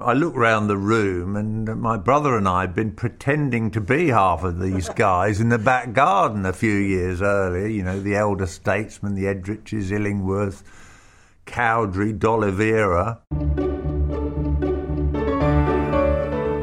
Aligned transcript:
I 0.00 0.12
look 0.12 0.36
round 0.36 0.70
the 0.70 0.76
room, 0.76 1.34
and 1.34 1.66
my 1.80 1.96
brother 1.96 2.36
and 2.36 2.46
I 2.46 2.60
had 2.60 2.72
been 2.72 2.92
pretending 2.92 3.72
to 3.72 3.80
be 3.80 4.10
half 4.10 4.44
of 4.44 4.60
these 4.60 4.88
guys 4.96 5.40
in 5.40 5.48
the 5.48 5.58
back 5.58 5.92
garden 5.92 6.46
a 6.46 6.52
few 6.52 6.72
years 6.72 7.20
earlier. 7.20 7.66
You 7.66 7.82
know, 7.82 7.98
the 7.98 8.14
elder 8.14 8.46
statesmen, 8.46 9.16
the 9.16 9.26
Edriches, 9.26 9.90
Illingworth, 9.90 10.62
Cowdrey, 11.46 12.12
D'Oliveira. 12.12 13.22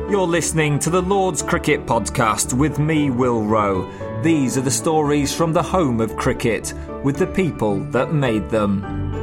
You're 0.10 0.28
listening 0.28 0.80
to 0.80 0.90
the 0.90 1.02
Lord's 1.02 1.44
Cricket 1.44 1.86
Podcast 1.86 2.54
with 2.54 2.80
me, 2.80 3.10
Will 3.10 3.44
Rowe. 3.44 3.92
These 4.24 4.58
are 4.58 4.62
the 4.62 4.72
stories 4.72 5.36
from 5.36 5.52
the 5.52 5.62
home 5.62 6.00
of 6.00 6.16
cricket 6.16 6.74
with 7.04 7.18
the 7.18 7.28
people 7.28 7.82
that 7.92 8.14
made 8.14 8.50
them. 8.50 9.15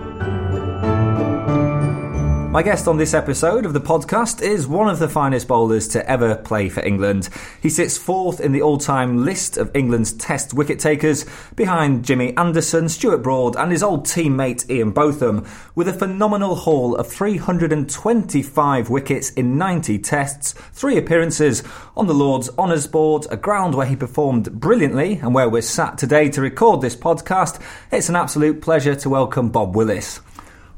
My 2.52 2.62
guest 2.62 2.86
on 2.86 2.98
this 2.98 3.14
episode 3.14 3.64
of 3.64 3.72
the 3.72 3.80
podcast 3.80 4.42
is 4.42 4.66
one 4.66 4.90
of 4.90 4.98
the 4.98 5.08
finest 5.08 5.48
bowlers 5.48 5.88
to 5.88 6.06
ever 6.06 6.34
play 6.34 6.68
for 6.68 6.84
England. 6.84 7.30
He 7.62 7.70
sits 7.70 7.96
fourth 7.96 8.40
in 8.40 8.52
the 8.52 8.60
all 8.60 8.76
time 8.76 9.24
list 9.24 9.56
of 9.56 9.74
England's 9.74 10.12
Test 10.12 10.52
wicket 10.52 10.78
takers, 10.78 11.24
behind 11.56 12.04
Jimmy 12.04 12.36
Anderson, 12.36 12.90
Stuart 12.90 13.22
Broad, 13.22 13.56
and 13.56 13.72
his 13.72 13.82
old 13.82 14.04
teammate 14.04 14.68
Ian 14.68 14.90
Botham, 14.90 15.46
with 15.74 15.88
a 15.88 15.94
phenomenal 15.94 16.54
haul 16.54 16.94
of 16.94 17.10
325 17.10 18.90
wickets 18.90 19.30
in 19.30 19.56
90 19.56 19.98
tests, 20.00 20.52
three 20.74 20.98
appearances 20.98 21.62
on 21.96 22.06
the 22.06 22.12
Lord's 22.12 22.50
Honours 22.58 22.86
Board, 22.86 23.26
a 23.30 23.36
ground 23.38 23.74
where 23.74 23.86
he 23.86 23.96
performed 23.96 24.60
brilliantly 24.60 25.14
and 25.14 25.34
where 25.34 25.48
we're 25.48 25.62
sat 25.62 25.96
today 25.96 26.28
to 26.28 26.42
record 26.42 26.82
this 26.82 26.96
podcast. 26.96 27.62
It's 27.90 28.10
an 28.10 28.16
absolute 28.16 28.60
pleasure 28.60 28.94
to 28.96 29.08
welcome 29.08 29.48
Bob 29.48 29.74
Willis. 29.74 30.20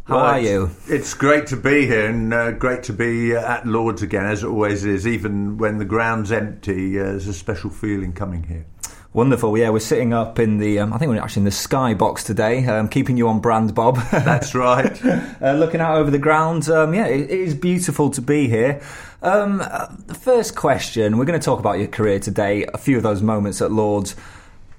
How 0.05 0.17
Well, 0.17 0.25
are 0.27 0.39
you? 0.41 0.71
It's 0.87 1.15
great 1.15 1.47
to 1.47 1.57
be 1.57 1.87
here 1.87 2.11
and 2.11 2.33
uh, 2.33 2.51
great 2.53 2.83
to 2.85 2.93
be 2.93 3.35
uh, 3.35 3.41
at 3.41 3.67
Lords 3.67 4.03
again, 4.03 4.27
as 4.27 4.43
it 4.43 4.47
always 4.49 4.85
is. 4.85 5.07
Even 5.07 5.57
when 5.57 5.79
the 5.79 5.87
ground's 5.87 6.31
empty, 6.31 7.01
uh, 7.01 7.05
there's 7.05 7.27
a 7.27 7.33
special 7.33 7.71
feeling 7.71 8.13
coming 8.13 8.43
here. 8.43 8.67
Wonderful. 9.15 9.57
Yeah, 9.57 9.71
we're 9.71 9.79
sitting 9.79 10.13
up 10.13 10.39
in 10.39 10.59
the, 10.59 10.81
um, 10.81 10.93
I 10.93 10.99
think 10.99 11.11
we're 11.11 11.21
actually 11.23 11.41
in 11.41 11.45
the 11.47 11.53
sky 11.53 11.95
box 11.95 12.23
today, 12.23 12.67
um, 12.67 12.89
keeping 12.89 13.17
you 13.17 13.29
on 13.29 13.41
brand, 13.41 13.75
Bob. 13.75 13.97
That's 14.11 14.55
right. 14.55 15.03
uh, 15.41 15.53
looking 15.55 15.81
out 15.81 15.97
over 15.97 16.11
the 16.11 16.19
ground. 16.19 16.69
Um, 16.69 16.93
yeah, 16.93 17.07
it, 17.07 17.31
it 17.31 17.41
is 17.41 17.55
beautiful 17.55 18.11
to 18.11 18.21
be 18.21 18.47
here. 18.47 18.83
Um, 19.23 19.63
uh, 19.65 19.87
the 20.07 20.15
first 20.15 20.55
question, 20.55 21.17
we're 21.17 21.25
going 21.25 21.41
to 21.41 21.45
talk 21.45 21.61
about 21.61 21.79
your 21.79 21.89
career 21.89 22.19
today, 22.19 22.67
a 22.75 22.77
few 22.77 22.99
of 22.99 23.03
those 23.03 23.23
moments 23.23 23.63
at 23.63 23.73
Lords. 23.73 24.17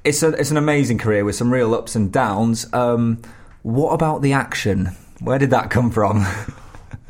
It's, 0.04 0.22
a, 0.22 0.34
it's 0.34 0.52
an 0.52 0.58
amazing 0.58 1.00
career 1.00 1.26
with 1.26 1.36
some 1.36 1.52
real 1.52 1.74
ups 1.74 1.96
and 1.96 2.12
downs. 2.12 2.72
Um, 2.74 3.24
what 3.64 3.92
about 3.92 4.22
the 4.22 4.34
action? 4.34 4.90
Where 5.26 5.40
did 5.40 5.50
that 5.50 5.72
come 5.72 5.90
from? 5.90 6.26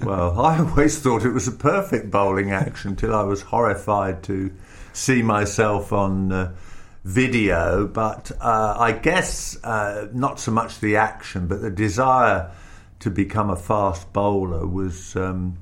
Well, 0.04 0.40
I 0.42 0.60
always 0.60 1.00
thought 1.00 1.24
it 1.24 1.32
was 1.32 1.48
a 1.48 1.54
perfect 1.54 2.12
bowling 2.12 2.52
action 2.52 2.92
until 2.92 3.16
I 3.16 3.24
was 3.24 3.42
horrified 3.42 4.24
to 4.24 4.52
see 4.92 5.22
myself 5.22 5.94
on 5.94 6.34
uh, 6.34 6.54
video. 7.06 7.88
But 7.88 8.30
uh, 8.42 8.76
I 8.78 8.92
guess 8.92 9.58
uh, 9.64 10.10
not 10.14 10.40
so 10.40 10.52
much 10.52 10.82
the 10.82 10.98
action, 10.98 11.48
but 11.48 11.62
the 11.62 11.72
desire 11.72 12.52
to 13.00 13.10
become 13.10 13.50
a 13.50 13.56
fast 13.56 14.12
bowler 14.12 14.68
was 14.68 15.16
um, 15.16 15.58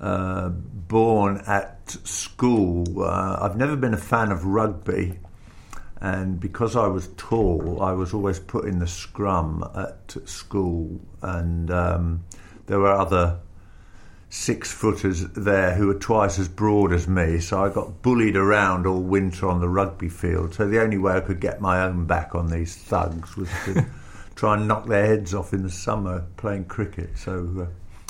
uh, 0.00 0.48
born 0.48 1.42
at 1.46 1.90
school. 2.02 3.02
Uh, 3.02 3.38
I've 3.40 3.56
never 3.56 3.76
been 3.76 3.94
a 3.94 3.98
fan 3.98 4.32
of 4.32 4.44
rugby. 4.44 5.20
And 6.00 6.38
because 6.38 6.76
I 6.76 6.86
was 6.86 7.08
tall, 7.16 7.82
I 7.82 7.92
was 7.92 8.12
always 8.12 8.38
put 8.38 8.66
in 8.66 8.78
the 8.78 8.86
scrum 8.86 9.68
at 9.74 10.16
school, 10.28 11.00
and 11.22 11.70
um, 11.70 12.24
there 12.66 12.78
were 12.78 12.92
other 12.92 13.38
six 14.34 14.72
footers 14.72 15.24
there 15.28 15.74
who 15.74 15.86
were 15.86 15.94
twice 15.94 16.40
as 16.40 16.48
broad 16.48 16.92
as 16.92 17.06
me, 17.06 17.38
so 17.38 17.64
I 17.64 17.68
got 17.68 18.02
bullied 18.02 18.36
around 18.36 18.84
all 18.84 19.00
winter 19.00 19.48
on 19.48 19.60
the 19.60 19.68
rugby 19.68 20.08
field. 20.08 20.54
So 20.54 20.68
the 20.68 20.82
only 20.82 20.98
way 20.98 21.12
I 21.12 21.20
could 21.20 21.40
get 21.40 21.60
my 21.60 21.84
own 21.84 22.06
back 22.06 22.34
on 22.34 22.48
these 22.48 22.76
thugs 22.76 23.36
was 23.36 23.48
to 23.66 23.86
try 24.34 24.56
and 24.56 24.66
knock 24.66 24.86
their 24.86 25.06
heads 25.06 25.34
off 25.34 25.52
in 25.52 25.62
the 25.62 25.70
summer 25.70 26.26
playing 26.36 26.64
cricket. 26.64 27.16
So, 27.16 27.48
uh, 27.60 27.66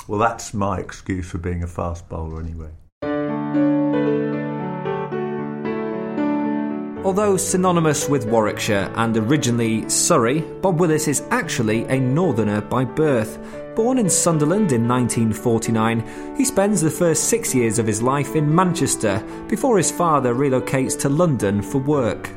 well, 0.07 0.19
that's 0.19 0.53
my 0.53 0.79
excuse 0.79 1.29
for 1.29 1.37
being 1.37 1.61
a 1.61 1.67
fast 1.67 2.09
bowler 2.09 2.41
anyway. 2.41 2.71
Although 7.05 7.37
synonymous 7.37 8.09
with 8.09 8.25
Warwickshire 8.25 8.91
and 8.95 9.15
originally 9.15 9.87
Surrey, 9.87 10.41
Bob 10.41 10.79
Willis 10.79 11.07
is 11.07 11.21
actually 11.29 11.83
a 11.83 11.99
northerner 11.99 12.61
by 12.61 12.83
birth. 12.83 13.37
Born 13.75 13.99
in 13.99 14.09
Sunderland 14.09 14.71
in 14.71 14.87
1949, 14.87 16.35
he 16.35 16.43
spends 16.43 16.81
the 16.81 16.89
first 16.89 17.25
six 17.25 17.53
years 17.53 17.77
of 17.77 17.85
his 17.85 18.01
life 18.01 18.35
in 18.35 18.55
Manchester 18.55 19.23
before 19.47 19.77
his 19.77 19.91
father 19.91 20.33
relocates 20.33 20.99
to 21.01 21.09
London 21.09 21.61
for 21.61 21.77
work. 21.77 22.31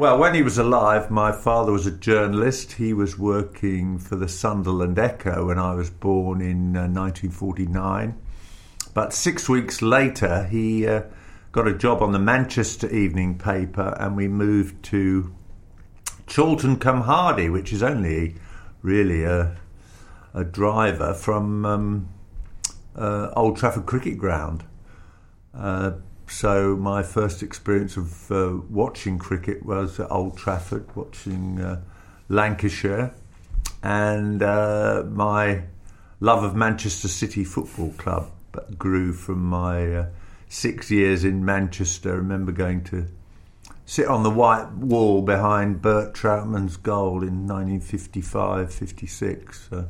Well, 0.00 0.18
when 0.18 0.34
he 0.34 0.42
was 0.42 0.58
alive, 0.58 1.08
my 1.08 1.30
father 1.30 1.70
was 1.70 1.86
a 1.86 1.92
journalist. 1.92 2.72
He 2.72 2.92
was 2.92 3.20
working 3.20 3.98
for 3.98 4.16
the 4.16 4.28
Sunderland 4.28 4.98
Echo 4.98 5.46
when 5.46 5.60
I 5.60 5.74
was 5.74 5.90
born 5.90 6.40
in 6.40 6.76
uh, 6.76 6.88
1949. 6.88 8.20
But 8.94 9.12
six 9.12 9.48
weeks 9.48 9.80
later, 9.80 10.48
he 10.50 10.88
uh, 10.88 11.02
got 11.52 11.66
a 11.66 11.74
job 11.74 12.00
on 12.00 12.12
the 12.12 12.18
Manchester 12.18 12.88
Evening 12.94 13.36
Paper, 13.36 13.96
and 13.98 14.16
we 14.16 14.28
moved 14.28 14.84
to 14.84 15.34
Chorlton 16.32 16.76
cum 16.76 17.02
Hardy, 17.02 17.48
which 17.48 17.72
is 17.72 17.82
only 17.82 18.36
really 18.82 19.24
a, 19.24 19.56
a 20.32 20.44
driver 20.44 21.12
from 21.12 21.64
um, 21.66 22.08
uh, 22.96 23.30
Old 23.34 23.56
Trafford 23.56 23.86
Cricket 23.86 24.16
Ground. 24.16 24.64
Uh, 25.52 25.92
so 26.28 26.76
my 26.76 27.02
first 27.02 27.42
experience 27.42 27.96
of 27.96 28.30
uh, 28.30 28.60
watching 28.68 29.18
cricket 29.18 29.66
was 29.66 29.98
at 29.98 30.10
Old 30.10 30.38
Trafford, 30.38 30.94
watching 30.94 31.60
uh, 31.60 31.82
Lancashire, 32.28 33.12
and 33.82 34.40
uh, 34.40 35.02
my 35.08 35.64
love 36.20 36.44
of 36.44 36.54
Manchester 36.54 37.08
City 37.08 37.42
Football 37.42 37.90
Club 37.98 38.30
grew 38.78 39.12
from 39.12 39.44
my 39.44 39.94
uh, 39.94 40.06
six 40.50 40.90
years 40.90 41.24
in 41.24 41.42
Manchester. 41.44 42.12
I 42.12 42.16
remember 42.16 42.50
going 42.52 42.84
to 42.84 43.06
sit 43.86 44.06
on 44.08 44.22
the 44.24 44.30
white 44.30 44.70
wall 44.72 45.22
behind 45.22 45.80
Bert 45.80 46.12
Trautmann's 46.12 46.76
goal 46.76 47.22
in 47.22 47.46
1955-56. 47.46 49.72
Uh, 49.72 49.84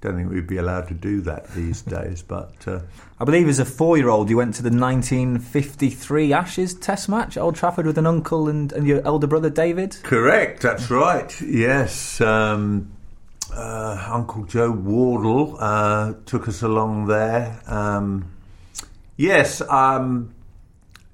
don't 0.00 0.16
think 0.16 0.30
we'd 0.30 0.46
be 0.46 0.56
allowed 0.56 0.86
to 0.88 0.94
do 0.94 1.20
that 1.22 1.52
these 1.54 1.82
days, 1.96 2.22
but 2.22 2.54
uh, 2.66 2.80
I 3.20 3.24
believe 3.24 3.48
as 3.48 3.58
a 3.58 3.64
four 3.64 3.98
year 3.98 4.08
old, 4.08 4.30
you 4.30 4.36
went 4.38 4.54
to 4.54 4.62
the 4.62 4.70
1953 4.70 6.32
Ashes 6.32 6.74
Test 6.74 7.08
match 7.08 7.36
at 7.36 7.42
Old 7.42 7.56
Trafford 7.56 7.86
with 7.86 7.98
an 7.98 8.06
uncle 8.06 8.48
and, 8.48 8.72
and 8.72 8.86
your 8.86 9.04
elder 9.06 9.26
brother 9.26 9.50
David. 9.50 9.96
Correct, 10.02 10.62
that's 10.62 10.90
right. 10.90 11.38
Yes. 11.42 12.20
Um, 12.20 12.92
uh, 13.54 14.08
Uncle 14.10 14.44
Joe 14.44 14.70
Wardle 14.70 15.56
uh, 15.58 16.14
took 16.24 16.48
us 16.48 16.62
along 16.62 17.08
there. 17.08 17.60
Um, 17.66 18.30
yes, 19.18 19.60
um, 19.60 20.34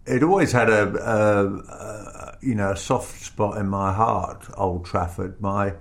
it 0.06 0.23
always 0.23 0.53
had 0.53 0.71
a, 0.71 0.95
a, 0.97 1.47
a 1.56 2.39
you 2.41 2.55
know 2.55 2.71
a 2.71 2.77
soft 2.77 3.21
spot 3.25 3.59
in 3.59 3.67
my 3.67 3.93
heart. 3.93 4.47
Old 4.56 4.85
Trafford. 4.85 5.41
My 5.41 5.75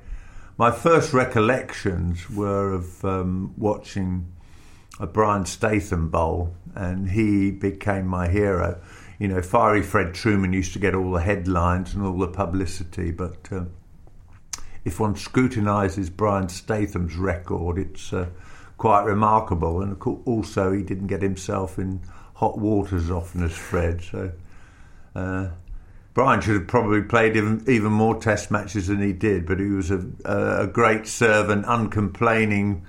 my 0.58 0.72
first 0.72 1.14
recollections 1.14 2.28
were 2.32 2.74
of 2.74 3.06
um, 3.06 3.54
watching 3.58 4.32
a 5.00 5.06
Brian 5.06 5.46
Statham 5.46 6.10
bowl, 6.10 6.56
and 6.74 7.12
he 7.12 7.52
became 7.52 8.08
my 8.08 8.28
hero. 8.28 8.82
You 9.20 9.28
know, 9.28 9.42
Fiery 9.42 9.84
Fred 9.84 10.14
Trueman 10.14 10.54
used 10.54 10.74
to 10.74 10.80
get 10.80 10.96
all 10.96 11.12
the 11.12 11.22
headlines 11.22 11.94
and 11.94 12.04
all 12.04 12.18
the 12.18 12.28
publicity, 12.28 13.12
but 13.12 13.48
uh, 13.52 13.66
if 14.86 15.00
one 15.00 15.16
scrutinises 15.16 16.10
Brian 16.16 16.50
Statham's 16.50 17.16
record, 17.16 17.78
it's 17.78 18.12
uh, 18.12 18.28
quite 18.78 19.04
remarkable. 19.04 19.82
And 19.82 20.02
also, 20.26 20.72
he 20.72 20.84
didn't 20.84 21.08
get 21.08 21.22
himself 21.22 21.78
in 21.78 22.02
hot 22.36 22.58
water 22.58 22.98
as 22.98 23.12
often 23.12 23.44
as 23.44 23.54
Fred. 23.54 24.02
So 24.02 24.32
uh, 25.16 25.50
Brian 26.14 26.42
should 26.42 26.56
have 26.56 26.68
probably 26.68 27.02
played 27.02 27.36
even, 27.36 27.64
even 27.68 27.92
more 27.92 28.20
Test 28.20 28.52
matches 28.52 28.88
than 28.88 29.02
he 29.02 29.14
did, 29.14 29.46
but 29.46 29.60
he 29.60 29.68
was 29.68 29.92
a, 29.92 30.06
a 30.26 30.68
great 30.68 31.08
servant, 31.08 31.66
uncomplaining, 31.66 32.86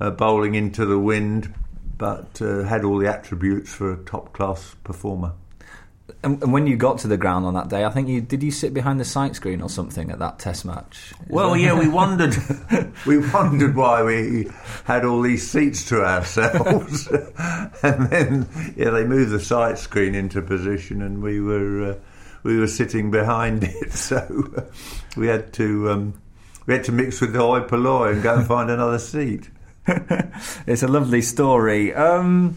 uh, 0.00 0.10
bowling 0.10 0.54
into 0.54 0.84
the 0.84 0.98
wind, 0.98 1.54
but 1.96 2.40
uh, 2.42 2.64
had 2.64 2.84
all 2.84 2.98
the 2.98 3.08
attributes 3.08 3.72
for 3.72 3.92
a 3.92 4.04
top 4.04 4.32
class 4.32 4.76
performer. 4.84 5.32
And, 6.22 6.42
and, 6.42 6.52
when 6.52 6.66
you 6.66 6.76
got 6.76 6.98
to 7.00 7.08
the 7.08 7.16
ground 7.16 7.44
on 7.44 7.54
that 7.54 7.68
day, 7.68 7.84
I 7.84 7.90
think 7.90 8.08
you 8.08 8.20
did 8.20 8.42
you 8.42 8.50
sit 8.50 8.72
behind 8.72 8.98
the 8.98 9.04
sight 9.04 9.36
screen 9.36 9.60
or 9.60 9.68
something 9.68 10.10
at 10.10 10.18
that 10.18 10.38
Test 10.38 10.64
match? 10.64 11.12
Is 11.22 11.28
well, 11.28 11.52
that... 11.52 11.60
yeah, 11.60 11.78
we 11.78 11.88
wondered 12.00 12.36
we 13.06 13.18
wondered 13.18 13.76
why 13.76 14.02
we 14.02 14.48
had 14.84 15.04
all 15.04 15.20
these 15.20 15.48
seats 15.48 15.84
to 15.90 16.04
ourselves, 16.04 17.06
and 17.82 18.10
then 18.10 18.48
yeah, 18.76 18.90
they 18.90 19.04
moved 19.04 19.32
the 19.32 19.40
sight 19.40 19.78
screen 19.78 20.14
into 20.14 20.40
position, 20.42 21.02
and 21.02 21.22
we 21.22 21.40
were 21.40 21.92
uh, 21.92 21.94
we 22.42 22.58
were 22.58 22.66
sitting 22.66 23.10
behind 23.10 23.64
it, 23.64 23.92
so 23.92 24.66
we 25.16 25.26
had 25.26 25.52
to 25.54 25.90
um, 25.90 26.20
we 26.66 26.74
had 26.74 26.84
to 26.84 26.92
mix 26.92 27.20
with 27.20 27.32
the 27.32 27.40
hoi 27.40 27.60
polloi 27.60 28.12
and 28.12 28.22
go 28.22 28.36
and 28.36 28.46
find 28.46 28.70
another 28.70 28.98
seat. 28.98 29.50
it's 30.66 30.82
a 30.82 30.88
lovely 30.88 31.22
story. 31.22 31.94
Um, 31.94 32.56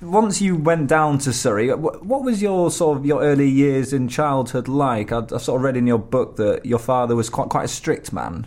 once 0.00 0.40
you 0.40 0.56
went 0.56 0.88
down 0.88 1.18
to 1.18 1.32
Surrey, 1.32 1.70
what 1.70 2.22
was 2.22 2.40
your 2.40 2.70
sort 2.70 2.98
of 2.98 3.06
your 3.06 3.22
early 3.22 3.48
years 3.48 3.92
in 3.92 4.08
childhood 4.08 4.68
like? 4.68 5.12
I, 5.12 5.24
I 5.32 5.38
sort 5.38 5.60
of 5.60 5.62
read 5.62 5.76
in 5.76 5.86
your 5.86 5.98
book 5.98 6.36
that 6.36 6.64
your 6.64 6.78
father 6.78 7.16
was 7.16 7.28
quite 7.28 7.48
quite 7.48 7.64
a 7.64 7.68
strict 7.68 8.12
man. 8.12 8.46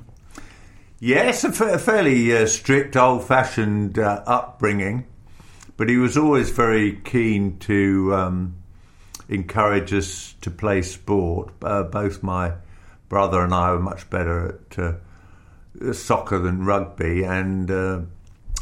Yes, 0.99 1.43
a, 1.43 1.47
f- 1.47 1.61
a 1.61 1.79
fairly 1.79 2.35
uh, 2.35 2.45
strict, 2.45 2.95
old-fashioned 2.95 3.97
uh, 3.97 4.21
upbringing, 4.27 5.07
but 5.75 5.89
he 5.89 5.97
was 5.97 6.15
always 6.15 6.51
very 6.51 7.01
keen 7.03 7.57
to 7.59 8.13
um, 8.13 8.55
encourage 9.27 9.91
us 9.93 10.35
to 10.41 10.51
play 10.51 10.83
sport. 10.83 11.51
Uh, 11.63 11.83
both 11.83 12.21
my 12.21 12.53
brother 13.09 13.43
and 13.43 13.53
I 13.53 13.71
were 13.71 13.79
much 13.79 14.09
better 14.11 14.59
at 14.69 14.79
uh, 14.79 15.93
soccer 15.93 16.37
than 16.37 16.65
rugby, 16.65 17.23
and 17.23 17.71
uh, 17.71 18.01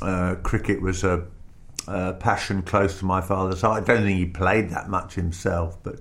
uh, 0.01 0.35
cricket 0.35 0.81
was 0.81 1.03
a 1.03 1.25
passion 1.85 2.61
close 2.61 2.99
to 2.99 3.05
my 3.05 3.21
father's 3.21 3.61
heart. 3.61 3.83
I 3.83 3.85
don't 3.85 4.03
think 4.03 4.19
he 4.19 4.25
played 4.25 4.69
that 4.69 4.89
much 4.89 5.15
himself, 5.15 5.77
but 5.83 5.99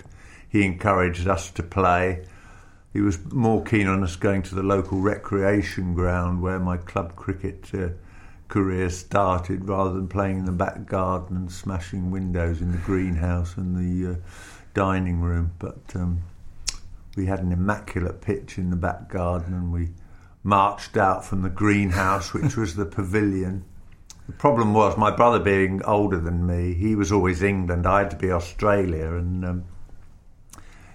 he 0.48 0.64
encouraged 0.64 1.28
us 1.28 1.50
to 1.52 1.62
play. 1.62 2.25
He 2.92 3.00
was 3.00 3.19
more 3.32 3.62
keen 3.62 3.86
on 3.86 4.02
us 4.02 4.16
going 4.16 4.42
to 4.44 4.54
the 4.54 4.62
local 4.62 5.00
recreation 5.00 5.94
ground 5.94 6.42
where 6.42 6.58
my 6.58 6.78
club 6.78 7.16
cricket 7.16 7.69
uh, 7.75 7.88
career 8.48 8.88
started 8.88 9.69
rather 9.69 9.92
than 9.92 10.08
playing 10.08 10.38
in 10.38 10.44
the 10.46 10.52
back 10.52 10.86
garden 10.86 11.36
and 11.36 11.52
smashing 11.52 12.10
windows 12.10 12.62
in 12.62 12.72
the 12.72 12.78
greenhouse 12.78 13.56
and 13.56 13.76
the 13.76 14.12
uh, 14.12 14.16
dining 14.72 15.20
room. 15.20 15.52
But 15.58 15.81
um, 15.94 16.22
we 17.14 17.26
had 17.26 17.40
an 17.40 17.52
immaculate 17.52 18.22
pitch 18.22 18.56
in 18.56 18.70
the 18.70 18.76
back 18.76 19.08
garden 19.08 19.52
and 19.52 19.72
we 19.72 19.90
marched 20.42 20.96
out 20.96 21.24
from 21.24 21.42
the 21.42 21.50
greenhouse, 21.50 22.32
which 22.32 22.56
was 22.56 22.74
the 22.74 22.86
pavilion 22.86 23.64
the 24.28 24.34
problem 24.34 24.75
was 24.75 24.96
my 24.98 25.10
brother 25.10 25.38
being 25.38 25.82
older 25.84 26.20
than 26.20 26.46
me. 26.46 26.75
He 26.75 26.94
was 26.94 27.10
always 27.10 27.42
England. 27.42 27.86
I 27.86 28.00
had 28.00 28.10
to 28.10 28.16
be 28.16 28.30
Australia, 28.30 29.14
and 29.14 29.44
um, 29.44 29.64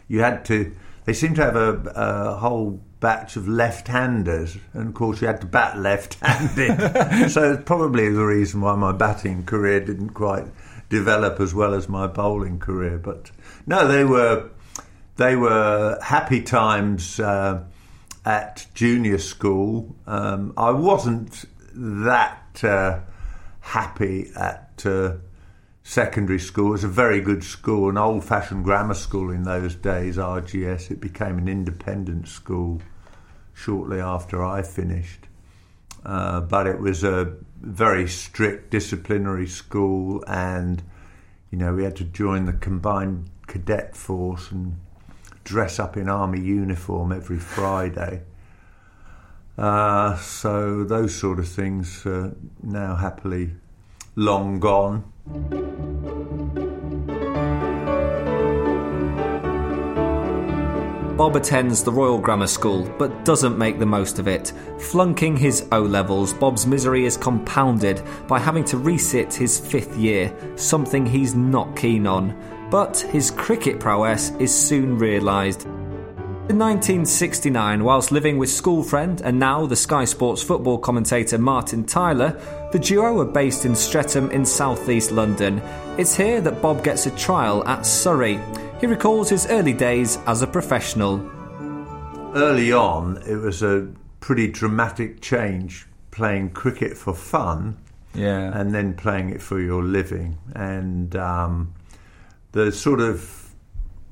you 0.07 0.19
had 0.19 0.45
to. 0.45 0.71
They 1.05 1.13
seemed 1.13 1.37
to 1.37 1.43
have 1.43 1.55
a, 1.55 1.91
a 1.95 2.35
whole 2.35 2.79
batch 2.99 3.35
of 3.35 3.47
left-handers, 3.47 4.55
and 4.73 4.89
of 4.89 4.93
course 4.93 5.19
you 5.19 5.27
had 5.27 5.41
to 5.41 5.47
bat 5.47 5.79
left-handed. 5.79 7.29
so 7.31 7.53
it's 7.53 7.63
probably 7.65 8.07
the 8.09 8.23
reason 8.23 8.61
why 8.61 8.75
my 8.75 8.91
batting 8.91 9.43
career 9.45 9.79
didn't 9.79 10.11
quite 10.11 10.45
develop 10.89 11.39
as 11.39 11.55
well 11.55 11.73
as 11.73 11.89
my 11.89 12.05
bowling 12.05 12.59
career. 12.59 12.99
But 12.99 13.31
no, 13.65 13.87
they 13.87 14.03
were 14.03 14.51
they 15.15 15.35
were 15.35 15.97
happy 16.03 16.43
times 16.43 17.19
uh, 17.19 17.63
at 18.25 18.67
junior 18.75 19.17
school. 19.17 19.95
Um, 20.05 20.53
I 20.55 20.69
wasn't 20.69 21.45
that. 21.73 22.63
Uh, 22.63 22.99
happy 23.63 24.29
at 24.35 24.83
uh, 24.85 25.13
secondary 25.83 26.39
school. 26.39 26.67
It 26.67 26.71
was 26.71 26.83
a 26.83 26.89
very 26.89 27.21
good 27.21 27.43
school, 27.43 27.89
an 27.89 27.97
old 27.97 28.23
fashioned 28.23 28.63
grammar 28.63 28.93
school 28.93 29.31
in 29.31 29.43
those 29.43 29.75
days, 29.75 30.17
RGS. 30.17 30.91
It 30.91 30.99
became 30.99 31.37
an 31.37 31.47
independent 31.47 32.27
school 32.27 32.81
shortly 33.53 33.99
after 33.99 34.43
I 34.43 34.61
finished. 34.61 35.27
Uh, 36.05 36.41
but 36.41 36.67
it 36.67 36.79
was 36.79 37.03
a 37.03 37.35
very 37.61 38.07
strict 38.07 38.69
disciplinary 38.69 39.47
school, 39.47 40.23
and 40.27 40.83
you 41.49 41.57
know, 41.57 41.73
we 41.73 41.85
had 41.85 41.95
to 41.97 42.03
join 42.03 42.45
the 42.45 42.53
combined 42.53 43.29
cadet 43.47 43.95
force 43.95 44.51
and 44.51 44.77
dress 45.45 45.79
up 45.79 45.95
in 45.95 46.09
army 46.09 46.41
uniform 46.41 47.13
every 47.13 47.39
Friday. 47.39 48.23
Uh, 49.57 50.17
so 50.17 50.83
those 50.83 51.13
sort 51.13 51.39
of 51.39 51.47
things 51.47 52.05
now 52.63 52.95
happily 52.95 53.51
long 54.15 54.59
gone. 54.59 55.03
Bob 61.17 61.35
attends 61.35 61.83
the 61.83 61.91
Royal 61.91 62.17
Grammar 62.17 62.47
School 62.47 62.91
but 62.97 63.23
doesn't 63.23 63.57
make 63.57 63.77
the 63.77 63.85
most 63.85 64.17
of 64.17 64.27
it. 64.27 64.51
Flunking 64.79 65.37
his 65.37 65.67
O 65.71 65.81
levels, 65.81 66.33
Bob's 66.33 66.65
misery 66.65 67.05
is 67.05 67.17
compounded 67.17 68.01
by 68.27 68.39
having 68.39 68.63
to 68.65 68.77
resit 68.77 69.31
his 69.31 69.59
fifth 69.59 69.95
year, 69.95 70.35
something 70.55 71.05
he's 71.05 71.35
not 71.35 71.75
keen 71.75 72.07
on. 72.07 72.35
But 72.71 72.97
his 72.97 73.29
cricket 73.29 73.79
prowess 73.79 74.31
is 74.39 74.53
soon 74.53 74.97
realised. 74.97 75.67
In 76.49 76.59
1969, 76.59 77.85
whilst 77.85 78.11
living 78.11 78.37
with 78.37 78.49
school 78.49 78.83
friend 78.83 79.21
and 79.21 79.39
now 79.39 79.65
the 79.65 79.77
Sky 79.77 80.03
Sports 80.03 80.43
football 80.43 80.77
commentator 80.77 81.37
Martin 81.37 81.85
Tyler, 81.85 82.37
the 82.73 82.79
duo 82.79 83.17
are 83.21 83.25
based 83.25 83.63
in 83.63 83.73
Streatham 83.73 84.29
in 84.29 84.45
southeast 84.45 85.11
London. 85.11 85.61
It's 85.97 86.13
here 86.13 86.41
that 86.41 86.61
Bob 86.61 86.83
gets 86.83 87.05
a 87.05 87.11
trial 87.11 87.65
at 87.65 87.85
Surrey. 87.85 88.41
He 88.81 88.87
recalls 88.87 89.29
his 89.29 89.45
early 89.45 89.71
days 89.71 90.17
as 90.27 90.41
a 90.41 90.47
professional. 90.47 91.25
Early 92.35 92.73
on, 92.73 93.23
it 93.25 93.37
was 93.37 93.63
a 93.63 93.87
pretty 94.19 94.49
dramatic 94.49 95.21
change 95.21 95.87
playing 96.11 96.49
cricket 96.49 96.97
for 96.97 97.13
fun 97.13 97.77
yeah. 98.13 98.51
and 98.53 98.75
then 98.75 98.95
playing 98.95 99.29
it 99.29 99.41
for 99.41 99.61
your 99.61 99.81
living. 99.81 100.37
And 100.53 101.15
um, 101.15 101.73
the 102.51 102.73
sort 102.73 102.99
of 102.99 103.49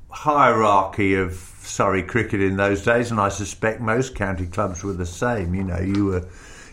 hierarchy 0.09 1.15
of 1.15 1.50
Surrey 1.63 2.03
cricket 2.03 2.41
in 2.41 2.57
those 2.57 2.83
days, 2.83 3.11
and 3.11 3.19
I 3.19 3.29
suspect 3.29 3.81
most 3.81 4.15
county 4.15 4.47
clubs 4.47 4.83
were 4.83 4.93
the 4.93 5.05
same. 5.05 5.53
You 5.53 5.63
know, 5.63 5.79
you 5.79 6.05
were 6.05 6.27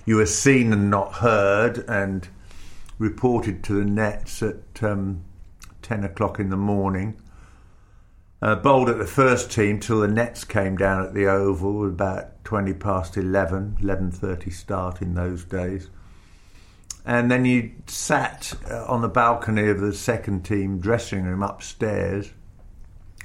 you 0.07 0.17
were 0.17 0.27
seen 0.27 0.73
and 0.73 0.91
not 0.91 1.15
heard, 1.15 1.85
and 1.89 2.27
reported 2.99 3.63
to 3.65 3.75
the 3.75 3.85
nets 3.85 4.43
at 4.43 4.83
um, 4.83 5.25
ten 5.83 6.05
o'clock 6.05 6.41
in 6.41 6.51
the 6.51 6.57
morning. 6.57 7.21
Uh, 8.41 8.55
bowled 8.55 8.89
at 8.89 8.99
the 8.99 9.07
first 9.07 9.51
team 9.51 9.81
till 9.81 10.01
the 10.01 10.09
nets 10.09 10.45
came 10.45 10.77
down 10.77 11.05
at 11.05 11.13
the 11.13 11.27
Oval 11.27 11.87
about 11.87 12.43
twenty 12.45 12.73
past 12.73 13.17
11, 13.17 13.79
11.30 13.83 14.53
start 14.53 15.03
in 15.03 15.15
those 15.15 15.45
days. 15.45 15.91
And 17.05 17.31
then 17.31 17.45
you 17.45 17.73
sat 17.87 18.53
uh, 18.71 18.85
on 18.85 19.01
the 19.01 19.09
balcony 19.09 19.69
of 19.69 19.81
the 19.81 19.95
second 19.95 20.45
team 20.45 20.79
dressing 20.79 21.25
room 21.25 21.43
upstairs 21.43 22.31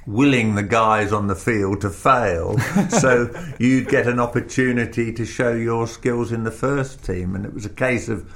willing 0.06 0.54
the 0.54 0.62
guys 0.62 1.12
on 1.12 1.26
the 1.26 1.34
field 1.34 1.80
to 1.80 1.90
fail 1.90 2.58
so 2.88 3.30
you'd 3.58 3.88
get 3.88 4.06
an 4.06 4.20
opportunity 4.20 5.12
to 5.12 5.24
show 5.24 5.52
your 5.52 5.86
skills 5.86 6.32
in 6.32 6.44
the 6.44 6.50
first 6.50 7.04
team. 7.04 7.34
And 7.34 7.46
it 7.46 7.54
was 7.54 7.64
a 7.64 7.70
case 7.70 8.08
of 8.08 8.28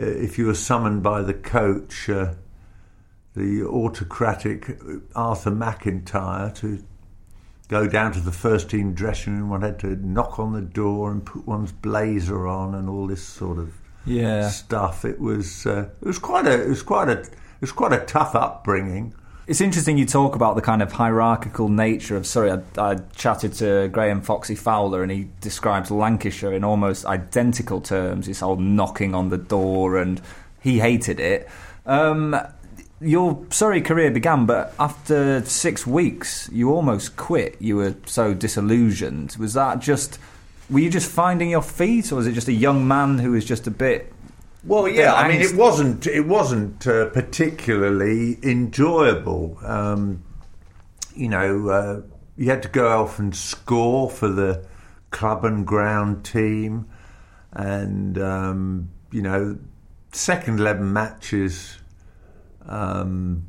uh, 0.00 0.04
if 0.04 0.38
you 0.38 0.46
were 0.46 0.54
summoned 0.54 1.02
by 1.02 1.22
the 1.22 1.34
coach, 1.34 2.08
uh, 2.08 2.34
the 3.34 3.62
autocratic 3.64 4.78
Arthur 5.14 5.50
McIntyre, 5.50 6.54
to 6.56 6.82
go 7.68 7.86
down 7.86 8.12
to 8.12 8.20
the 8.20 8.32
first 8.32 8.70
team 8.70 8.94
dressing 8.94 9.38
room, 9.38 9.50
one 9.50 9.62
had 9.62 9.78
to 9.80 9.96
knock 9.96 10.38
on 10.38 10.52
the 10.52 10.60
door 10.60 11.10
and 11.10 11.24
put 11.24 11.46
one's 11.46 11.72
blazer 11.72 12.46
on 12.46 12.74
and 12.74 12.88
all 12.88 13.06
this 13.06 13.22
sort 13.22 13.58
of 13.58 13.74
yeah. 14.04 14.48
stuff. 14.48 15.04
It 15.04 15.20
was 15.20 15.66
uh, 15.66 15.88
it 16.00 16.06
was 16.06 16.18
quite 16.18 16.46
a 16.46 16.62
it 16.62 16.68
was 16.68 16.82
quite 16.82 17.08
a 17.08 17.20
it 17.20 17.60
was 17.60 17.72
quite 17.72 17.92
a 17.92 18.04
tough 18.04 18.34
upbringing. 18.34 19.14
It's 19.44 19.60
interesting 19.60 19.98
you 19.98 20.06
talk 20.06 20.36
about 20.36 20.54
the 20.54 20.62
kind 20.62 20.82
of 20.82 20.92
hierarchical 20.92 21.68
nature 21.68 22.16
of 22.16 22.28
Surrey. 22.28 22.52
I, 22.52 22.62
I, 22.78 22.94
chatted 23.16 23.54
to 23.54 23.88
Graeme 23.88 24.20
Foxy 24.20 24.54
Fowler 24.54 25.02
and 25.02 25.10
he 25.10 25.30
describes 25.40 25.90
Lancashire 25.90 26.52
in 26.52 26.62
almost 26.62 27.04
identical 27.06 27.80
terms. 27.80 28.28
This 28.28 28.38
whole 28.38 28.56
knocking 28.56 29.16
on 29.16 29.30
the 29.30 29.38
door 29.38 29.96
and 29.98 30.20
he 30.60 30.78
hated 30.78 31.18
it. 31.18 31.48
Um, 31.86 32.36
your 33.00 33.44
Surrey 33.50 33.80
career 33.80 34.12
began, 34.12 34.46
but 34.46 34.74
after 34.78 35.44
six 35.44 35.84
weeks, 35.88 36.48
you 36.52 36.70
almost 36.70 37.16
quit. 37.16 37.60
You 37.60 37.76
were 37.76 37.96
so 38.06 38.34
disillusioned. 38.34 39.34
Was 39.40 39.54
that 39.54 39.80
just? 39.80 40.20
Were 40.70 40.78
you 40.78 40.88
just 40.88 41.10
finding 41.10 41.50
your 41.50 41.62
feet, 41.62 42.12
or 42.12 42.14
was 42.14 42.28
it 42.28 42.32
just 42.32 42.46
a 42.46 42.52
young 42.52 42.86
man 42.86 43.18
who 43.18 43.32
was 43.32 43.44
just 43.44 43.66
a 43.66 43.72
bit? 43.72 44.12
Well, 44.64 44.88
yeah. 44.88 45.14
I 45.14 45.28
mean, 45.28 45.40
it 45.40 45.54
wasn't. 45.54 46.06
It 46.06 46.26
wasn't 46.26 46.86
uh, 46.86 47.06
particularly 47.10 48.38
enjoyable. 48.42 49.58
Um, 49.64 50.22
you 51.14 51.28
know, 51.28 51.68
uh, 51.68 52.00
you 52.36 52.48
had 52.48 52.62
to 52.62 52.68
go 52.68 53.02
off 53.02 53.18
and 53.18 53.34
score 53.34 54.08
for 54.08 54.28
the 54.28 54.64
club 55.10 55.44
and 55.44 55.66
ground 55.66 56.24
team, 56.24 56.88
and 57.52 58.18
um, 58.18 58.90
you 59.10 59.22
know, 59.22 59.58
second 60.12 60.60
eleven 60.60 60.92
matches 60.92 61.78
um, 62.66 63.46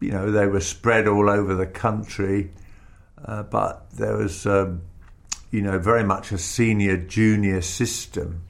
you 0.00 0.10
know, 0.10 0.30
they 0.30 0.46
were 0.46 0.60
spread 0.60 1.08
all 1.08 1.28
over 1.28 1.54
the 1.54 1.66
country, 1.66 2.50
uh, 3.24 3.42
but 3.44 3.90
there 3.92 4.16
was, 4.16 4.46
um, 4.46 4.82
you 5.50 5.62
know, 5.62 5.78
very 5.78 6.04
much 6.04 6.30
a 6.32 6.38
senior 6.38 6.96
junior 6.96 7.62
system, 7.62 8.44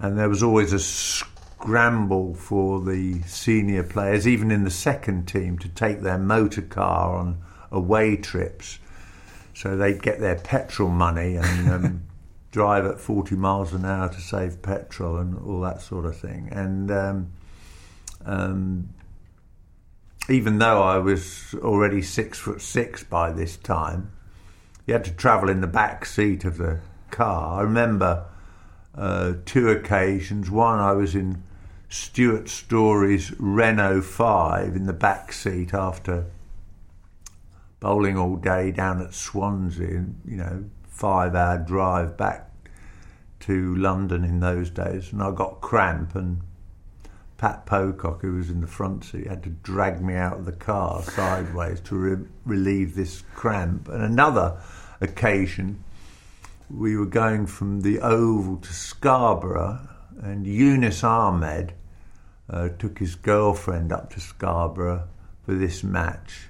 and 0.00 0.18
there 0.18 0.28
was 0.28 0.42
always 0.42 0.72
a 0.72 0.78
scramble 0.78 2.34
for 2.34 2.80
the 2.80 3.20
senior 3.22 3.82
players, 3.82 4.26
even 4.26 4.50
in 4.50 4.64
the 4.64 4.70
second 4.70 5.28
team, 5.28 5.58
to 5.58 5.68
take 5.68 6.00
their 6.00 6.18
motor 6.18 6.62
car 6.62 7.16
on 7.16 7.42
away 7.70 8.16
trips. 8.16 8.78
So 9.54 9.76
they'd 9.76 10.02
get 10.02 10.20
their 10.20 10.36
petrol 10.36 10.88
money 10.88 11.36
and 11.36 11.70
um, 11.70 12.02
drive 12.50 12.86
at 12.86 12.98
40 12.98 13.36
miles 13.36 13.74
an 13.74 13.84
hour 13.84 14.08
to 14.08 14.20
save 14.20 14.62
petrol 14.62 15.18
and 15.18 15.38
all 15.38 15.60
that 15.60 15.82
sort 15.82 16.06
of 16.06 16.16
thing. 16.16 16.48
And 16.50 16.90
um, 16.90 17.32
um, 18.24 18.88
even 20.30 20.58
though 20.58 20.82
I 20.82 20.96
was 20.96 21.54
already 21.58 22.00
six 22.00 22.38
foot 22.38 22.62
six 22.62 23.04
by 23.04 23.32
this 23.32 23.58
time, 23.58 24.12
you 24.86 24.94
had 24.94 25.04
to 25.04 25.12
travel 25.12 25.50
in 25.50 25.60
the 25.60 25.66
back 25.66 26.06
seat 26.06 26.46
of 26.46 26.56
the 26.56 26.80
car. 27.10 27.60
I 27.60 27.62
remember 27.62 28.29
uh, 28.94 29.34
two 29.44 29.68
occasions. 29.68 30.50
One, 30.50 30.78
I 30.78 30.92
was 30.92 31.14
in 31.14 31.42
Stewart 31.88 32.48
Storey's 32.48 33.32
Renault 33.38 34.02
5 34.02 34.76
in 34.76 34.86
the 34.86 34.92
back 34.92 35.32
seat 35.32 35.74
after 35.74 36.26
bowling 37.80 38.16
all 38.16 38.36
day 38.36 38.70
down 38.70 39.00
at 39.00 39.14
Swansea, 39.14 40.04
you 40.24 40.36
know, 40.36 40.64
five 40.88 41.34
hour 41.34 41.58
drive 41.58 42.16
back 42.16 42.50
to 43.40 43.74
London 43.76 44.22
in 44.22 44.40
those 44.40 44.70
days. 44.70 45.12
And 45.12 45.22
I 45.22 45.30
got 45.32 45.60
cramp 45.60 46.14
and 46.14 46.42
Pat 47.38 47.64
Pocock, 47.64 48.20
who 48.20 48.34
was 48.34 48.50
in 48.50 48.60
the 48.60 48.66
front 48.66 49.02
seat, 49.02 49.26
had 49.26 49.42
to 49.44 49.48
drag 49.48 50.02
me 50.02 50.14
out 50.14 50.36
of 50.36 50.44
the 50.44 50.52
car 50.52 51.02
sideways 51.02 51.80
to 51.80 51.96
re- 51.96 52.26
relieve 52.44 52.94
this 52.94 53.22
cramp. 53.34 53.88
And 53.88 54.02
another 54.02 54.60
occasion, 55.00 55.82
we 56.72 56.96
were 56.96 57.06
going 57.06 57.46
from 57.46 57.80
the 57.80 58.00
Oval 58.00 58.56
to 58.58 58.72
Scarborough, 58.72 59.80
and 60.22 60.46
Younis 60.46 61.02
Ahmed 61.02 61.72
uh, 62.48 62.68
took 62.78 62.98
his 62.98 63.14
girlfriend 63.14 63.92
up 63.92 64.10
to 64.12 64.20
Scarborough 64.20 65.08
for 65.44 65.54
this 65.54 65.82
match. 65.82 66.46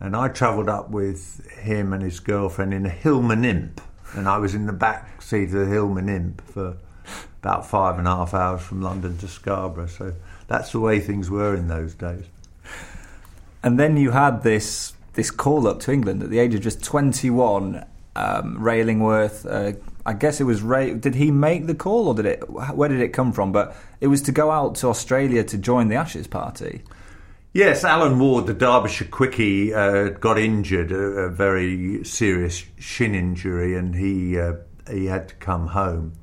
And 0.00 0.16
I 0.16 0.28
travelled 0.28 0.68
up 0.68 0.90
with 0.90 1.48
him 1.50 1.92
and 1.92 2.02
his 2.02 2.20
girlfriend 2.20 2.74
in 2.74 2.86
a 2.86 2.90
Hillman 2.90 3.44
Imp, 3.44 3.80
and 4.14 4.28
I 4.28 4.38
was 4.38 4.54
in 4.54 4.66
the 4.66 4.72
back 4.72 5.22
seat 5.22 5.44
of 5.44 5.52
the 5.52 5.66
Hillman 5.66 6.08
Imp 6.08 6.42
for 6.42 6.76
about 7.42 7.66
five 7.66 7.98
and 7.98 8.08
a 8.08 8.10
half 8.10 8.34
hours 8.34 8.62
from 8.62 8.82
London 8.82 9.16
to 9.18 9.28
Scarborough. 9.28 9.86
So 9.86 10.14
that's 10.48 10.72
the 10.72 10.80
way 10.80 10.98
things 11.00 11.30
were 11.30 11.54
in 11.54 11.68
those 11.68 11.94
days. 11.94 12.24
And 13.62 13.78
then 13.78 13.96
you 13.96 14.10
had 14.10 14.42
this 14.42 14.94
this 15.14 15.30
call 15.30 15.68
up 15.68 15.78
to 15.80 15.92
England 15.92 16.22
at 16.22 16.30
the 16.30 16.40
age 16.40 16.54
of 16.54 16.60
just 16.60 16.82
21. 16.82 17.84
Um, 18.16 18.62
Ray 18.62 18.80
Illingworth, 18.80 19.44
uh, 19.44 19.72
I 20.06 20.12
guess 20.12 20.40
it 20.40 20.44
was 20.44 20.62
Ray. 20.62 20.94
Did 20.94 21.14
he 21.14 21.30
make 21.30 21.66
the 21.66 21.74
call, 21.74 22.08
or 22.08 22.14
did 22.14 22.26
it? 22.26 22.48
Where 22.48 22.88
did 22.88 23.00
it 23.00 23.08
come 23.08 23.32
from? 23.32 23.52
But 23.52 23.76
it 24.00 24.06
was 24.06 24.22
to 24.22 24.32
go 24.32 24.50
out 24.50 24.76
to 24.76 24.88
Australia 24.88 25.42
to 25.44 25.58
join 25.58 25.88
the 25.88 25.96
Ashes 25.96 26.26
party. 26.26 26.82
Yes, 27.52 27.84
Alan 27.84 28.18
Ward, 28.18 28.46
the 28.46 28.54
Derbyshire 28.54 29.08
quickie, 29.08 29.72
uh, 29.72 30.08
got 30.08 30.38
injured, 30.38 30.90
a, 30.90 30.98
a, 30.98 31.30
very 31.30 32.02
serious 32.02 32.64
shin 32.80 33.14
injury, 33.14 33.76
and 33.76 33.94
he 33.94 34.38
uh, 34.38 34.54
he 34.90 35.06
had 35.06 35.28
to 35.28 35.34
come 35.36 35.68
home. 35.68 36.14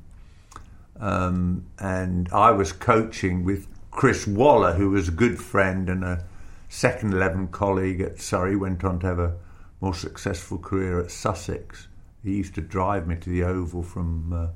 Um, 1.00 1.66
and 1.78 2.28
I 2.32 2.50
was 2.50 2.72
coaching 2.72 3.44
with 3.44 3.66
Chris 3.90 4.26
Waller, 4.26 4.74
who 4.74 4.90
was 4.90 5.08
a 5.08 5.12
good 5.12 5.40
friend 5.40 5.88
and 5.88 6.04
a 6.04 6.24
second 6.68 7.12
11 7.14 7.48
colleague 7.48 8.00
at 8.00 8.20
Surrey, 8.20 8.54
went 8.54 8.84
on 8.84 9.00
to 9.00 9.06
have 9.06 9.18
a 9.18 9.34
more 9.82 9.92
successful 9.92 10.58
career 10.58 11.00
at 11.00 11.10
Sussex. 11.10 11.88
He 12.22 12.36
used 12.36 12.54
to 12.54 12.60
drive 12.60 13.06
me 13.08 13.16
to 13.16 13.28
the 13.28 13.42
Oval 13.42 13.82
from 13.82 14.32
uh, 14.32 14.46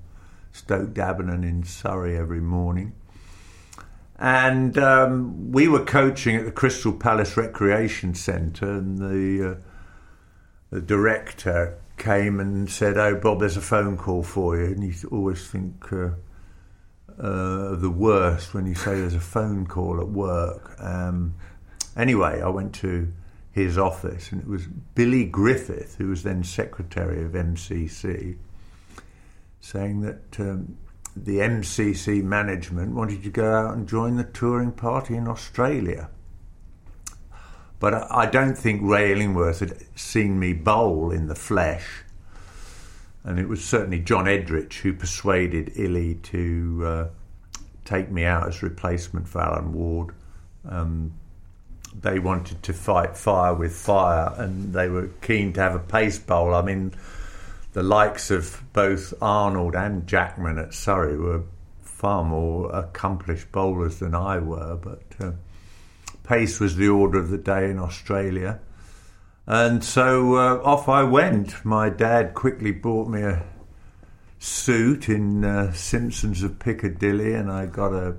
Stoke 0.53 0.95
d'Abernon 0.95 1.43
in 1.43 1.65
Surrey 1.65 2.17
every 2.17 2.41
morning. 2.41 2.95
And 4.19 4.79
um, 4.79 5.51
we 5.51 5.67
were 5.67 5.85
coaching 5.85 6.37
at 6.37 6.45
the 6.45 6.53
Crystal 6.53 6.93
Palace 6.93 7.37
Recreation 7.37 8.15
Centre, 8.15 8.71
and 8.71 8.99
the, 8.99 9.51
uh, 9.51 9.55
the 10.71 10.81
director 10.81 11.77
came 11.99 12.41
and 12.41 12.71
said, 12.71 12.97
"Oh, 12.97 13.17
Bob, 13.17 13.41
there's 13.41 13.59
a 13.59 13.61
phone 13.61 13.99
call 13.99 14.23
for 14.23 14.57
you." 14.57 14.67
And 14.67 14.83
you 14.83 14.95
always 15.11 15.47
think, 15.47 15.93
uh, 15.93 16.11
uh, 17.19 17.75
the 17.75 17.91
worst 17.91 18.55
when 18.55 18.65
you 18.65 18.75
say 18.75 18.95
there's 19.01 19.15
a 19.15 19.21
phone 19.21 19.67
call 19.67 20.01
at 20.01 20.09
work. 20.09 20.77
Um, 20.79 21.35
anyway, 21.95 22.41
I 22.41 22.49
went 22.49 22.75
to 22.77 23.13
his 23.57 23.79
office 23.79 24.31
and 24.31 24.43
it 24.43 24.47
was 24.47 24.67
Billy 24.95 25.25
Griffith, 25.25 25.97
who 25.97 26.09
was 26.09 26.23
then 26.23 26.45
secretary 26.45 27.25
of 27.25 27.33
MCC, 27.33 28.37
saying 29.61 30.03
that 30.03 30.39
um, 30.39 30.77
the 31.17 31.39
MCC 31.39 32.23
management 32.23 32.95
wanted 32.95 33.23
to 33.23 33.31
go 33.31 33.51
out 33.51 33.75
and 33.75 33.89
join 33.89 34.17
the 34.17 34.25
touring 34.25 34.73
party 34.73 35.17
in 35.17 35.27
Australia. 35.27 36.11
But 37.81 37.95
I 38.13 38.27
don't 38.27 38.59
think 38.59 38.83
Ray 38.85 39.13
Illingworth 39.13 39.61
had 39.61 39.79
seen 39.99 40.39
me 40.39 40.53
bowl 40.53 41.11
in 41.11 41.27
the 41.27 41.35
flesh 41.35 42.05
and 43.25 43.39
it 43.39 43.49
was 43.49 43.65
certainly 43.65 44.01
John 44.01 44.27
Edrich 44.27 44.81
who 44.81 44.93
persuaded 44.93 45.73
Illy 45.77 46.17
to 46.25 46.83
uh, 46.85 47.09
take 47.87 48.11
me 48.11 48.27
out 48.27 48.47
as 48.47 48.63
replacement 48.63 49.27
for 49.27 49.41
Alan 49.41 49.73
Ward. 49.73 50.15
Um, 50.69 51.15
they 52.01 52.19
wanted 52.19 52.63
to 52.63 52.73
fight 52.73 53.17
fire 53.17 53.55
with 53.55 53.75
fire, 53.75 54.33
and 54.37 54.73
they 54.73 54.89
were 54.89 55.09
keen 55.23 55.53
to 55.55 55.61
have 55.61 55.75
a 55.75 55.81
pace 55.81 56.19
bowl. 56.19 56.55
I 56.55 56.63
mean, 56.63 56.93
the 57.73 57.83
likes 57.83 58.31
of 58.31 58.63
both 58.73 59.15
Arnold 59.21 59.75
and 59.75 60.07
Jackman 60.07 60.59
at 60.59 60.75
Surrey 60.75 61.17
were 61.17 61.43
far 61.83 62.25
more 62.25 62.71
accomplished 62.75 63.51
bowlers 63.53 63.99
than 63.99 64.15
I 64.15 64.39
were, 64.39 64.77
but 64.77 65.03
uh, 65.21 65.33
pace 66.25 66.61
was 66.61 66.77
the 66.77 66.89
order 66.89 67.19
of 67.19 67.31
the 67.31 67.39
day 67.39 67.71
in 67.71 67.79
Australia. 67.79 68.61
And 69.47 69.83
so 69.83 70.37
uh, 70.37 70.61
off 70.63 70.89
I 70.89 71.05
went. 71.05 71.65
My 71.65 71.89
dad 71.89 72.35
quickly 72.35 72.73
bought 72.73 73.09
me 73.09 73.23
a 73.23 73.45
suit 74.39 75.09
in 75.09 75.45
uh, 75.45 75.73
Simpsons 75.73 76.43
of 76.43 76.59
Piccadilly, 76.59 77.33
and 77.33 77.51
I 77.51 77.67
got 77.67 77.93
a, 77.93 78.17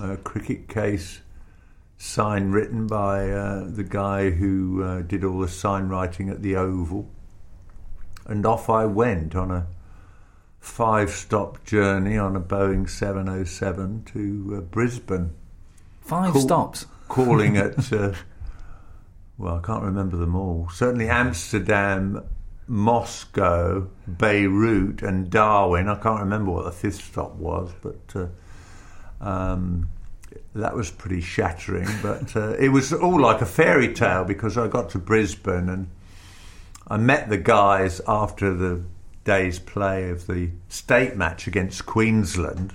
a 0.00 0.16
cricket 0.18 0.68
case 0.68 1.20
sign 2.02 2.50
written 2.50 2.84
by 2.88 3.30
uh, 3.30 3.64
the 3.64 3.84
guy 3.84 4.28
who 4.30 4.82
uh, 4.82 5.02
did 5.02 5.22
all 5.22 5.38
the 5.38 5.46
sign 5.46 5.88
writing 5.88 6.28
at 6.28 6.42
the 6.42 6.56
Oval. 6.56 7.08
And 8.26 8.44
off 8.44 8.68
I 8.68 8.86
went 8.86 9.36
on 9.36 9.52
a 9.52 9.68
five 10.58 11.10
stop 11.10 11.64
journey 11.64 12.18
on 12.18 12.34
a 12.34 12.40
Boeing 12.40 12.90
707 12.90 14.02
to 14.12 14.54
uh, 14.56 14.60
Brisbane. 14.62 15.32
Five 16.00 16.32
Call- 16.32 16.42
stops? 16.42 16.86
Calling 17.08 17.56
at. 17.56 17.92
Uh, 17.92 18.14
well, 19.38 19.56
I 19.56 19.66
can't 19.66 19.82
remember 19.82 20.16
them 20.16 20.36
all. 20.36 20.68
Certainly 20.72 21.08
Amsterdam, 21.08 22.22
Moscow, 22.68 23.88
Beirut, 24.06 25.02
and 25.02 25.30
Darwin. 25.30 25.88
I 25.88 25.94
can't 25.96 26.20
remember 26.20 26.50
what 26.50 26.64
the 26.64 26.72
fifth 26.72 27.02
stop 27.02 27.34
was, 27.36 27.72
but 27.80 28.14
uh, 28.14 29.24
um, 29.24 29.88
that 30.54 30.74
was 30.74 30.90
pretty 30.90 31.20
shattering. 31.20 31.88
But 32.02 32.36
uh, 32.36 32.54
it 32.58 32.68
was 32.68 32.92
all 32.92 33.20
like 33.20 33.40
a 33.40 33.46
fairy 33.46 33.92
tale 33.92 34.24
because 34.24 34.58
I 34.58 34.68
got 34.68 34.90
to 34.90 34.98
Brisbane 34.98 35.68
and 35.68 35.88
I 36.88 36.96
met 36.96 37.28
the 37.28 37.38
guys 37.38 38.00
after 38.06 38.54
the 38.54 38.84
day's 39.24 39.58
play 39.58 40.10
of 40.10 40.26
the 40.26 40.50
state 40.68 41.16
match 41.16 41.46
against 41.46 41.86
Queensland 41.86 42.74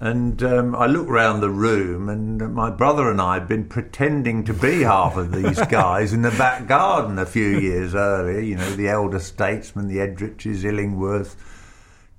and 0.00 0.40
um, 0.44 0.76
I 0.76 0.86
looked 0.86 1.10
round 1.10 1.42
the 1.42 1.50
room, 1.50 2.08
and 2.08 2.54
my 2.54 2.70
brother 2.70 3.10
and 3.10 3.20
I 3.20 3.34
had 3.34 3.48
been 3.48 3.64
pretending 3.64 4.44
to 4.44 4.54
be 4.54 4.82
half 4.82 5.16
of 5.16 5.32
these 5.32 5.60
guys 5.68 6.12
in 6.12 6.22
the 6.22 6.30
back 6.30 6.68
garden 6.68 7.18
a 7.18 7.26
few 7.26 7.58
years 7.58 7.96
earlier. 7.96 8.38
You 8.38 8.56
know, 8.56 8.70
the 8.70 8.88
elder 8.88 9.18
statesmen, 9.18 9.88
the 9.88 9.98
Edriches, 9.98 10.64
Illingworth, 10.64 11.34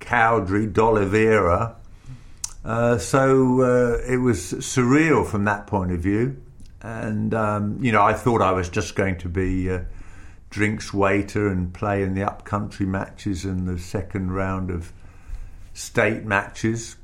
Cowdrey, 0.02 0.68
D'Oliveira. 0.68 1.78
Uh, 2.64 2.98
so 2.98 3.62
uh, 3.62 4.02
it 4.08 4.18
was 4.18 4.54
surreal 4.54 5.26
from 5.26 5.46
that 5.46 5.68
point 5.68 5.92
of 5.92 6.00
view. 6.00 6.42
And, 6.82 7.34
um, 7.34 7.78
you 7.84 7.92
know, 7.92 8.02
I 8.02 8.14
thought 8.14 8.42
I 8.42 8.52
was 8.52 8.70
just 8.70 8.96
going 8.96 9.18
to 9.20 9.30
be 9.30 9.70
drinks 10.50 10.94
waiter 10.94 11.48
and 11.48 11.74
play 11.74 12.04
in 12.04 12.16
the 12.16 12.24
upcountry 12.24 12.86
matches 12.86 13.46
and 13.46 13.68
the 13.68 13.78
second 13.78 14.32
round 14.32 14.72
of 14.72 14.92
state 15.74 16.26
matches. 16.26 16.96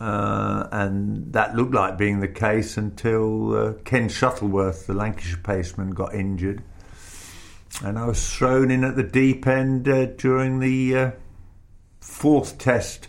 Uh, 0.00 0.68
and 0.72 1.32
that 1.32 1.54
looked 1.54 1.74
like 1.74 1.96
being 1.96 2.20
the 2.20 2.28
case 2.28 2.76
until 2.76 3.54
uh, 3.54 3.72
Ken 3.84 4.08
Shuttleworth, 4.08 4.86
the 4.86 4.94
Lancashire 4.94 5.38
paceman, 5.38 5.94
got 5.94 6.14
injured. 6.14 6.62
And 7.84 7.98
I 7.98 8.06
was 8.06 8.32
thrown 8.32 8.70
in 8.70 8.84
at 8.84 8.96
the 8.96 9.02
deep 9.02 9.46
end 9.46 9.84
during 10.18 10.58
the 10.58 11.12
fourth 12.00 12.58
test 12.58 13.08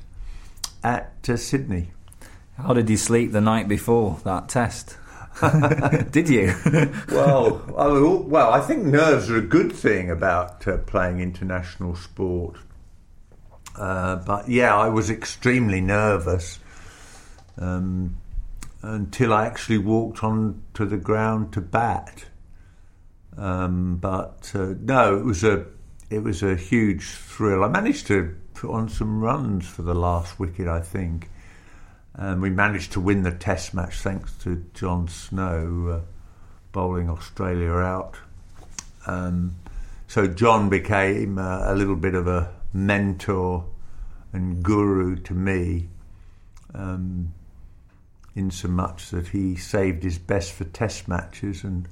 at 0.83 1.13
uh, 1.27 1.37
Sydney. 1.37 1.91
How 2.57 2.73
did 2.73 2.89
you 2.89 2.97
sleep 2.97 3.31
the 3.31 3.41
night 3.41 3.67
before 3.67 4.19
that 4.23 4.49
test? 4.49 4.97
did 6.11 6.29
you? 6.29 6.53
well, 7.09 7.61
I, 7.75 7.87
well, 8.27 8.53
I 8.53 8.59
think 8.61 8.83
nerves 8.83 9.29
are 9.31 9.37
a 9.37 9.41
good 9.41 9.71
thing 9.71 10.11
about 10.11 10.67
uh, 10.67 10.77
playing 10.77 11.19
international 11.19 11.95
sport. 11.95 12.57
Uh, 13.75 14.17
but 14.17 14.47
yeah, 14.47 14.75
I 14.75 14.89
was 14.89 15.09
extremely 15.09 15.81
nervous 15.81 16.59
um, 17.57 18.17
until 18.83 19.33
I 19.33 19.47
actually 19.47 19.79
walked 19.79 20.23
onto 20.23 20.85
the 20.85 20.97
ground 20.97 21.53
to 21.53 21.61
bat. 21.61 22.25
Um, 23.35 23.97
but 23.97 24.51
uh, 24.53 24.75
no, 24.79 25.17
it 25.17 25.25
was 25.25 25.43
a 25.43 25.65
it 26.11 26.21
was 26.21 26.43
a 26.43 26.55
huge 26.55 27.05
thrill. 27.05 27.63
I 27.63 27.67
managed 27.67 28.05
to 28.07 28.35
put 28.53 28.71
on 28.71 28.89
some 28.89 29.21
runs 29.21 29.67
for 29.67 29.81
the 29.81 29.93
last 29.93 30.39
wicket, 30.39 30.67
I 30.67 30.81
think, 30.81 31.29
and 32.13 32.41
we 32.41 32.49
managed 32.49 32.93
to 32.93 32.99
win 32.99 33.23
the 33.23 33.31
Test 33.31 33.73
match 33.73 33.95
thanks 33.95 34.33
to 34.39 34.65
John 34.73 35.07
Snow 35.07 35.87
uh, 35.87 35.99
bowling 36.71 37.09
Australia 37.09 37.73
out. 37.73 38.15
Um, 39.05 39.55
so 40.07 40.27
John 40.27 40.69
became 40.69 41.37
uh, 41.37 41.71
a 41.71 41.75
little 41.75 41.95
bit 41.95 42.15
of 42.15 42.27
a 42.27 42.53
mentor 42.73 43.65
and 44.31 44.63
guru 44.63 45.15
to 45.17 45.33
me. 45.33 45.89
Um, 46.73 47.33
in 48.35 48.51
so 48.51 48.67
much 48.67 49.09
that 49.09 49.27
he 49.27 49.55
saved 49.55 50.03
his 50.03 50.17
best 50.17 50.53
for 50.53 50.63
test 50.65 51.07
matches 51.07 51.63
and 51.63 51.87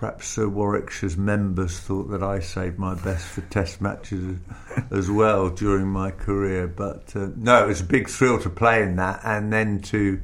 perhaps 0.00 0.28
Sir 0.28 0.46
Warwickshire's 0.46 1.18
members 1.18 1.78
thought 1.78 2.04
that 2.04 2.22
I 2.22 2.40
saved 2.40 2.78
my 2.78 2.94
best 2.94 3.26
for 3.26 3.42
Test 3.42 3.82
matches 3.82 4.38
as 4.90 5.10
well 5.10 5.50
during 5.50 5.88
my 5.88 6.10
career. 6.10 6.66
But 6.66 7.14
uh, 7.14 7.28
no, 7.36 7.64
it 7.64 7.66
was 7.66 7.82
a 7.82 7.84
big 7.84 8.08
thrill 8.08 8.40
to 8.40 8.48
play 8.48 8.82
in 8.82 8.96
that, 8.96 9.20
and 9.24 9.52
then 9.52 9.82
to 9.82 10.18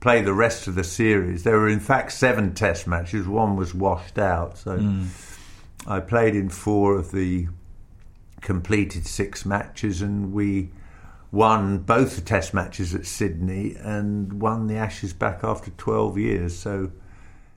play 0.00 0.20
the 0.20 0.34
rest 0.34 0.66
of 0.66 0.74
the 0.74 0.84
series. 0.84 1.42
There 1.42 1.58
were 1.58 1.70
in 1.70 1.80
fact 1.80 2.12
seven 2.12 2.52
Test 2.52 2.86
matches. 2.86 3.26
One 3.26 3.56
was 3.56 3.74
washed 3.74 4.18
out, 4.18 4.58
so 4.58 4.76
mm. 4.76 5.06
I 5.86 6.00
played 6.00 6.36
in 6.36 6.50
four 6.50 6.98
of 6.98 7.10
the 7.10 7.48
completed 8.42 9.06
six 9.06 9.46
matches, 9.46 10.02
and 10.02 10.34
we 10.34 10.68
won 11.32 11.78
both 11.78 12.16
the 12.16 12.20
Test 12.20 12.52
matches 12.52 12.94
at 12.94 13.06
Sydney 13.06 13.74
and 13.78 14.42
won 14.42 14.66
the 14.66 14.76
Ashes 14.76 15.14
back 15.14 15.42
after 15.42 15.70
12 15.70 16.18
years. 16.18 16.58
So 16.58 16.92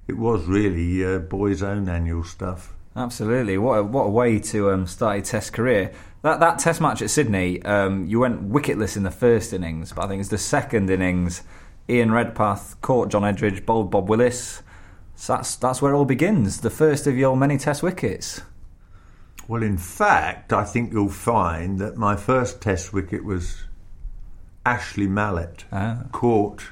it 0.08 0.18
was 0.18 0.46
really 0.46 1.06
uh, 1.06 1.20
boys' 1.20 1.62
own 1.62 1.90
annual 1.90 2.24
stuff. 2.24 2.74
Absolutely, 2.96 3.58
what 3.58 3.74
a, 3.74 3.84
what 3.84 4.04
a 4.04 4.10
way 4.10 4.40
to 4.40 4.72
um, 4.72 4.88
start 4.88 5.18
your 5.18 5.26
Test 5.26 5.54
career. 5.54 5.92
That 6.24 6.40
that 6.40 6.60
Test 6.60 6.82
match 6.82 7.02
at 7.02 7.10
Sydney, 7.10 7.62
um, 7.64 8.08
you 8.08 8.20
went 8.20 8.50
wicketless 8.50 8.98
in 8.98 9.04
the 9.04 9.12
first 9.12 9.54
innings, 9.54 9.94
but 9.94 10.06
I 10.06 10.08
think 10.08 10.20
it's 10.22 10.30
the 10.30 10.38
second 10.38 10.90
innings. 10.90 11.44
Ian 11.90 12.12
Redpath 12.12 12.82
caught 12.82 13.10
John 13.10 13.22
Edrich, 13.22 13.66
bowled 13.66 13.92
Bob 13.92 14.10
Willis. 14.10 14.64
So 15.16 15.36
that's 15.36 15.56
that's 15.56 15.82
where 15.82 15.94
it 15.94 15.98
all 15.98 16.06
begins. 16.06 16.62
The 16.62 16.70
first 16.70 17.08
of 17.08 17.18
your 17.18 17.38
many 17.38 17.58
Test 17.58 17.84
wickets. 17.84 18.42
Well, 19.48 19.64
in 19.64 19.78
fact, 19.78 20.52
I 20.52 20.64
think 20.66 20.92
you'll 20.92 21.08
find 21.10 21.80
that 21.80 21.96
my 21.96 22.16
first 22.16 22.62
Test 22.62 22.94
wicket 22.94 23.24
was 23.24 23.64
Ashley 24.66 25.08
Mallett, 25.08 25.66
ah. 25.72 26.04
caught 26.12 26.72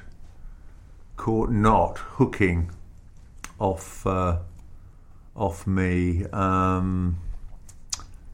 caught 1.16 1.50
not 1.50 1.98
hooking 1.98 2.70
off 3.58 4.06
uh, 4.06 4.38
off 5.34 5.66
me. 5.66 6.24
Um, 6.32 7.18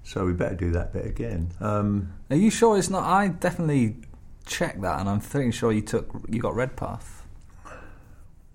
so 0.05 0.27
we 0.27 0.33
better 0.33 0.55
do 0.55 0.73
that 0.73 0.93
bit 0.93 1.07
again. 1.07 1.51
Um, 1.61 2.13
Are 2.31 2.37
you 2.37 2.51
sure 2.51 2.77
it's 2.77 2.91
not? 2.91 3.05
I 3.05 3.29
definitely 3.29 3.97
checked 4.45 4.83
that, 4.83 5.01
and 5.01 5.09
I'm 5.09 5.21
pretty 5.21 5.53
sure 5.53 5.73
you 5.73 5.83
took 5.83 6.11
you 6.29 6.41
got 6.41 6.55
Redpath. 6.55 7.21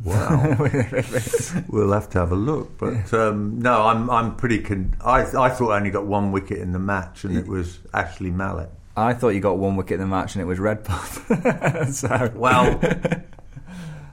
Wow, 0.04 0.56
we'll 1.70 1.92
have 1.92 2.10
to 2.12 2.20
have 2.20 2.32
a 2.32 2.36
look. 2.36 2.78
But 2.78 3.12
um, 3.14 3.60
no, 3.60 3.84
I'm 3.84 4.10
I'm 4.10 4.36
pretty. 4.36 4.60
Con- 4.60 4.96
I 5.04 5.22
I 5.22 5.50
thought 5.50 5.72
I 5.72 5.78
only 5.78 5.90
got 5.90 6.06
one 6.06 6.32
wicket 6.32 6.60
in 6.60 6.72
the 6.72 6.80
match, 6.80 7.24
and 7.24 7.36
it 7.36 7.48
was 7.48 7.80
Ashley 7.94 8.30
Mallett. 8.30 8.70
I 8.96 9.14
thought 9.14 9.30
you 9.30 9.40
got 9.40 9.58
one 9.58 9.76
wicket 9.76 9.96
in 9.96 10.02
the 10.02 10.08
match, 10.08 10.36
and 10.36 10.42
it 10.42 10.46
was 10.46 10.60
Redpath. 10.60 11.94
so 11.94 12.32
well. 12.36 12.80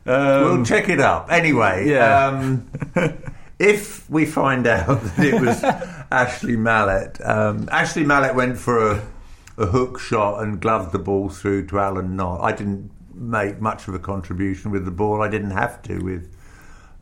Um, 0.06 0.44
we'll 0.44 0.64
check 0.64 0.88
it 0.88 1.00
up. 1.00 1.30
Anyway, 1.30 1.88
yeah. 1.88 2.26
Um, 2.26 2.70
if 3.58 4.08
we 4.10 4.26
find 4.26 4.66
out 4.66 5.02
that 5.02 5.24
it 5.24 5.40
was 5.40 5.62
Ashley 6.10 6.56
Mallett, 6.56 7.20
um, 7.24 7.68
Ashley 7.70 8.04
Mallett 8.04 8.34
went 8.34 8.58
for 8.58 8.92
a, 8.92 9.06
a, 9.56 9.66
hook 9.66 9.98
shot 9.98 10.42
and 10.42 10.60
gloved 10.60 10.92
the 10.92 10.98
ball 10.98 11.28
through 11.28 11.66
to 11.68 11.78
Alan 11.78 12.16
Knott. 12.16 12.40
I 12.42 12.52
didn't 12.52 12.90
make 13.14 13.60
much 13.60 13.88
of 13.88 13.94
a 13.94 13.98
contribution 13.98 14.70
with 14.70 14.84
the 14.84 14.90
ball. 14.90 15.22
I 15.22 15.28
didn't 15.28 15.52
have 15.52 15.82
to 15.82 15.98
with 15.98 16.34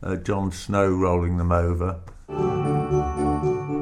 uh, 0.01 0.15
John 0.17 0.51
Snow 0.51 0.89
rolling 0.89 1.37
them 1.37 1.51
over. 1.51 1.99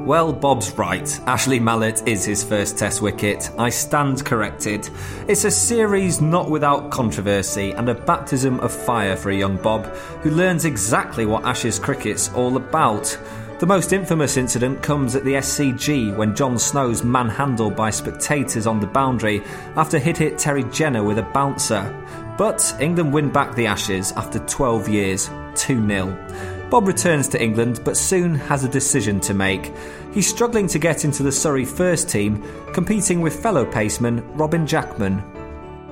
Well, 0.04 0.32
Bob's 0.32 0.76
right. 0.76 1.20
Ashley 1.28 1.60
Mallett 1.60 2.08
is 2.08 2.24
his 2.24 2.42
first 2.42 2.76
Test 2.76 3.00
wicket. 3.00 3.48
I 3.56 3.68
stand 3.68 4.24
corrected. 4.24 4.90
It's 5.28 5.44
a 5.44 5.50
series 5.50 6.20
not 6.20 6.50
without 6.50 6.90
controversy 6.90 7.70
and 7.70 7.88
a 7.88 7.94
baptism 7.94 8.58
of 8.60 8.72
fire 8.72 9.16
for 9.16 9.30
a 9.30 9.36
young 9.36 9.58
Bob 9.58 9.86
who 10.22 10.30
learns 10.30 10.64
exactly 10.64 11.24
what 11.24 11.44
Ashes 11.44 11.78
cricket's 11.78 12.32
all 12.34 12.56
about. 12.56 13.16
The 13.60 13.66
most 13.66 13.92
infamous 13.92 14.36
incident 14.36 14.82
comes 14.82 15.14
at 15.14 15.22
the 15.22 15.34
SCG 15.34 16.16
when 16.16 16.34
John 16.34 16.58
Snow's 16.58 17.04
manhandled 17.04 17.76
by 17.76 17.90
spectators 17.90 18.66
on 18.66 18.80
the 18.80 18.88
boundary 18.88 19.40
after 19.76 20.00
he'd 20.00 20.16
hit 20.16 20.36
Terry 20.36 20.64
Jenner 20.64 21.04
with 21.04 21.20
a 21.20 21.22
bouncer. 21.22 21.94
But 22.36 22.74
England 22.80 23.12
win 23.12 23.30
back 23.30 23.54
the 23.54 23.66
Ashes 23.66 24.10
after 24.16 24.40
12 24.40 24.88
years, 24.88 25.30
2 25.54 25.86
0. 25.86 26.51
Bob 26.72 26.86
returns 26.86 27.28
to 27.28 27.42
England 27.42 27.82
but 27.84 27.98
soon 27.98 28.34
has 28.34 28.64
a 28.64 28.68
decision 28.68 29.20
to 29.20 29.34
make. 29.34 29.74
He's 30.14 30.26
struggling 30.26 30.66
to 30.68 30.78
get 30.78 31.04
into 31.04 31.22
the 31.22 31.30
Surrey 31.30 31.66
first 31.66 32.08
team, 32.08 32.42
competing 32.72 33.20
with 33.20 33.42
fellow 33.42 33.66
paceman 33.66 34.24
Robin 34.38 34.66
Jackman. 34.66 35.22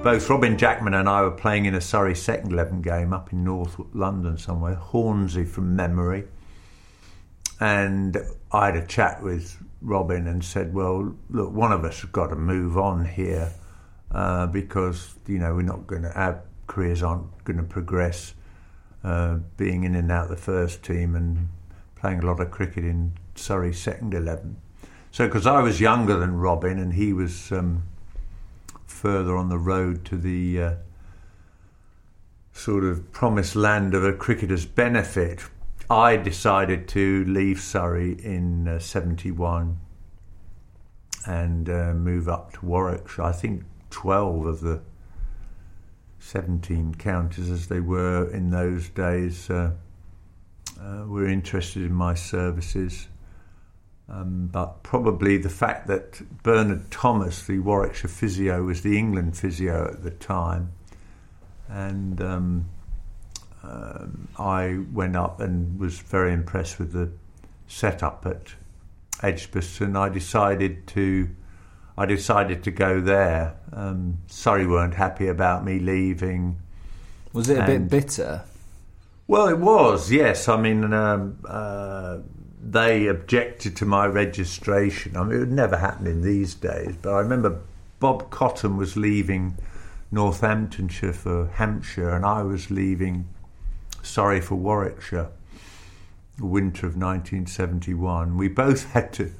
Both 0.03 0.31
Robin 0.31 0.57
Jackman 0.57 0.95
and 0.95 1.07
I 1.07 1.21
were 1.21 1.33
playing 1.33 1.67
in 1.67 1.75
a 1.75 1.83
Surrey 1.83 2.15
second 2.15 2.53
11 2.53 2.81
game 2.81 3.13
up 3.13 3.31
in 3.31 3.45
North 3.45 3.79
London 3.93 4.39
somewhere, 4.39 4.75
Hornsey 4.75 5.45
from 5.45 5.77
memory. 5.77 6.25
And 7.61 8.17
I 8.51 8.65
had 8.65 8.77
a 8.77 8.87
chat 8.87 9.23
with 9.23 9.63
Robin 9.83 10.27
and 10.29 10.43
said, 10.43 10.73
Well, 10.73 11.15
look, 11.29 11.53
one 11.53 11.73
of 11.73 11.85
us 11.85 12.01
has 12.01 12.09
got 12.09 12.29
to 12.29 12.37
move 12.37 12.79
on 12.79 13.05
here 13.05 13.53
uh, 14.13 14.47
because, 14.47 15.15
you 15.27 15.41
know, 15.41 15.55
we're 15.55 15.61
not 15.61 15.87
going 15.87 16.05
to, 16.05 16.19
our 16.19 16.43
careers 16.69 17.03
aren't 17.03 17.45
going 17.45 17.59
to 17.59 17.65
progress 17.65 18.33
uh, 19.03 19.39
being 19.57 19.85
in 19.85 19.95
and 19.95 20.11
out 20.11 20.29
the 20.29 20.37
first 20.37 20.83
team 20.83 21.15
and 21.15 21.49
playing 21.97 22.21
a 22.23 22.27
lot 22.27 22.41
of 22.41 22.51
cricket 22.51 22.85
in 22.85 23.13
Surrey 23.35 23.73
second 23.73 24.15
11. 24.15 24.57
So, 25.11 25.27
because 25.27 25.47
I 25.47 25.61
was 25.61 25.81
younger 25.81 26.19
than 26.19 26.37
Robin 26.37 26.79
and 26.79 26.95
he 26.95 27.13
was 27.13 27.51
um, 27.51 27.83
further 28.87 29.37
on 29.37 29.49
the 29.49 29.59
road 29.59 30.05
to 30.07 30.17
the 30.17 30.63
uh, 30.63 30.75
sort 32.53 32.85
of 32.85 33.11
promised 33.13 33.57
land 33.57 33.95
of 33.95 34.05
a 34.05 34.13
cricketer's 34.13 34.67
benefit, 34.67 35.41
I 35.89 36.17
decided 36.17 36.87
to 36.89 37.25
leave 37.25 37.61
Surrey 37.61 38.13
in 38.13 38.69
uh, 38.69 38.79
71 38.79 39.79
and 41.27 41.69
uh, 41.69 41.93
move 41.95 42.29
up 42.29 42.53
to 42.53 42.67
Warwickshire. 42.67 43.25
I 43.25 43.33
think 43.33 43.65
12 43.91 44.47
of 44.47 44.61
the 44.61 44.83
17 46.21 46.95
counties 46.97 47.51
as 47.51 47.67
they 47.67 47.81
were 47.81 48.31
in 48.31 48.51
those 48.51 48.89
days 48.91 49.51
uh, 49.51 49.73
uh, 50.81 51.05
were 51.07 51.27
interested 51.27 51.83
in 51.83 51.93
my 51.93 52.15
services. 52.15 53.09
Um, 54.09 54.49
but 54.53 54.83
probably 54.83 55.39
the 55.39 55.51
fact 55.51 55.87
that 55.87 56.21
Bernard 56.43 56.91
Thomas, 56.91 57.45
the 57.45 57.59
Warwickshire 57.61 58.11
physio, 58.11 58.63
was 58.65 58.83
the 58.83 58.99
England 58.99 59.37
physio 59.37 59.89
at 59.89 60.03
the 60.03 60.11
time, 60.11 60.73
and 61.69 62.21
um, 62.21 62.69
uh, 63.63 64.07
I 64.37 64.81
went 64.93 65.15
up 65.15 65.41
and 65.41 65.79
was 65.79 66.01
very 66.01 66.33
impressed 66.33 66.81
with 66.81 66.93
the 66.93 67.13
setup 67.69 68.27
at 68.27 68.55
Edgbaston. 69.23 69.95
I 69.95 70.09
decided 70.09 70.89
to 70.89 71.31
I 72.01 72.07
decided 72.07 72.65
to 72.65 72.71
go 72.71 72.99
there. 72.99 73.57
Um, 73.75 74.21
Surrey 74.27 74.67
weren't 74.67 74.95
happy 74.95 75.27
about 75.27 75.67
me 75.67 75.79
leaving. 75.79 76.59
Was 77.35 77.51
it 77.51 77.59
a 77.59 77.67
bit 77.67 77.91
bitter? 77.91 78.43
Well, 79.27 79.49
it 79.49 79.59
was, 79.59 80.11
yes. 80.11 80.49
I 80.49 80.59
mean, 80.59 80.95
um, 80.95 81.37
uh, 81.47 82.21
they 82.59 83.07
objected 83.07 83.77
to 83.77 83.85
my 83.85 84.07
registration. 84.07 85.15
I 85.15 85.25
mean, 85.25 85.37
it 85.37 85.41
would 85.41 85.53
never 85.53 85.77
happen 85.77 86.07
in 86.07 86.23
these 86.23 86.55
days, 86.55 86.97
but 87.03 87.13
I 87.13 87.19
remember 87.19 87.61
Bob 87.99 88.31
Cottam 88.31 88.79
was 88.79 88.97
leaving 88.97 89.59
Northamptonshire 90.11 91.13
for 91.13 91.49
Hampshire, 91.49 92.09
and 92.09 92.25
I 92.25 92.43
was 92.43 92.71
leaving 92.71 93.29
Surrey 94.03 94.41
for 94.41 94.55
Warwickshire, 94.55 95.29
the 96.39 96.47
winter 96.47 96.87
of 96.87 96.97
1971. 96.97 98.39
We 98.39 98.49
both 98.49 98.91
had 98.93 99.13
to 99.13 99.33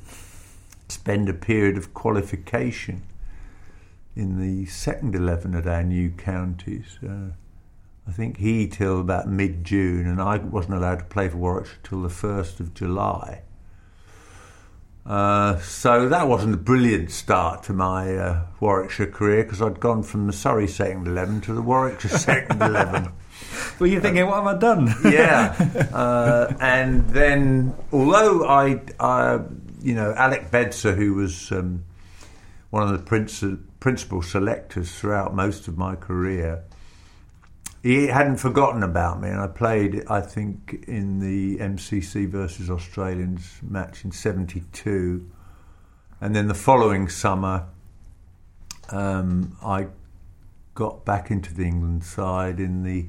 spend 0.91 1.29
a 1.29 1.35
period 1.35 1.77
of 1.77 1.95
qualification 1.95 3.03
in 4.17 4.41
the 4.41 4.67
second 4.67 5.15
11 5.15 5.55
at 5.55 5.67
our 5.67 5.83
new 5.83 6.11
counties. 6.11 6.99
Uh, 7.03 7.31
I 8.09 8.13
think 8.13 8.39
he 8.39 8.67
till 8.67 9.01
about 9.01 9.29
mid 9.29 9.65
June, 9.65 10.07
and 10.07 10.21
I 10.21 10.39
wasn't 10.39 10.75
allowed 10.75 10.99
to 10.99 11.05
play 11.05 11.29
for 11.29 11.37
Warwickshire 11.37 11.79
till 11.83 12.03
the 12.03 12.09
1st 12.09 12.61
of 12.61 12.75
July. 12.75 13.43
Uh, 15.07 15.59
so 15.59 16.09
that 16.09 16.29
wasn't 16.29 16.55
a 16.55 16.59
brilliant 16.59 17.11
start 17.11 17.63
to 17.65 17.73
my 17.73 18.15
uh, 18.17 18.47
Warwickshire 18.61 19.07
career 19.07 19.43
because 19.43 19.63
I'd 19.63 19.81
gone 19.81 20.03
from 20.03 20.27
the 20.27 20.33
Surrey 20.33 20.69
second 20.69 21.07
11 21.07 21.41
to 21.43 21.55
the 21.55 21.63
Warwickshire 21.63 22.19
second 22.19 22.63
11. 22.63 23.13
Were 23.79 23.87
you 23.87 24.01
thinking, 24.01 24.27
what 24.27 24.45
have 24.45 24.47
I 24.47 24.59
done? 24.59 24.95
yeah. 25.05 25.55
Uh, 25.93 26.55
and 26.61 27.09
then, 27.09 27.75
although 27.93 28.47
I, 28.47 28.81
I, 29.01 29.41
you 29.83 29.95
know, 29.95 30.13
Alec 30.15 30.51
Bedser, 30.51 30.95
who 30.97 31.15
was 31.15 31.51
um, 31.53 31.85
one 32.71 32.83
of 32.83 32.91
the 32.91 33.59
principal 33.81 34.23
selectors 34.23 34.99
throughout 34.99 35.35
most 35.35 35.69
of 35.69 35.77
my 35.77 35.97
career, 35.97 36.65
he 37.83 38.09
hadn't 38.09 38.37
forgotten 38.37 38.83
about 38.83 39.21
me, 39.21 39.31
and 39.31 39.41
I 39.41 39.47
played, 39.47 40.05
I 40.09 40.21
think, 40.21 40.85
in 40.87 41.19
the 41.19 41.57
MCC 41.59 42.29
versus 42.29 42.69
Australians 42.69 43.59
match 43.63 44.05
in 44.05 44.13
'72, 44.13 45.31
and 46.21 46.37
then 46.37 46.49
the 46.49 46.55
following 46.55 47.09
summer, 47.09 47.67
um, 48.91 49.57
I 49.65 49.87
got 50.75 51.07
back 51.07 51.31
into 51.31 51.55
the 51.55 51.65
England 51.65 52.05
side 52.05 52.61
in 52.61 52.83
the 52.83 53.07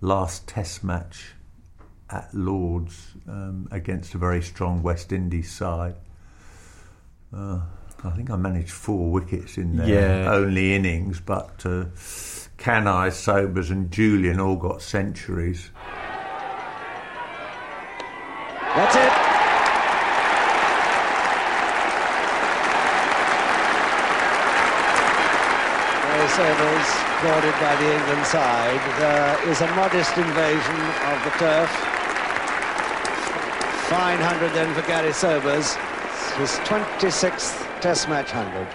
last 0.00 0.48
Test 0.48 0.82
match 0.82 1.34
at 2.12 2.32
Lords 2.34 3.12
um, 3.26 3.68
against 3.70 4.14
a 4.14 4.18
very 4.18 4.42
strong 4.42 4.82
West 4.82 5.12
Indies 5.12 5.50
side. 5.50 5.94
Uh, 7.34 7.60
I 8.04 8.10
think 8.10 8.30
I 8.30 8.36
managed 8.36 8.70
four 8.70 9.10
wickets 9.10 9.58
in 9.58 9.76
their 9.76 9.88
yeah. 9.88 10.32
only 10.32 10.74
innings, 10.74 11.20
but. 11.20 11.64
Uh, 11.64 11.86
Kanhai, 12.62 13.10
Sobers, 13.10 13.70
and 13.70 13.90
Julien 13.90 14.38
all 14.38 14.54
got 14.54 14.82
centuries. 14.82 15.70
That's 18.76 18.94
it. 18.94 19.12
Sobers 26.32 26.88
guarded 27.20 27.52
by 27.60 27.76
the 27.76 27.92
England 27.94 28.24
side. 28.24 28.80
There 28.98 29.50
is 29.50 29.60
a 29.60 29.66
modest 29.74 30.16
invasion 30.16 30.80
of 31.04 31.24
the 31.24 31.30
turf. 31.36 32.01
Fine 33.92 34.20
hundred 34.20 34.54
then 34.54 34.74
for 34.74 34.80
Gary 34.88 35.12
Sobers. 35.12 35.74
His 36.38 36.52
26th 36.64 37.82
Test 37.82 38.08
match 38.08 38.30
hundred. 38.30 38.66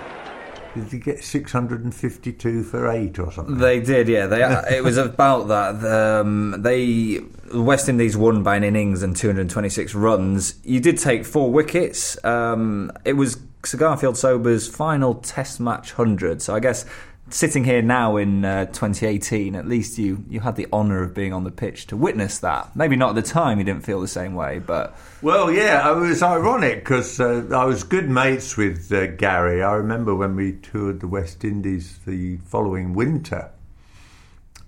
Did 0.75 0.91
they 0.91 0.99
get 0.99 1.23
652 1.23 2.61
for 2.61 2.91
eight 2.91 3.17
or 3.17 3.31
something? 3.31 3.57
They 3.57 3.79
did, 3.79 4.07
yeah. 4.09 4.27
They 4.27 4.43
it 4.77 4.83
was 4.83 4.97
about 4.97 5.47
that. 5.47 5.83
Um, 5.83 6.57
they 6.59 7.21
West 7.51 7.89
Indies 7.89 8.15
won 8.15 8.43
by 8.43 8.57
an 8.57 8.63
innings 8.63 9.01
and 9.01 9.15
226 9.15 9.95
runs. 9.95 10.59
You 10.63 10.79
did 10.79 10.99
take 10.99 11.25
four 11.25 11.51
wickets. 11.51 12.23
Um, 12.23 12.91
it 13.03 13.13
was 13.13 13.39
Sir 13.65 13.79
Garfield 13.79 14.17
Sobers' 14.17 14.67
final 14.67 15.15
Test 15.15 15.59
match 15.59 15.93
hundred. 15.93 16.43
So 16.43 16.53
I 16.53 16.59
guess 16.59 16.85
sitting 17.29 17.63
here 17.63 17.81
now 17.81 18.17
in 18.17 18.45
uh, 18.45 18.65
2018, 18.65 19.55
at 19.55 19.67
least 19.67 19.97
you 19.97 20.23
you 20.29 20.39
had 20.39 20.55
the 20.55 20.67
honour 20.71 21.03
of 21.03 21.13
being 21.13 21.33
on 21.33 21.43
the 21.43 21.51
pitch 21.51 21.87
to 21.87 21.97
witness 21.97 22.39
that. 22.39 22.75
Maybe 22.75 22.95
not 22.95 23.09
at 23.09 23.15
the 23.15 23.21
time, 23.21 23.59
you 23.59 23.65
didn't 23.65 23.85
feel 23.85 23.99
the 23.99 24.07
same 24.07 24.33
way, 24.33 24.59
but 24.59 24.95
well, 25.21 25.51
yeah, 25.51 25.91
it 25.91 25.95
was 25.95 26.23
ironic 26.23 26.79
because 26.79 27.19
uh, 27.19 27.47
I 27.53 27.65
was 27.65 27.83
good 27.83 28.09
mates 28.09 28.55
with 28.57 28.91
uh, 28.91 29.07
Gary. 29.07 29.63
I 29.63 29.73
remember 29.73 30.15
when 30.15 30.35
we 30.35 30.53
toured 30.53 30.99
the 30.99 31.07
West 31.07 31.43
Indies 31.43 31.99
the 32.05 32.37
following 32.37 32.93
winter 32.93 33.51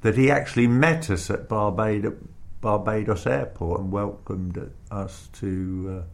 that 0.02 0.16
he 0.16 0.32
actually 0.32 0.68
met 0.68 1.10
us 1.10 1.30
at 1.30 1.50
Barbados, 1.50 2.16
Barbados 2.62 3.26
Airport 3.26 3.82
and 3.82 3.92
welcomed 3.92 4.72
us 4.92 5.30
to 5.34 6.02
uh, 6.02 6.08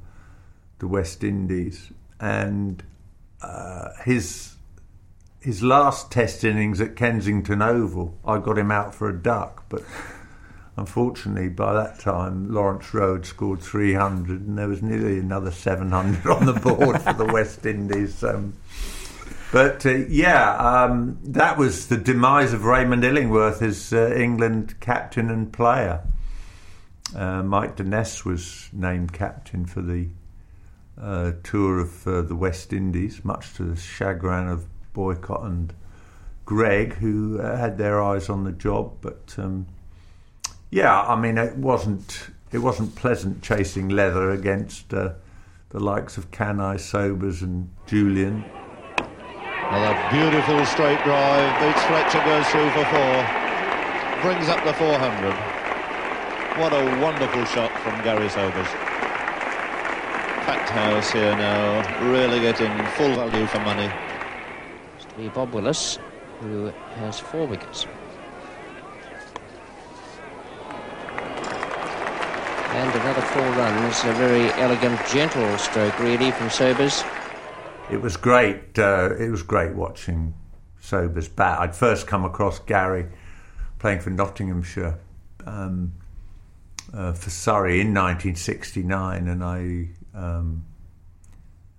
the 0.79 0.87
West 0.87 1.23
Indies, 1.23 1.91
and 2.19 2.83
uh, 3.41 3.89
his 4.03 4.54
his 5.45 5.61
last 5.61 6.11
Test 6.11 6.43
innings 6.43 6.81
at 6.81 6.95
Kensington 6.95 7.61
Oval, 7.61 8.17
I 8.25 8.39
got 8.39 8.57
him 8.57 8.71
out 8.71 8.95
for 8.95 9.07
a 9.07 9.15
duck, 9.15 9.65
but 9.69 9.83
unfortunately 10.75 11.49
by 11.49 11.71
that 11.71 11.99
time 11.99 12.51
Lawrence 12.51 12.91
Rhodes 12.95 13.29
scored 13.29 13.61
300 13.61 14.41
and 14.41 14.57
there 14.57 14.67
was 14.67 14.81
nearly 14.81 15.19
another 15.19 15.51
700 15.51 16.25
on 16.25 16.47
the 16.47 16.53
board 16.59 16.99
for 16.99 17.13
the 17.13 17.25
West 17.25 17.63
Indies. 17.63 18.23
Um, 18.23 18.55
but 19.51 19.85
uh, 19.85 19.91
yeah, 20.09 20.55
um, 20.57 21.19
that 21.23 21.59
was 21.59 21.89
the 21.89 21.97
demise 21.97 22.51
of 22.51 22.65
Raymond 22.65 23.05
Illingworth 23.05 23.61
as 23.61 23.93
uh, 23.93 24.15
England 24.15 24.79
captain 24.79 25.29
and 25.29 25.53
player. 25.53 26.01
Uh, 27.15 27.43
Mike 27.43 27.75
Denness 27.75 28.25
was 28.25 28.67
named 28.73 29.13
captain 29.13 29.67
for 29.67 29.83
the 29.83 30.07
uh, 30.99 31.33
tour 31.43 31.77
of 31.77 32.07
uh, 32.07 32.23
the 32.23 32.35
West 32.35 32.73
Indies, 32.73 33.23
much 33.23 33.53
to 33.53 33.63
the 33.63 33.75
chagrin 33.75 34.47
of 34.47 34.65
Boycott 34.95 35.43
and 35.43 35.73
Greig, 36.45 36.93
who 36.95 37.39
uh, 37.39 37.57
had 37.57 37.77
their 37.77 38.01
eyes 38.01 38.29
on 38.29 38.45
the 38.45 38.51
job. 38.51 38.93
But 39.01 39.35
um, 39.37 39.67
yeah, 40.71 41.01
I 41.01 41.19
mean, 41.19 41.37
it 41.37 41.57
wasn't 41.57 42.29
it 42.51 42.59
wasn't 42.59 42.95
pleasant 42.95 43.43
chasing 43.43 43.89
leather 43.89 44.31
against 44.31 44.93
uh, 44.93 45.13
the 45.69 45.79
likes 45.79 46.17
of 46.17 46.31
Kanhai, 46.31 46.79
Sobers, 46.79 47.41
and 47.43 47.69
Julien. 47.85 48.45
Another 48.97 50.09
beautiful 50.11 50.65
straight 50.65 51.03
drive. 51.03 51.49
Beats 51.59 51.83
Fletcher 51.85 52.23
goes 52.23 52.47
through 52.47 52.69
for 52.69 52.85
four. 52.85 53.15
Brings 54.21 54.47
up 54.47 54.63
the 54.63 54.73
400. 54.73 55.33
What 56.57 56.71
a 56.71 57.01
wonderful 57.01 57.43
shot 57.45 57.71
from 57.81 58.01
Gary 58.03 58.29
Sobers. 58.29 58.67
Packed 60.45 60.69
house 60.69 61.11
here 61.11 61.35
now, 61.35 62.11
really 62.11 62.39
getting 62.39 62.71
full 62.93 63.13
value 63.15 63.45
for 63.47 63.59
money 63.59 63.91
be 65.17 65.29
Bob 65.29 65.53
Willis, 65.53 65.99
who 66.41 66.71
has 66.95 67.19
four 67.19 67.47
wickets. 67.47 67.87
And 72.75 72.93
another 72.93 73.21
four 73.21 73.43
runs, 73.43 74.03
a 74.03 74.13
very 74.13 74.51
elegant, 74.61 74.99
gentle 75.07 75.57
stroke, 75.57 75.97
really, 75.99 76.31
from 76.31 76.49
Sobers. 76.49 77.03
It 77.89 78.01
was 78.01 78.17
great. 78.17 78.77
Uh, 78.77 79.15
it 79.17 79.29
was 79.29 79.43
great 79.43 79.73
watching 79.73 80.33
Sobers 80.81 81.29
bat. 81.29 81.59
I'd 81.59 81.75
first 81.75 82.05
come 82.07 82.25
across 82.25 82.59
Gary 82.59 83.07
playing 83.79 84.01
for 84.01 84.09
Nottinghamshire 84.09 84.99
um, 85.45 85.93
uh, 86.93 87.13
for 87.13 87.29
Surrey 87.29 87.79
in 87.79 87.93
1969, 87.93 89.27
and 89.27 89.43
I 89.43 89.89
um, 90.13 90.65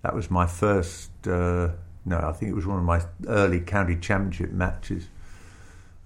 that 0.01 0.15
was 0.15 0.31
my 0.31 0.47
first. 0.47 1.11
Uh, 1.27 1.69
no, 2.07 2.19
I 2.19 2.31
think 2.31 2.51
it 2.51 2.55
was 2.55 2.65
one 2.65 2.79
of 2.79 2.85
my 2.85 3.01
early 3.27 3.59
county 3.59 3.97
championship 3.97 4.51
matches. 4.51 5.09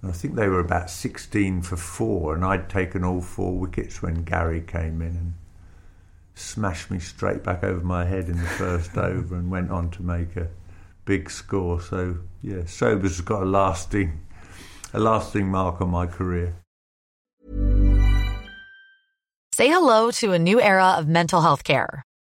And 0.02 0.10
I 0.10 0.14
think 0.14 0.34
they 0.34 0.48
were 0.48 0.58
about 0.58 0.90
16 0.90 1.62
for 1.62 1.76
four, 1.76 2.34
and 2.34 2.44
I'd 2.44 2.68
taken 2.68 3.04
all 3.04 3.20
four 3.20 3.56
wickets 3.56 4.02
when 4.02 4.24
Gary 4.24 4.60
came 4.60 5.00
in 5.00 5.16
and 5.16 5.34
smashed 6.34 6.90
me 6.90 6.98
straight 6.98 7.44
back 7.44 7.62
over 7.62 7.84
my 7.84 8.04
head 8.04 8.28
in 8.28 8.36
the 8.36 8.48
first 8.48 8.96
over 8.98 9.36
and 9.36 9.48
went 9.48 9.70
on 9.70 9.90
to 9.90 10.02
make 10.02 10.36
a 10.36 10.48
big 11.04 11.30
score. 11.30 11.80
So, 11.80 12.18
yeah, 12.42 12.64
Sobers 12.66 13.12
has 13.12 13.20
got 13.20 13.42
a 13.42 13.46
lasting, 13.46 14.20
a 14.92 14.98
lasting 14.98 15.48
mark 15.48 15.80
on 15.80 15.90
my 15.90 16.06
career. 16.06 16.56
Say 19.54 19.68
hello 19.68 20.10
to 20.12 20.32
a 20.32 20.38
new 20.38 20.60
era 20.60 20.96
of 20.98 21.06
mental 21.06 21.42
health 21.42 21.62
care. 21.62 22.02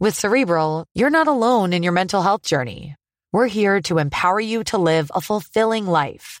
With 0.00 0.14
Cerebral, 0.14 0.86
you're 0.94 1.10
not 1.10 1.28
alone 1.28 1.74
in 1.74 1.82
your 1.82 1.92
mental 1.92 2.22
health 2.22 2.40
journey. 2.40 2.96
We're 3.32 3.48
here 3.48 3.82
to 3.82 3.98
empower 3.98 4.40
you 4.40 4.64
to 4.64 4.78
live 4.78 5.10
a 5.14 5.20
fulfilling 5.20 5.86
life. 5.86 6.40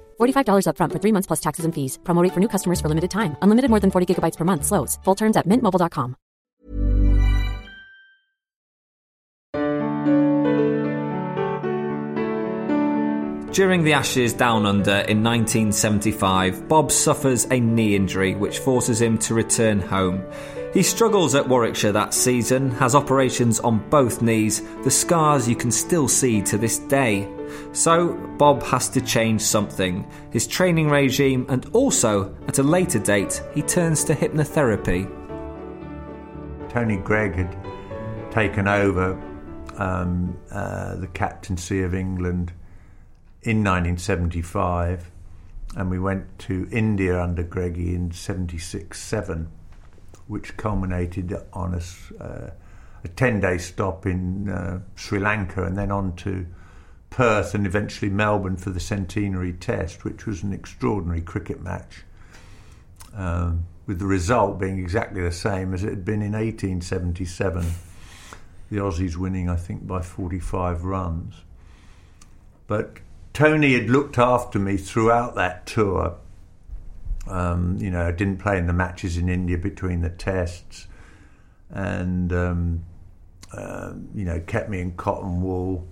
$45 0.21 0.65
upfront 0.67 0.93
for 0.93 0.99
three 0.99 1.11
months 1.11 1.27
plus 1.27 1.41
taxes 1.41 1.65
and 1.65 1.73
fees. 1.73 1.99
Promo 2.03 2.23
rate 2.23 2.33
for 2.33 2.39
new 2.39 2.47
customers 2.47 2.79
for 2.79 2.87
limited 2.87 3.11
time. 3.11 3.35
Unlimited 3.41 3.69
more 3.69 3.81
than 3.81 3.91
40 3.91 4.05
gigabytes 4.07 4.37
per 4.37 4.45
month. 4.45 4.65
Slows. 4.65 4.99
Full 5.03 5.15
terms 5.15 5.37
at 5.37 5.47
mintmobile.com. 5.47 6.15
During 13.51 13.83
the 13.83 13.91
Ashes 13.91 14.31
Down 14.31 14.65
Under 14.65 14.99
in 15.11 15.23
1975, 15.23 16.69
Bob 16.69 16.89
suffers 16.89 17.43
a 17.51 17.59
knee 17.59 17.97
injury 17.97 18.33
which 18.33 18.59
forces 18.59 19.01
him 19.01 19.17
to 19.17 19.33
return 19.33 19.81
home. 19.81 20.23
He 20.73 20.83
struggles 20.83 21.35
at 21.35 21.49
Warwickshire 21.49 21.91
that 21.91 22.13
season, 22.13 22.71
has 22.71 22.95
operations 22.95 23.59
on 23.59 23.79
both 23.89 24.21
knees, 24.21 24.61
the 24.83 24.91
scars 24.91 25.47
you 25.47 25.55
can 25.55 25.69
still 25.69 26.07
see 26.07 26.41
to 26.43 26.57
this 26.57 26.79
day. 26.79 27.27
So, 27.73 28.13
Bob 28.37 28.63
has 28.63 28.87
to 28.89 29.01
change 29.01 29.41
something 29.41 30.09
his 30.31 30.47
training 30.47 30.89
regime, 30.89 31.45
and 31.49 31.65
also, 31.73 32.33
at 32.47 32.59
a 32.59 32.63
later 32.63 32.99
date, 32.99 33.43
he 33.53 33.61
turns 33.61 34.05
to 34.05 34.15
hypnotherapy. 34.15 35.09
Tony 36.69 36.95
Greig 36.95 37.35
had 37.35 38.31
taken 38.31 38.69
over 38.69 39.21
um, 39.77 40.37
uh, 40.51 40.95
the 40.95 41.07
captaincy 41.07 41.83
of 41.83 41.93
England 41.93 42.53
in 43.41 43.57
1975, 43.57 45.11
and 45.75 45.89
we 45.89 45.99
went 45.99 46.39
to 46.39 46.69
India 46.71 47.21
under 47.21 47.43
Greigy 47.43 47.93
in 47.93 48.11
76 48.11 48.97
7, 48.97 49.51
which 50.31 50.55
culminated 50.55 51.35
on 51.51 51.73
a, 51.73 52.23
uh, 52.23 52.51
a 53.03 53.07
10 53.09 53.41
day 53.41 53.57
stop 53.57 54.05
in 54.05 54.47
uh, 54.47 54.79
Sri 54.95 55.19
Lanka 55.19 55.65
and 55.65 55.77
then 55.77 55.91
on 55.91 56.15
to 56.15 56.47
Perth 57.09 57.53
and 57.53 57.67
eventually 57.67 58.09
Melbourne 58.09 58.55
for 58.55 58.69
the 58.69 58.79
centenary 58.79 59.51
test, 59.51 60.05
which 60.05 60.25
was 60.25 60.41
an 60.41 60.53
extraordinary 60.53 61.19
cricket 61.19 61.61
match. 61.61 62.03
Um, 63.13 63.65
with 63.85 63.99
the 63.99 64.05
result 64.05 64.57
being 64.57 64.79
exactly 64.79 65.21
the 65.21 65.33
same 65.33 65.73
as 65.73 65.83
it 65.83 65.89
had 65.89 66.05
been 66.05 66.21
in 66.21 66.31
1877. 66.31 67.65
The 68.69 68.77
Aussies 68.77 69.17
winning, 69.17 69.49
I 69.49 69.57
think, 69.57 69.85
by 69.85 70.01
45 70.01 70.85
runs. 70.85 71.35
But 72.67 72.99
Tony 73.33 73.73
had 73.73 73.89
looked 73.89 74.17
after 74.17 74.59
me 74.59 74.77
throughout 74.77 75.35
that 75.35 75.65
tour. 75.65 76.15
Um, 77.27 77.77
you 77.79 77.91
know, 77.91 78.07
I 78.07 78.11
didn't 78.11 78.37
play 78.37 78.57
in 78.57 78.67
the 78.67 78.73
matches 78.73 79.17
in 79.17 79.29
India 79.29 79.57
between 79.57 80.01
the 80.01 80.09
tests, 80.09 80.87
and 81.69 82.33
um, 82.33 82.83
uh, 83.53 83.93
you 84.15 84.25
know, 84.25 84.39
kept 84.41 84.69
me 84.69 84.81
in 84.81 84.93
cotton 84.93 85.41
wool, 85.41 85.87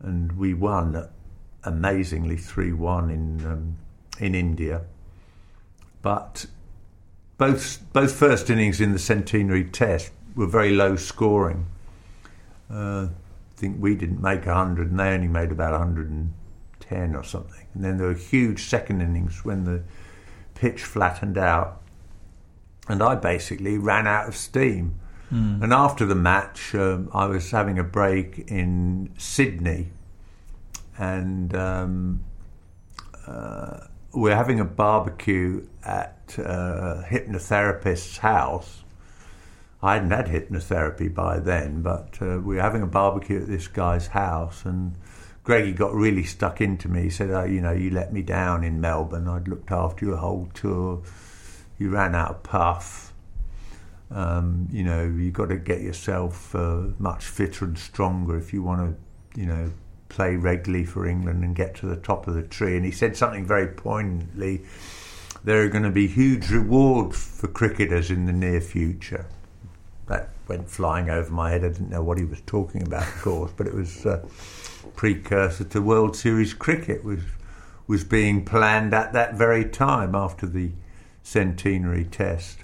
and 0.00 0.32
we 0.32 0.54
won 0.54 1.08
amazingly 1.64 2.36
three 2.36 2.72
one 2.72 3.10
in 3.10 3.46
um, 3.46 3.76
in 4.18 4.34
India. 4.34 4.82
But 6.02 6.46
both 7.38 7.80
both 7.92 8.12
first 8.12 8.50
innings 8.50 8.80
in 8.80 8.92
the 8.92 8.98
centenary 8.98 9.64
test 9.64 10.10
were 10.34 10.46
very 10.46 10.74
low 10.74 10.96
scoring. 10.96 11.66
Uh, 12.70 13.08
I 13.58 13.60
think 13.60 13.80
we 13.80 13.94
didn't 13.96 14.20
make 14.20 14.46
100 14.46 14.90
and 14.90 15.00
they 15.00 15.08
only 15.08 15.26
made 15.26 15.50
about 15.50 15.72
110 15.72 17.16
or 17.16 17.24
something. 17.24 17.66
And 17.74 17.84
then 17.84 17.96
there 17.96 18.06
were 18.08 18.14
huge 18.14 18.64
second 18.64 19.00
innings 19.00 19.44
when 19.44 19.64
the 19.64 19.82
pitch 20.58 20.82
flattened 20.82 21.38
out 21.38 21.80
and 22.88 23.02
I 23.02 23.14
basically 23.14 23.78
ran 23.78 24.06
out 24.06 24.28
of 24.28 24.36
steam. 24.36 24.98
Mm. 25.32 25.62
And 25.62 25.72
after 25.72 26.06
the 26.06 26.14
match, 26.14 26.74
um, 26.74 27.10
I 27.12 27.26
was 27.26 27.50
having 27.50 27.78
a 27.78 27.84
break 27.84 28.44
in 28.48 29.10
Sydney 29.18 29.88
and 30.96 31.54
um, 31.54 32.24
uh, 33.26 33.80
we're 34.12 34.34
having 34.34 34.58
a 34.58 34.64
barbecue 34.64 35.66
at 35.84 36.34
a 36.38 37.04
hypnotherapist's 37.08 38.18
house. 38.18 38.82
I 39.82 39.94
hadn't 39.94 40.10
had 40.10 40.26
hypnotherapy 40.26 41.14
by 41.14 41.38
then, 41.38 41.82
but 41.82 42.18
uh, 42.20 42.40
we 42.40 42.56
were 42.56 42.62
having 42.62 42.82
a 42.82 42.86
barbecue 42.86 43.40
at 43.40 43.46
this 43.46 43.68
guy's 43.68 44.08
house, 44.08 44.64
and 44.64 44.96
Greigy 45.48 45.74
got 45.74 45.94
really 45.94 46.24
stuck 46.24 46.60
into 46.60 46.88
me. 46.88 47.04
He 47.04 47.10
said, 47.10 47.30
oh, 47.30 47.44
"You 47.44 47.62
know, 47.62 47.72
you 47.72 47.90
let 47.90 48.12
me 48.12 48.20
down 48.20 48.64
in 48.64 48.82
Melbourne. 48.82 49.26
I'd 49.26 49.48
looked 49.48 49.72
after 49.72 50.04
you 50.04 50.12
a 50.12 50.18
whole 50.18 50.50
tour. 50.52 51.02
You 51.78 51.88
ran 51.88 52.14
out 52.14 52.30
of 52.30 52.42
puff. 52.42 53.14
Um, 54.10 54.68
you 54.70 54.84
know, 54.84 55.04
you 55.04 55.30
got 55.30 55.48
to 55.48 55.56
get 55.56 55.80
yourself 55.80 56.54
uh, 56.54 56.88
much 56.98 57.24
fitter 57.24 57.64
and 57.64 57.78
stronger 57.78 58.36
if 58.36 58.52
you 58.52 58.62
want 58.62 58.96
to, 59.34 59.40
you 59.40 59.46
know, 59.46 59.70
play 60.10 60.36
regularly 60.36 60.84
for 60.84 61.06
England 61.06 61.42
and 61.42 61.56
get 61.56 61.74
to 61.76 61.86
the 61.86 61.96
top 61.96 62.28
of 62.28 62.34
the 62.34 62.42
tree. 62.42 62.76
And 62.76 62.84
he 62.84 62.90
said 62.90 63.16
something 63.16 63.46
very 63.46 63.68
poignantly 63.68 64.64
there 65.44 65.62
are 65.62 65.68
going 65.68 65.84
to 65.84 65.90
be 65.90 66.06
huge 66.06 66.50
rewards 66.50 67.16
for 67.16 67.48
cricketers 67.48 68.10
in 68.10 68.26
the 68.26 68.32
near 68.32 68.60
future. 68.60 69.26
That 70.08 70.30
went 70.48 70.70
flying 70.70 71.10
over 71.10 71.30
my 71.30 71.50
head. 71.50 71.64
I 71.64 71.68
didn't 71.68 71.90
know 71.90 72.02
what 72.02 72.18
he 72.18 72.24
was 72.24 72.40
talking 72.46 72.82
about, 72.82 73.02
of 73.02 73.22
course, 73.22 73.52
but 73.56 73.66
it 73.66 73.74
was 73.74 74.06
a 74.06 74.24
precursor 74.96 75.64
to 75.64 75.82
World 75.82 76.16
Series 76.16 76.54
cricket 76.54 77.04
was 77.04 77.20
was 77.86 78.04
being 78.04 78.44
planned 78.44 78.92
at 78.92 79.14
that 79.14 79.34
very 79.34 79.64
time 79.64 80.14
after 80.14 80.46
the 80.46 80.70
centenary 81.22 82.04
test. 82.04 82.58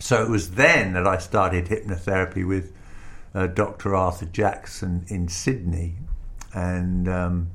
So 0.00 0.22
it 0.22 0.28
was 0.28 0.52
then 0.52 0.92
that 0.94 1.06
I 1.06 1.18
started 1.18 1.66
hypnotherapy 1.66 2.46
with 2.46 2.72
uh, 3.34 3.46
Dr. 3.46 3.94
Arthur 3.94 4.26
Jackson 4.26 5.06
in 5.08 5.28
Sydney, 5.28 5.94
and 6.52 7.08
um, 7.08 7.50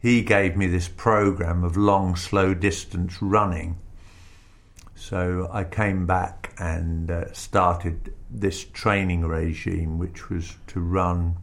he 0.00 0.22
gave 0.22 0.56
me 0.56 0.66
this 0.66 0.88
program 0.88 1.62
of 1.62 1.76
long, 1.76 2.16
slow 2.16 2.52
distance 2.52 3.22
running. 3.22 3.78
So 5.06 5.50
I 5.52 5.64
came 5.64 6.06
back 6.06 6.54
and 6.58 7.10
uh, 7.10 7.30
started 7.34 8.14
this 8.30 8.64
training 8.64 9.20
regime, 9.26 9.98
which 9.98 10.30
was 10.30 10.56
to 10.68 10.80
run 10.80 11.36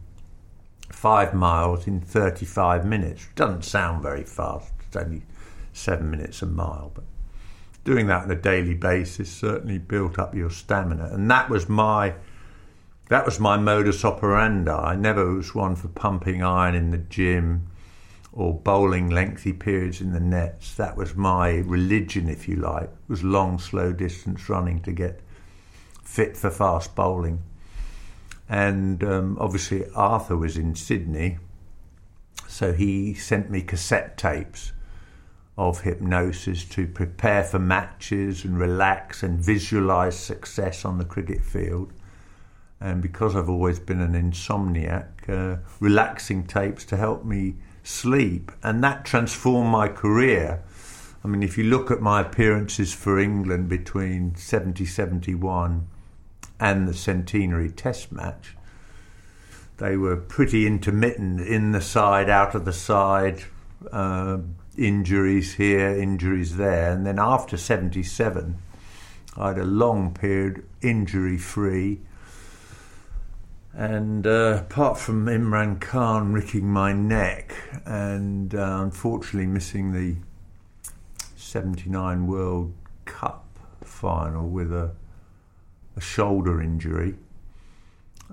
five 0.90 1.32
miles 1.32 1.86
in 1.86 2.00
35 2.00 2.84
minutes. 2.84 3.28
Doesn't 3.36 3.64
sound 3.64 4.02
very 4.02 4.24
fast, 4.24 4.72
it's 4.84 4.96
only 4.96 5.22
seven 5.72 6.10
minutes 6.10 6.42
a 6.42 6.46
mile, 6.46 6.90
but 6.92 7.04
doing 7.84 8.08
that 8.08 8.24
on 8.24 8.32
a 8.32 8.34
daily 8.34 8.74
basis 8.74 9.30
certainly 9.30 9.78
built 9.78 10.18
up 10.18 10.34
your 10.34 10.50
stamina. 10.50 11.10
And 11.12 11.30
that 11.30 11.48
was 11.48 11.68
my 11.68 12.14
that 13.10 13.24
was 13.24 13.38
my 13.38 13.58
modus 13.58 14.04
operandi. 14.04 14.72
I 14.72 14.96
never 14.96 15.34
was 15.34 15.54
one 15.54 15.76
for 15.76 15.86
pumping 15.86 16.42
iron 16.42 16.74
in 16.74 16.90
the 16.90 16.98
gym 16.98 17.68
or 18.32 18.54
bowling 18.54 19.10
lengthy 19.10 19.52
periods 19.52 20.00
in 20.00 20.12
the 20.12 20.20
nets. 20.20 20.74
That 20.74 20.96
was 20.96 21.14
my 21.14 21.56
religion, 21.58 22.28
if 22.28 22.48
you 22.48 22.56
like. 22.56 22.84
It 22.84 23.08
was 23.08 23.22
long, 23.22 23.58
slow 23.58 23.92
distance 23.92 24.48
running 24.48 24.80
to 24.82 24.92
get 24.92 25.20
fit 26.02 26.36
for 26.36 26.50
fast 26.50 26.94
bowling. 26.94 27.42
And 28.48 29.02
um, 29.04 29.36
obviously, 29.40 29.84
Arthur 29.94 30.36
was 30.36 30.56
in 30.56 30.74
Sydney, 30.74 31.38
so 32.48 32.72
he 32.72 33.14
sent 33.14 33.50
me 33.50 33.62
cassette 33.62 34.16
tapes 34.18 34.72
of 35.56 35.82
hypnosis 35.82 36.64
to 36.64 36.86
prepare 36.86 37.44
for 37.44 37.58
matches 37.58 38.44
and 38.44 38.58
relax 38.58 39.22
and 39.22 39.38
visualize 39.38 40.18
success 40.18 40.84
on 40.84 40.98
the 40.98 41.04
cricket 41.04 41.42
field. 41.42 41.92
And 42.80 43.00
because 43.00 43.36
I've 43.36 43.50
always 43.50 43.78
been 43.78 44.00
an 44.00 44.14
insomniac, 44.14 45.28
uh, 45.28 45.58
relaxing 45.78 46.46
tapes 46.46 46.84
to 46.86 46.96
help 46.96 47.24
me 47.24 47.56
sleep. 47.82 48.52
And 48.62 48.82
that 48.84 49.04
transformed 49.04 49.70
my 49.70 49.88
career. 49.88 50.62
I 51.24 51.28
mean, 51.28 51.42
if 51.42 51.56
you 51.56 51.64
look 51.64 51.90
at 51.90 52.00
my 52.00 52.20
appearances 52.20 52.92
for 52.92 53.18
England 53.18 53.68
between 53.68 54.34
70 54.34 54.84
71 54.84 55.86
and 56.58 56.88
the 56.88 56.94
centenary 56.94 57.70
test 57.70 58.10
match, 58.10 58.56
they 59.78 59.96
were 59.96 60.16
pretty 60.16 60.66
intermittent 60.66 61.40
in 61.40 61.72
the 61.72 61.80
side, 61.80 62.28
out 62.28 62.54
of 62.54 62.64
the 62.64 62.72
side, 62.72 63.44
uh, 63.92 64.38
injuries 64.76 65.54
here, 65.54 65.88
injuries 65.88 66.56
there. 66.56 66.92
And 66.92 67.06
then 67.06 67.18
after 67.18 67.56
77, 67.56 68.58
I 69.36 69.48
had 69.48 69.58
a 69.58 69.64
long 69.64 70.14
period 70.14 70.64
injury 70.82 71.38
free. 71.38 72.00
And 73.74 74.26
uh, 74.26 74.60
apart 74.60 74.98
from 74.98 75.26
Imran 75.26 75.80
Khan 75.80 76.32
ricking 76.32 76.68
my 76.68 76.92
neck 76.92 77.54
and 77.86 78.54
uh, 78.54 78.80
unfortunately 78.82 79.46
missing 79.46 79.92
the 79.92 80.16
79 81.36 82.26
World 82.26 82.74
Cup 83.06 83.46
final 83.82 84.48
with 84.48 84.72
a, 84.72 84.92
a 85.96 86.00
shoulder 86.00 86.60
injury, 86.60 87.14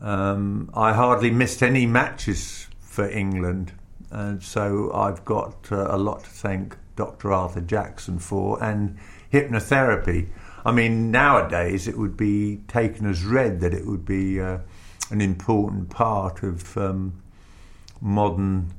um, 0.02 0.69
I 0.73 0.93
hardly 0.93 1.32
missed 1.32 1.63
any 1.63 1.86
matches 1.86 2.67
for 2.82 3.10
England 3.10 3.71
and 4.12 4.41
so 4.41 4.91
I've 4.93 5.23
got 5.23 5.71
uh, 5.71 5.88
a 5.89 5.97
lot 5.97 6.23
to 6.23 6.30
thank 6.30 6.78
Dr. 6.95 7.32
Arthur 7.32 7.62
Jackson 7.62 8.19
for 8.19 8.62
and 8.63 8.97
hypnotherapy. 9.32 10.30
I 10.65 10.71
mean, 10.71 11.12
nowadays 11.12 11.88
it 11.88 11.97
would 11.97 12.17
be 12.17 12.58
taken 12.67 13.06
as 13.10 13.23
read 13.23 13.62
that 13.62 13.73
it 13.73 13.86
would 13.86 14.06
be 14.06 14.41
uh, 14.41 14.60
an 15.09 15.21
important 15.21 15.89
part 15.89 16.43
of 16.43 16.77
um, 16.77 17.21
modern 18.01 18.71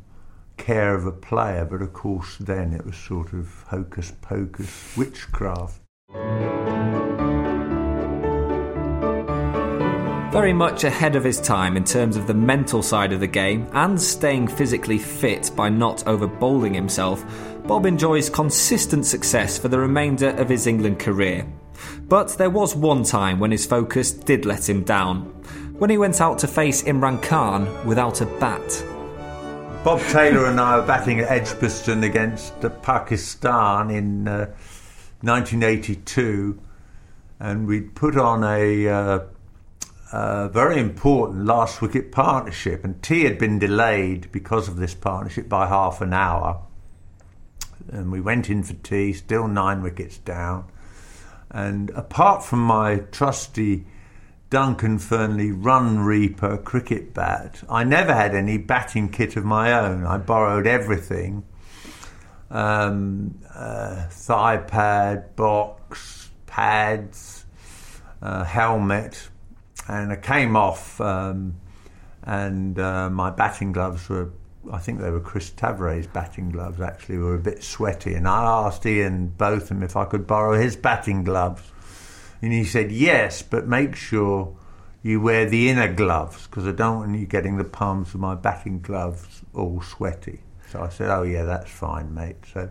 care 0.56 0.94
of 0.94 1.06
a 1.06 1.12
player, 1.12 1.64
but 1.64 1.82
of 1.82 1.92
course 1.92 2.36
then 2.38 2.72
it 2.72 2.84
was 2.84 2.96
sort 2.96 3.32
of 3.32 3.64
hocus 3.68 4.12
pocus 4.20 4.96
witchcraft. 4.96 5.80
Very 10.32 10.52
much 10.52 10.84
ahead 10.84 11.16
of 11.16 11.24
his 11.24 11.40
time 11.40 11.76
in 11.76 11.82
terms 11.82 12.16
of 12.16 12.28
the 12.28 12.34
mental 12.34 12.84
side 12.84 13.12
of 13.12 13.18
the 13.18 13.26
game 13.26 13.68
and 13.72 14.00
staying 14.00 14.46
physically 14.46 14.98
fit 14.98 15.50
by 15.56 15.68
not 15.68 16.06
over 16.06 16.28
bowling 16.28 16.72
himself, 16.72 17.24
Bob 17.66 17.84
enjoys 17.84 18.30
consistent 18.30 19.04
success 19.04 19.58
for 19.58 19.66
the 19.66 19.78
remainder 19.78 20.28
of 20.30 20.48
his 20.48 20.68
England 20.68 21.00
career. 21.00 21.44
But 22.02 22.38
there 22.38 22.50
was 22.50 22.76
one 22.76 23.02
time 23.02 23.40
when 23.40 23.50
his 23.50 23.66
focus 23.66 24.12
did 24.12 24.44
let 24.44 24.68
him 24.68 24.84
down, 24.84 25.34
when 25.80 25.88
he 25.88 25.96
went 25.96 26.20
out 26.20 26.38
to 26.38 26.46
face 26.46 26.82
Imran 26.82 27.22
Khan 27.22 27.86
without 27.86 28.20
a 28.20 28.26
bat. 28.26 28.84
Bob 29.82 29.98
Taylor 30.10 30.44
and 30.44 30.60
I 30.60 30.76
were 30.76 30.86
batting 30.86 31.20
at 31.20 31.30
Edgbaston 31.30 32.04
against 32.04 32.52
Pakistan 32.82 33.90
in 33.90 34.28
uh, 34.28 34.54
1982, 35.22 36.60
and 37.40 37.66
we'd 37.66 37.94
put 37.94 38.18
on 38.18 38.44
a 38.44 38.88
uh, 38.88 39.20
a 40.12 40.50
very 40.50 40.78
important 40.78 41.46
last 41.46 41.80
wicket 41.80 42.12
partnership, 42.12 42.84
and 42.84 43.02
tea 43.02 43.24
had 43.24 43.38
been 43.38 43.58
delayed 43.58 44.30
because 44.32 44.68
of 44.68 44.76
this 44.76 44.92
partnership 44.92 45.48
by 45.48 45.66
half 45.66 46.02
an 46.02 46.12
hour. 46.12 46.60
And 47.88 48.12
we 48.12 48.20
went 48.20 48.50
in 48.50 48.62
for 48.64 48.74
tea, 48.74 49.14
still 49.14 49.48
nine 49.48 49.80
wickets 49.80 50.18
down. 50.18 50.66
And 51.50 51.88
apart 51.90 52.44
from 52.44 52.58
my 52.58 52.96
trusty 53.12 53.86
Duncan 54.50 54.98
Fearnley 54.98 55.52
Run 55.56 56.00
Reaper 56.00 56.58
cricket 56.58 57.14
bat, 57.14 57.62
I 57.68 57.84
never 57.84 58.12
had 58.12 58.34
any 58.34 58.58
batting 58.58 59.08
kit 59.08 59.36
of 59.36 59.44
my 59.44 59.72
own. 59.72 60.04
I 60.04 60.18
borrowed 60.18 60.66
everything 60.66 61.44
um, 62.50 63.38
uh, 63.54 64.08
thigh 64.08 64.58
pad, 64.58 65.36
box, 65.36 66.30
pads, 66.46 67.44
uh, 68.22 68.44
helmet, 68.44 69.28
and 69.88 70.12
I 70.12 70.16
came 70.16 70.56
off, 70.56 71.00
um, 71.00 71.56
and 72.24 72.78
uh, 72.78 73.08
my 73.10 73.30
batting 73.30 73.72
gloves 73.72 74.08
were. 74.08 74.32
I 74.70 74.78
think 74.78 75.00
they 75.00 75.10
were 75.10 75.20
Chris 75.20 75.50
Tavaré's 75.50 76.06
batting 76.06 76.50
gloves. 76.50 76.80
Actually, 76.80 77.18
were 77.18 77.34
a 77.34 77.38
bit 77.38 77.62
sweaty, 77.62 78.14
and 78.14 78.28
I 78.28 78.66
asked 78.66 78.84
Ian 78.84 79.28
Botham 79.28 79.82
if 79.82 79.96
I 79.96 80.04
could 80.04 80.26
borrow 80.26 80.60
his 80.60 80.76
batting 80.76 81.24
gloves, 81.24 81.62
and 82.42 82.52
he 82.52 82.64
said 82.64 82.90
yes, 82.90 83.42
but 83.42 83.66
make 83.66 83.94
sure 83.96 84.56
you 85.02 85.20
wear 85.20 85.48
the 85.48 85.68
inner 85.68 85.92
gloves 85.92 86.46
because 86.46 86.66
I 86.66 86.72
don't 86.72 86.98
want 86.98 87.18
you 87.18 87.26
getting 87.26 87.56
the 87.56 87.64
palms 87.64 88.14
of 88.14 88.20
my 88.20 88.34
batting 88.34 88.80
gloves 88.80 89.42
all 89.54 89.80
sweaty. 89.80 90.40
So 90.70 90.82
I 90.82 90.88
said, 90.88 91.10
"Oh 91.10 91.22
yeah, 91.22 91.44
that's 91.44 91.70
fine, 91.70 92.14
mate." 92.14 92.36
So 92.52 92.68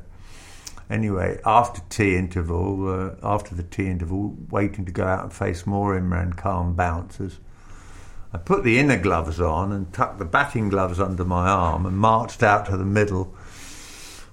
anyway, 0.89 1.39
after 1.45 1.81
tea 1.89 2.15
interval, 2.15 2.87
uh, 2.87 3.15
after 3.23 3.55
the 3.55 3.63
tea 3.63 3.87
interval, 3.87 4.35
waiting 4.49 4.85
to 4.85 4.91
go 4.91 5.05
out 5.05 5.23
and 5.23 5.33
face 5.33 5.65
more 5.65 5.99
Imran 5.99 6.37
Khan 6.37 6.73
bouncers, 6.73 7.39
I 8.31 8.37
put 8.37 8.63
the 8.63 8.77
inner 8.77 8.97
gloves 8.97 9.41
on 9.41 9.71
and 9.71 9.91
tucked 9.91 10.19
the 10.19 10.25
batting 10.25 10.69
gloves 10.69 10.99
under 10.99 11.25
my 11.25 11.47
arm 11.47 11.85
and 11.85 11.97
marched 11.97 12.43
out 12.43 12.67
to 12.67 12.77
the 12.77 12.85
middle 12.85 13.33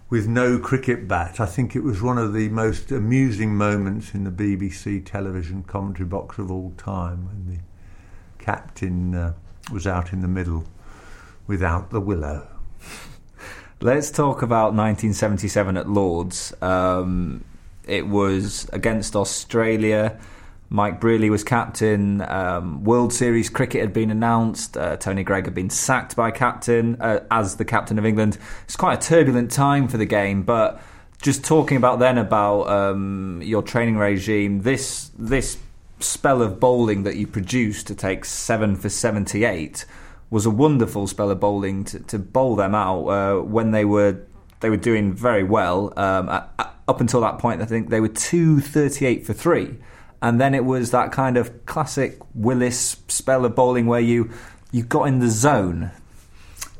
with 0.08 0.28
no 0.28 0.58
cricket 0.58 1.08
bat. 1.08 1.40
I 1.40 1.46
think 1.46 1.74
it 1.74 1.82
was 1.82 2.00
one 2.00 2.18
of 2.18 2.32
the 2.32 2.48
most 2.48 2.92
amusing 2.92 3.56
moments 3.56 4.14
in 4.14 4.24
the 4.24 4.30
BBC 4.30 5.04
television 5.04 5.62
commentary 5.64 6.06
box 6.06 6.38
of 6.38 6.50
all 6.50 6.72
time 6.76 7.26
when 7.26 7.56
the 7.56 7.62
captain 8.42 9.14
uh, 9.14 9.34
was 9.72 9.86
out 9.86 10.12
in 10.12 10.20
the 10.20 10.28
middle 10.28 10.64
without 11.46 11.90
the 11.90 12.00
willow. 12.00 12.46
Let's 13.80 14.10
talk 14.10 14.42
about 14.42 14.72
1977 14.74 15.76
at 15.76 15.88
Lords. 15.88 16.54
Um, 16.62 17.44
it 17.86 18.06
was 18.06 18.68
against 18.72 19.14
Australia. 19.14 20.18
Mike 20.68 21.00
Brearley 21.00 21.30
was 21.30 21.44
captain. 21.44 22.20
Um, 22.22 22.82
World 22.84 23.12
Series 23.12 23.48
cricket 23.48 23.80
had 23.80 23.92
been 23.92 24.10
announced. 24.10 24.76
Uh, 24.76 24.96
Tony 24.96 25.22
Greig 25.22 25.44
had 25.44 25.54
been 25.54 25.70
sacked 25.70 26.16
by 26.16 26.30
captain 26.30 27.00
uh, 27.00 27.20
as 27.30 27.56
the 27.56 27.64
captain 27.64 27.98
of 27.98 28.04
England. 28.04 28.38
It's 28.64 28.76
quite 28.76 29.04
a 29.04 29.08
turbulent 29.08 29.50
time 29.50 29.86
for 29.88 29.96
the 29.96 30.06
game, 30.06 30.42
but 30.42 30.82
just 31.22 31.44
talking 31.44 31.76
about 31.76 31.98
then 31.98 32.18
about 32.18 32.68
um, 32.68 33.40
your 33.44 33.62
training 33.62 33.96
regime, 33.96 34.62
this 34.62 35.10
this 35.18 35.58
spell 35.98 36.42
of 36.42 36.60
bowling 36.60 37.04
that 37.04 37.16
you 37.16 37.26
produced 37.26 37.86
to 37.86 37.94
take 37.94 38.24
seven 38.24 38.76
for 38.76 38.88
seventy 38.88 39.44
eight 39.44 39.84
was 40.28 40.44
a 40.44 40.50
wonderful 40.50 41.06
spell 41.06 41.30
of 41.30 41.40
bowling 41.40 41.84
to, 41.84 42.00
to 42.00 42.18
bowl 42.18 42.56
them 42.56 42.74
out 42.74 43.06
uh, 43.06 43.40
when 43.40 43.70
they 43.70 43.84
were 43.84 44.18
they 44.60 44.70
were 44.70 44.76
doing 44.76 45.12
very 45.12 45.44
well. 45.44 45.92
Um, 45.96 46.28
at, 46.28 46.52
at, 46.58 46.74
up 46.88 47.00
until 47.00 47.20
that 47.22 47.38
point, 47.38 47.62
I 47.62 47.64
think 47.64 47.90
they 47.90 48.00
were 48.00 48.08
two 48.08 48.60
thirty 48.60 49.06
eight 49.06 49.24
for 49.24 49.32
three, 49.32 49.76
and 50.26 50.40
then 50.40 50.54
it 50.54 50.64
was 50.64 50.90
that 50.90 51.12
kind 51.12 51.36
of 51.36 51.64
classic 51.66 52.18
Willis 52.34 52.96
spell 53.06 53.44
of 53.44 53.54
bowling 53.54 53.86
where 53.86 54.00
you 54.00 54.30
you 54.72 54.82
got 54.82 55.04
in 55.04 55.20
the 55.20 55.30
zone. 55.30 55.92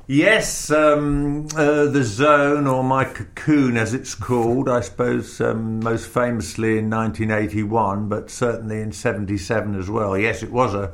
Yes, 0.09 0.68
um, 0.72 1.47
uh, 1.57 1.86
the 1.86 2.03
zone, 2.03 2.66
or 2.66 2.82
my 2.82 3.05
cocoon 3.05 3.76
as 3.76 3.94
it's 3.94 4.16
called, 4.16 4.68
I 4.68 4.80
suppose, 4.80 5.40
um, 5.40 5.78
most 5.78 6.09
famously 6.09 6.78
in 6.78 6.90
1981, 6.90 8.09
but 8.09 8.30
certainly 8.30 8.80
in 8.80 8.90
77 8.90 9.78
as 9.78 9.88
well. 9.88 10.18
Yes, 10.18 10.42
it 10.42 10.51
was 10.51 10.74
a 10.74 10.92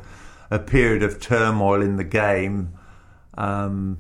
a 0.51 0.59
period 0.59 1.03
of 1.03 1.21
turmoil 1.21 1.81
in 1.81 1.97
the 1.97 2.05
game. 2.05 2.75
Um, 3.39 3.97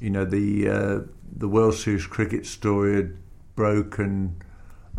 you 0.00 0.10
know, 0.10 0.26
the 0.26 0.68
uh, 0.68 0.98
the 1.34 1.48
World 1.48 1.76
Series 1.76 2.06
cricket 2.06 2.44
story 2.44 2.96
had 2.96 3.16
broken 3.56 4.42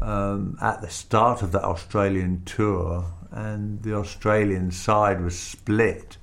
um, 0.02 0.58
at 0.62 0.82
the 0.82 0.90
start 0.90 1.42
of 1.42 1.52
that 1.52 1.64
Australian 1.64 2.44
tour, 2.46 3.06
and 3.32 3.82
the 3.84 3.96
Australian 3.96 4.72
side 4.72 5.22
was 5.22 5.38
split 5.40 6.18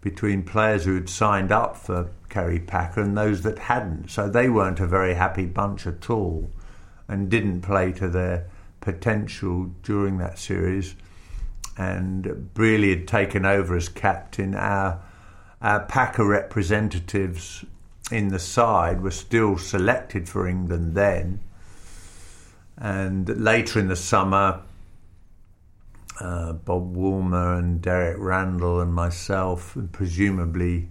between 0.00 0.42
players 0.42 0.84
who 0.84 0.94
had 0.94 1.08
signed 1.08 1.52
up 1.52 1.76
for 1.76 2.10
Kerry 2.28 2.60
Packer 2.60 3.02
and 3.02 3.16
those 3.16 3.42
that 3.42 3.58
hadn't. 3.58 4.10
So 4.10 4.28
they 4.28 4.48
weren't 4.48 4.80
a 4.80 4.86
very 4.86 5.14
happy 5.14 5.46
bunch 5.46 5.86
at 5.86 6.08
all 6.08 6.50
and 7.08 7.28
didn't 7.28 7.62
play 7.62 7.92
to 7.92 8.08
their 8.08 8.46
potential 8.80 9.70
during 9.82 10.18
that 10.18 10.38
series. 10.38 10.94
And 11.76 12.50
Brearley 12.54 12.90
had 12.90 13.08
taken 13.08 13.44
over 13.44 13.76
as 13.76 13.88
captain. 13.88 14.54
Our, 14.54 15.02
our 15.60 15.80
Packer 15.80 16.26
representatives 16.26 17.64
in 18.10 18.28
the 18.28 18.38
side 18.38 19.02
were 19.02 19.10
still 19.10 19.58
selected 19.58 20.28
for 20.28 20.46
England 20.46 20.94
then. 20.94 21.40
And 22.80 23.28
later 23.42 23.80
in 23.80 23.88
the 23.88 23.96
summer, 23.96 24.62
uh, 26.20 26.52
Bob 26.52 26.96
Woolmer 26.96 27.58
and 27.58 27.80
Derek 27.80 28.16
Randall 28.18 28.80
and 28.80 28.92
myself, 28.92 29.76
and 29.76 29.90
presumably 29.92 30.88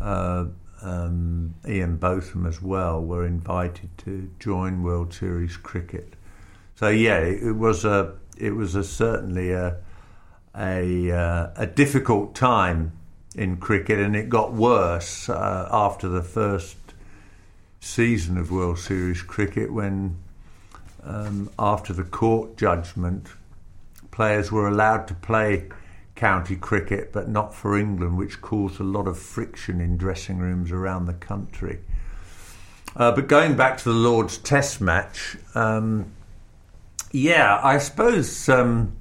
uh, 0.00 0.46
um, 0.82 1.54
Ian 1.66 1.96
Botham 1.96 2.46
as 2.46 2.60
well, 2.60 3.00
were 3.00 3.26
invited 3.26 3.90
to 3.98 4.30
join 4.38 4.82
World 4.82 5.12
Series 5.12 5.56
cricket. 5.56 6.14
So 6.74 6.88
yeah, 6.88 7.18
it, 7.18 7.56
was 7.56 7.84
a 7.84 8.14
it 8.36 8.50
was 8.50 8.74
a 8.74 8.84
certainly 8.84 9.52
a 9.52 9.78
a, 10.54 11.12
uh, 11.12 11.50
a 11.56 11.66
difficult 11.66 12.34
time 12.34 12.92
in 13.34 13.58
cricket, 13.58 13.98
and 13.98 14.16
it 14.16 14.28
got 14.28 14.52
worse 14.52 15.28
uh, 15.28 15.68
after 15.70 16.08
the 16.08 16.22
first 16.22 16.76
season 17.80 18.38
of 18.38 18.50
World 18.50 18.78
Series 18.78 19.22
cricket 19.22 19.72
when. 19.72 20.18
Um, 21.06 21.50
after 21.56 21.92
the 21.92 22.02
court 22.02 22.56
judgment, 22.56 23.28
players 24.10 24.50
were 24.50 24.66
allowed 24.66 25.06
to 25.08 25.14
play 25.14 25.68
county 26.16 26.56
cricket, 26.56 27.12
but 27.12 27.28
not 27.28 27.54
for 27.54 27.78
England, 27.78 28.18
which 28.18 28.40
caused 28.40 28.80
a 28.80 28.84
lot 28.84 29.06
of 29.06 29.16
friction 29.16 29.80
in 29.80 29.96
dressing 29.96 30.38
rooms 30.38 30.72
around 30.72 31.06
the 31.06 31.14
country. 31.14 31.78
Uh, 32.96 33.12
but 33.12 33.28
going 33.28 33.54
back 33.54 33.78
to 33.78 33.84
the 33.84 33.94
Lord's 33.94 34.38
Test 34.38 34.80
match, 34.80 35.36
um, 35.54 36.10
yeah, 37.12 37.60
I 37.62 37.78
suppose 37.78 38.48
um, 38.48 38.96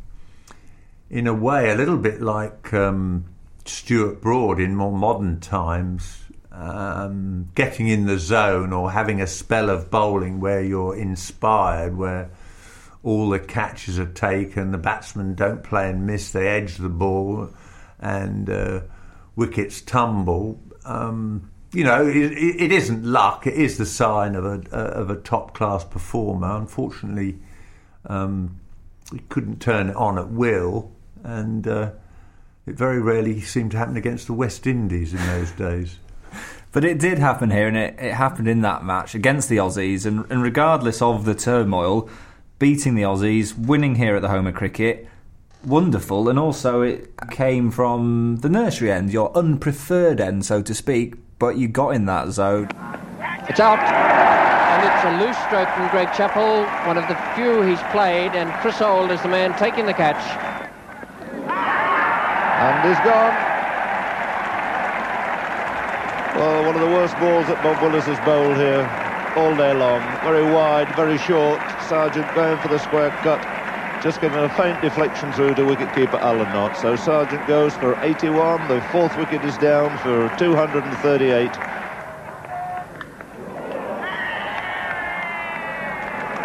in 1.09 1.25
a 1.27 1.33
way, 1.33 1.71
a 1.71 1.75
little 1.75 1.97
bit 1.97 2.21
like 2.21 2.73
um, 2.73 3.25
Stuart 3.63 4.21
Broad 4.21 4.59
in 4.59 4.75
more 4.75 4.91
modern 4.91 5.39
times, 5.39 6.24
um, 6.55 7.49
getting 7.53 7.87
in 7.87 8.05
the 8.05 8.17
zone 8.17 8.71
or 8.71 8.91
having 8.91 9.21
a 9.21 9.27
spell 9.27 9.69
of 9.69 9.91
bowling 9.91 10.39
where 10.39 10.61
you're 10.61 10.95
inspired, 10.95 11.97
where 11.97 12.29
all 13.03 13.29
the 13.29 13.39
catches 13.39 13.99
are 13.99 14.05
taken, 14.05 14.71
the 14.71 14.77
batsmen 14.77 15.35
don't 15.35 15.63
play 15.63 15.89
and 15.89 16.07
miss, 16.07 16.31
they 16.31 16.47
edge 16.47 16.77
the 16.77 16.89
ball, 16.89 17.49
and 17.99 18.49
uh, 18.49 18.81
wickets 19.35 19.81
tumble. 19.81 20.59
Um, 20.85 21.51
you 21.73 21.83
know, 21.83 22.07
it, 22.07 22.15
it 22.15 22.71
isn't 22.71 23.03
luck; 23.03 23.45
it 23.45 23.55
is 23.55 23.77
the 23.77 23.85
sign 23.85 24.35
of 24.35 24.45
a 24.45 24.69
of 24.71 25.09
a 25.09 25.17
top 25.17 25.53
class 25.53 25.83
performer. 25.83 26.55
Unfortunately, 26.55 27.37
um, 28.05 28.59
he 29.11 29.19
couldn't 29.29 29.61
turn 29.61 29.89
it 29.89 29.95
on 29.95 30.17
at 30.17 30.29
will, 30.29 30.91
and 31.23 31.67
uh, 31.67 31.91
it 32.65 32.75
very 32.75 33.01
rarely 33.01 33.41
seemed 33.41 33.71
to 33.71 33.77
happen 33.77 33.97
against 33.97 34.27
the 34.27 34.33
West 34.33 34.65
Indies 34.65 35.13
in 35.13 35.19
those 35.27 35.51
days. 35.51 35.97
But 36.75 36.83
it 36.83 36.99
did 36.99 37.19
happen 37.19 37.51
here, 37.51 37.69
and 37.69 37.77
it, 37.77 37.95
it 37.97 38.15
happened 38.15 38.49
in 38.49 38.59
that 38.63 38.83
match 38.83 39.15
against 39.15 39.47
the 39.47 39.55
Aussies. 39.55 40.05
And, 40.05 40.29
and 40.29 40.43
regardless 40.43 41.01
of 41.01 41.23
the 41.23 41.33
turmoil, 41.33 42.09
beating 42.59 42.95
the 42.95 43.03
Aussies, 43.03 43.57
winning 43.57 43.95
here 43.95 44.17
at 44.17 44.21
the 44.21 44.27
home 44.27 44.45
of 44.45 44.55
cricket, 44.55 45.07
wonderful. 45.63 46.27
And 46.27 46.37
also, 46.37 46.81
it 46.81 47.13
came 47.31 47.71
from 47.71 48.39
the 48.41 48.49
nursery 48.49 48.91
end, 48.91 49.13
your 49.13 49.31
unpreferred 49.31 50.19
end, 50.19 50.43
so 50.43 50.61
to 50.63 50.75
speak, 50.75 51.15
but 51.39 51.55
you 51.55 51.69
got 51.69 51.91
in 51.91 52.07
that 52.07 52.31
zone. 52.31 52.67
It's 53.47 53.61
out, 53.61 53.79
and 53.79 54.83
it's 54.83 55.05
a 55.05 55.25
loose 55.25 55.37
stroke 55.45 55.69
from 55.69 55.87
Greg 55.91 56.09
Chappell, 56.13 56.65
one 56.85 56.97
of 56.97 57.07
the 57.07 57.15
few 57.35 57.61
he's 57.61 57.81
played, 57.93 58.35
and 58.35 58.51
Chris 58.59 58.81
Old 58.81 59.11
is 59.11 59.21
the 59.21 59.29
man 59.29 59.57
taking 59.57 59.85
the 59.85 59.93
catch. 59.93 60.17
And 62.59 62.89
he's 62.89 62.99
gone. 63.05 63.53
Well, 66.35 66.54
one 66.65 66.73
of 66.73 66.81
the 66.81 66.87
worst 66.87 67.13
balls 67.19 67.45
that 67.45 67.61
Bob 67.61 67.79
Willis 67.83 68.05
has 68.05 68.17
bowled 68.25 68.57
here 68.57 68.81
all 69.37 69.55
day 69.55 69.71
long. 69.71 70.01
Very 70.25 70.41
wide, 70.41 70.89
very 70.95 71.17
short. 71.19 71.61
Serjeant 71.85 72.25
going 72.33 72.57
for 72.57 72.69
the 72.69 72.79
square 72.79 73.11
cut. 73.21 73.37
Just 74.01 74.19
getting 74.19 74.37
a 74.39 74.49
faint 74.49 74.81
deflection 74.81 75.31
through 75.33 75.53
to 75.55 75.61
wicketkeeper 75.61 76.19
Alan 76.21 76.49
Knott. 76.53 76.75
So 76.77 76.95
Serjeant 76.95 77.45
goes 77.47 77.75
for 77.75 77.95
81. 78.01 78.67
The 78.67 78.81
fourth 78.91 79.15
wicket 79.15 79.45
is 79.45 79.55
down 79.59 79.95
for 79.99 80.33
238. 80.39 81.51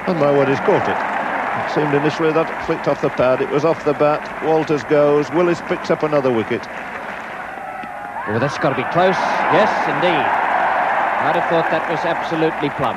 And 0.06 0.18
my 0.20 0.30
word, 0.36 0.48
he's 0.48 0.60
caught 0.60 0.84
it. 0.84 1.00
It 1.64 1.74
seemed 1.74 1.94
initially 1.94 2.32
that 2.32 2.66
flicked 2.66 2.88
off 2.88 3.00
the 3.00 3.08
pad. 3.08 3.40
It 3.40 3.48
was 3.48 3.64
off 3.64 3.86
the 3.86 3.94
bat. 3.94 4.44
Walters 4.44 4.84
goes. 4.84 5.30
Willis 5.30 5.62
picks 5.62 5.90
up 5.90 6.02
another 6.02 6.30
wicket. 6.30 6.60
Oh, 8.28 8.38
that's 8.38 8.58
got 8.58 8.70
to 8.70 8.76
be 8.76 8.84
close. 8.92 9.16
Yes, 9.52 9.70
indeed. 9.90 10.26
I'd 11.26 11.36
have 11.36 11.50
thought 11.50 11.70
that 11.70 11.90
was 11.90 12.00
absolutely 12.06 12.70
plumb. 12.78 12.96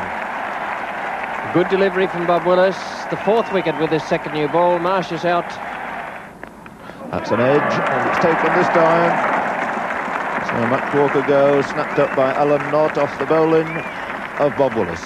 Good 1.53 1.67
delivery 1.69 2.07
from 2.07 2.25
Bob 2.25 2.45
Willis. 2.45 2.77
The 3.09 3.17
fourth 3.17 3.51
wicket 3.51 3.77
with 3.79 3.89
his 3.89 4.03
second 4.03 4.33
new 4.33 4.47
ball. 4.47 4.79
Marsh 4.79 5.11
is 5.11 5.25
out. 5.25 5.49
That's 7.11 7.31
an 7.31 7.41
edge, 7.41 7.61
and 7.61 8.09
it's 8.09 8.19
taken 8.25 8.53
this 8.53 8.67
time. 8.69 9.11
So 10.47 10.53
Max 10.69 10.93
Walker 10.95 11.21
goes, 11.27 11.65
snapped 11.65 11.99
up 11.99 12.15
by 12.15 12.33
Alan 12.33 12.61
Knott 12.71 12.97
off 12.97 13.17
the 13.17 13.25
bowling 13.25 13.67
of 14.39 14.55
Bob 14.57 14.73
Willis. 14.73 15.01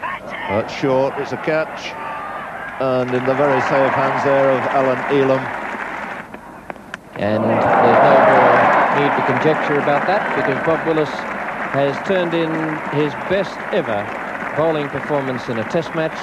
That's 0.00 0.72
short, 0.74 1.14
it's 1.18 1.32
a 1.32 1.36
catch. 1.36 1.92
And 2.80 3.10
in 3.10 3.24
the 3.26 3.34
very 3.34 3.60
safe 3.62 3.92
hands 3.92 4.24
there 4.24 4.50
of 4.50 4.60
Alan 4.70 4.98
Elam. 5.12 5.40
And 7.14 7.42
there's 7.42 7.64
no 7.64 8.16
more 8.32 8.57
need 9.00 9.14
to 9.16 9.26
conjecture 9.26 9.78
about 9.78 10.06
that 10.06 10.34
because 10.36 10.64
Bob 10.66 10.86
Willis 10.86 11.08
has 11.08 11.94
turned 12.06 12.34
in 12.34 12.50
his 12.98 13.12
best 13.30 13.56
ever 13.72 14.04
bowling 14.56 14.88
performance 14.88 15.48
in 15.48 15.58
a 15.58 15.64
test 15.70 15.94
match. 15.94 16.18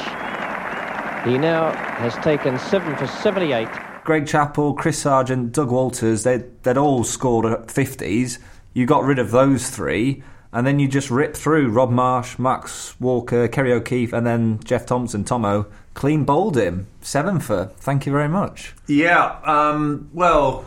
He 1.26 1.38
now 1.38 1.72
has 1.72 2.14
taken 2.16 2.60
7 2.60 2.98
for 2.98 3.08
78. 3.08 3.68
Greg 4.04 4.28
Chappell, 4.28 4.74
Chris 4.74 5.02
Serjeant, 5.02 5.54
Doug 5.54 5.72
Walters, 5.72 6.24
they, 6.24 6.44
they'd 6.64 6.78
all 6.78 7.04
scored 7.04 7.46
at 7.46 7.68
50s. 7.68 8.40
You 8.74 8.86
got 8.86 9.04
rid 9.04 9.20
of 9.20 9.32
those 9.32 9.70
three, 9.70 10.22
and 10.52 10.68
then 10.68 10.80
you 10.80 10.88
just 10.88 11.10
ripped 11.10 11.38
through 11.38 11.70
Rod 11.70 11.92
Marsh, 11.92 12.38
Max 12.38 13.00
Walker, 13.00 13.48
Kerry 13.48 13.72
O'Keeffe, 13.72 14.14
and 14.14 14.28
then 14.28 14.60
Jeff 14.64 14.86
Thomson, 14.86 15.24
Thommo. 15.24 15.66
Clean 15.94 16.26
bowled 16.26 16.58
him. 16.58 16.88
Seven 17.02 17.40
for. 17.40 17.72
Thank 17.78 18.06
you 18.06 18.12
very 18.12 18.28
much. 18.28 18.74
Yeah, 18.86 19.40
um, 19.46 20.10
well, 20.14 20.66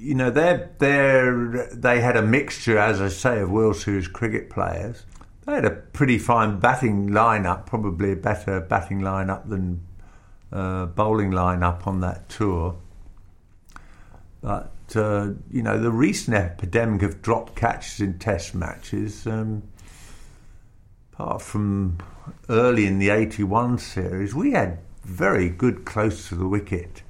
you 0.00 0.14
know, 0.14 0.30
they're, 0.30 0.70
they're, 0.78 1.68
they 1.72 2.00
had 2.00 2.16
a 2.16 2.22
mixture, 2.22 2.78
as 2.78 3.00
I 3.00 3.08
say, 3.08 3.40
of 3.40 3.50
World 3.50 3.76
Series 3.76 4.08
cricket 4.08 4.50
players. 4.50 5.04
They 5.44 5.54
had 5.54 5.64
a 5.64 5.70
pretty 5.70 6.18
fine 6.18 6.60
batting 6.60 7.08
lineup, 7.08 7.66
probably 7.66 8.12
a 8.12 8.16
better 8.16 8.60
batting 8.60 9.00
lineup 9.00 9.48
than 9.48 9.80
uh, 10.52 10.86
bowling 10.86 11.30
lineup 11.30 11.86
on 11.86 12.00
that 12.00 12.28
tour. 12.28 12.76
But 14.40 14.72
uh, 14.94 15.30
you 15.50 15.62
know, 15.62 15.78
the 15.78 15.90
recent 15.90 16.36
epidemic 16.36 17.02
of 17.02 17.22
drop 17.22 17.56
catches 17.56 18.00
in 18.00 18.18
Test 18.18 18.54
matches, 18.54 19.26
um, 19.26 19.62
apart 21.12 21.42
from 21.42 21.98
early 22.48 22.86
in 22.86 22.98
the 22.98 23.10
'81 23.10 23.78
series, 23.78 24.34
we 24.34 24.52
had 24.52 24.78
very 25.02 25.48
good 25.48 25.84
close 25.84 26.28
to 26.28 26.34
the 26.34 26.46
wicket 26.46 27.02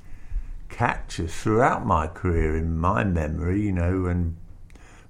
catches 0.68 1.34
throughout 1.34 1.86
my 1.86 2.06
career. 2.06 2.56
In 2.56 2.78
my 2.78 3.04
memory, 3.04 3.62
you 3.62 3.72
know, 3.72 4.02
when 4.02 4.36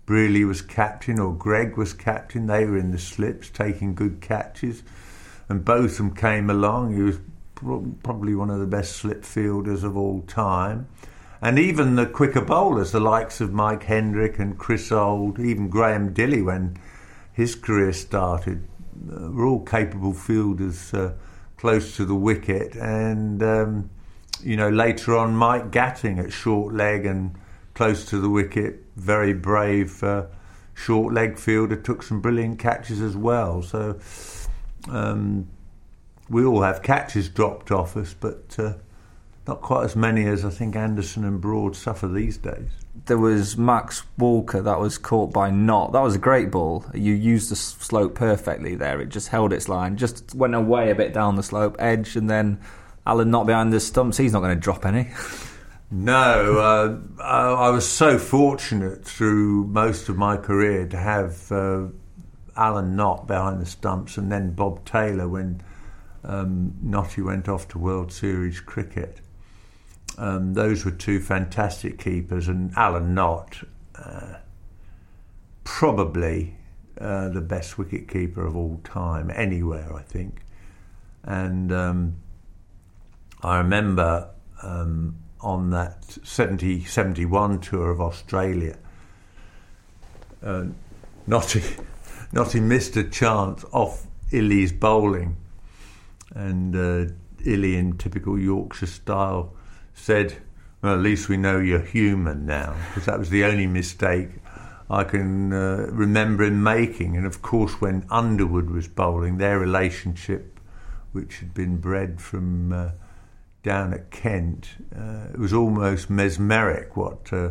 Brearley 0.07 0.45
was 0.45 0.63
captain 0.63 1.19
or 1.19 1.35
Greg 1.35 1.77
was 1.77 1.93
captain, 1.93 2.47
they 2.47 2.65
were 2.65 2.79
in 2.79 2.93
the 2.93 2.99
slips 2.99 3.51
taking 3.51 3.95
good 3.95 4.21
catches, 4.21 4.83
and 5.49 5.65
Botham 5.65 6.15
came 6.15 6.49
along. 6.49 6.95
He 6.95 7.03
was 7.03 7.19
probably 7.55 8.35
one 8.35 8.51
of 8.51 8.61
the 8.61 8.67
best 8.67 8.97
slip 8.97 9.25
fielders 9.25 9.85
of 9.85 9.97
all 9.97 10.23
time. 10.23 10.87
And 11.41 11.59
even 11.59 11.97
the 11.97 12.07
quicker 12.07 12.41
bowlers, 12.41 12.93
the 12.93 13.01
likes 13.01 13.41
of 13.41 13.53
Mike 13.53 13.85
Hendrick 13.85 14.39
and 14.39 14.59
Chris 14.59 14.91
Old, 14.91 15.39
even 15.39 15.69
Graham 15.69 16.13
Dilley 16.15 16.45
when 16.45 16.77
his 17.33 17.55
career 17.55 17.93
started, 17.93 18.67
uh, 19.13 19.31
were 19.31 19.47
all 19.47 19.65
capable 19.65 20.13
fielders 20.13 20.93
uh, 20.93 21.13
close 21.57 21.97
to 21.97 22.05
the 22.05 22.15
wicket. 22.15 22.75
And, 22.75 23.43
um, 23.43 23.91
you 24.43 24.57
know, 24.57 24.69
later 24.69 25.17
on, 25.17 25.35
Mike 25.35 25.71
Gatting 25.71 26.19
at 26.23 26.33
short 26.33 26.75
leg 26.75 27.07
and 27.07 27.35
close 27.75 28.05
to 28.07 28.19
the 28.19 28.29
wicket, 28.29 28.85
very 28.97 29.33
brave 29.33 30.03
uh, 30.03 30.27
short 30.75 31.15
leg 31.15 31.39
fielder, 31.39 31.77
took 31.77 32.03
some 32.03 32.21
brilliant 32.21 32.59
catches 32.59 33.01
as 33.01 33.17
well. 33.17 33.63
So, 33.63 33.99
um, 34.91 35.49
we 36.29 36.45
all 36.45 36.63
have 36.63 36.83
catches 36.83 37.29
dropped 37.29 37.71
off 37.71 37.97
us, 37.97 38.15
but 38.15 38.55
uh, 38.59 38.75
not 39.47 39.63
quite 39.63 39.85
as 39.85 39.97
many 39.97 40.27
as 40.27 40.45
I 40.45 40.51
think 40.51 40.77
Anderson 40.77 41.25
and 41.25 41.41
Broad 41.41 41.75
suffer 41.75 42.07
these 42.07 42.37
days. 42.37 42.69
There 43.07 43.17
was 43.17 43.57
Max 43.57 44.03
Walker 44.19 44.61
that 44.61 44.79
was 44.79 44.99
caught 44.99 45.33
by 45.33 45.51
Knott. 45.51 45.93
That 45.93 46.03
was 46.03 46.17
a 46.17 46.19
great 46.19 46.51
ball. 46.51 46.85
You 46.93 47.15
used 47.15 47.51
the 47.51 47.57
slope 47.57 48.15
perfectly 48.15 48.75
there. 48.75 49.01
It 49.01 49.09
just 49.09 49.29
held 49.29 49.53
its 49.53 49.69
line, 49.69 49.97
just 49.97 50.35
went 50.35 50.55
away 50.55 50.91
a 50.91 50.95
bit 50.95 51.15
down 51.15 51.37
the 51.37 51.43
slope 51.43 51.77
edge, 51.79 52.17
and 52.17 52.29
then 52.29 52.61
Alan 53.09 53.31
Knott 53.31 53.47
behind 53.47 53.73
the 53.73 53.81
stumps. 53.81 54.19
He's 54.19 54.35
not 54.35 54.41
going 54.41 54.55
to 54.55 54.61
drop 54.61 54.85
any. 54.85 55.09
No, 55.91 56.59
uh, 57.19 57.23
I 57.23 57.71
was 57.71 57.89
so 57.89 58.19
fortunate 58.19 59.03
through 59.03 59.65
most 59.69 60.11
of 60.11 60.19
my 60.19 60.37
career 60.37 60.87
to 60.87 60.99
have 60.99 61.51
uh, 61.51 61.87
Alan 62.55 62.95
Knott 62.95 63.27
behind 63.27 63.63
the 63.63 63.67
stumps 63.67 64.19
and 64.19 64.31
then 64.31 64.53
Bob 64.53 64.85
Taylor 64.85 65.27
when 65.27 65.63
um, 66.25 66.75
went 67.17 67.49
off 67.49 67.67
to 67.69 67.79
World 67.79 68.13
Series 68.13 68.61
cricket. 68.61 69.23
Um, 70.19 70.53
those 70.53 70.85
were 70.85 70.91
two 70.91 71.21
fantastic 71.21 71.99
keepers, 71.99 72.49
and 72.49 72.73
Alan 72.77 73.15
Knott, 73.15 73.63
uh, 73.95 74.35
probably 75.65 76.57
uh, 77.01 77.31
the 77.31 77.41
best 77.41 77.79
wicket 77.79 78.09
keeper 78.09 78.45
of 78.45 78.57
all 78.57 78.81
time, 78.85 79.31
anywhere, 79.35 79.95
I 79.95 80.03
think. 80.03 80.43
And 81.23 81.73
um, 81.73 82.17
I 83.43 83.59
remember 83.59 84.31
um, 84.63 85.17
on 85.41 85.71
that 85.71 86.05
70 86.25 86.85
71 86.85 87.61
tour 87.61 87.91
of 87.91 88.01
Australia, 88.01 88.77
uh, 90.43 90.65
Knotty, 91.27 91.63
Knotty 92.33 92.61
missed 92.75 92.97
a 92.97 93.05
chance 93.05 93.65
off 93.73 94.07
Illy's 94.33 94.73
bowling, 94.73 95.37
and 96.35 96.75
uh, 96.75 97.13
Illy, 97.45 97.77
in 97.77 97.97
typical 97.97 98.39
Yorkshire 98.39 98.87
style, 98.87 99.55
said, 99.95 100.37
well, 100.83 100.95
at 100.95 101.01
least 101.01 101.29
we 101.29 101.37
know 101.37 101.59
you're 101.59 101.81
human 101.81 102.47
now, 102.47 102.75
because 102.89 103.07
that 103.07 103.19
was 103.19 103.31
the 103.31 103.45
only 103.45 103.67
mistake 103.67 104.31
I 104.91 105.05
can 105.05 105.53
uh, 105.53 105.89
remember 105.91 106.45
him 106.45 106.63
making. 106.63 107.17
And 107.17 107.27
of 107.27 107.43
course, 107.43 107.81
when 107.81 108.07
Underwood 108.11 108.71
was 108.71 108.89
bowling, 108.89 109.39
their 109.39 109.59
relationship, 109.59 110.59
which 111.13 111.39
had 111.39 111.53
been 111.55 111.77
bred 111.79 112.21
from 112.21 112.73
uh, 112.73 112.91
down 113.63 113.93
at 113.93 114.11
Kent, 114.11 114.69
uh, 114.97 115.27
it 115.33 115.39
was 115.39 115.53
almost 115.53 116.09
mesmeric 116.09 116.97
what 116.97 117.33
uh, 117.33 117.51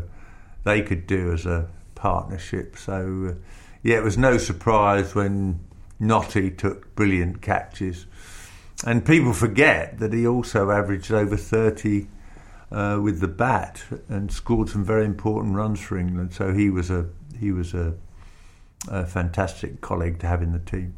they 0.63 0.81
could 0.81 1.07
do 1.07 1.31
as 1.33 1.45
a 1.45 1.69
partnership. 1.95 2.77
So, 2.77 3.31
uh, 3.31 3.33
yeah, 3.83 3.97
it 3.97 4.03
was 4.03 4.17
no 4.17 4.37
surprise 4.37 5.13
when 5.15 5.59
Knotty 5.99 6.51
took 6.51 6.95
brilliant 6.95 7.41
catches. 7.41 8.05
And 8.85 9.05
people 9.05 9.33
forget 9.33 9.99
that 9.99 10.13
he 10.13 10.27
also 10.27 10.69
averaged 10.69 11.11
over 11.11 11.35
30 11.35 12.07
uh, 12.71 12.99
with 13.01 13.19
the 13.19 13.27
bat 13.27 13.83
and 14.09 14.31
scored 14.31 14.69
some 14.69 14.83
very 14.83 15.05
important 15.05 15.55
runs 15.55 15.79
for 15.79 15.97
England. 15.97 16.33
So 16.33 16.53
he 16.53 16.69
was 16.69 16.89
a 16.89 17.07
he 17.39 17.51
was 17.51 17.73
a, 17.73 17.95
a 18.89 19.05
fantastic 19.05 19.81
colleague 19.81 20.19
to 20.19 20.27
have 20.27 20.41
in 20.41 20.51
the 20.51 20.59
team. 20.59 20.95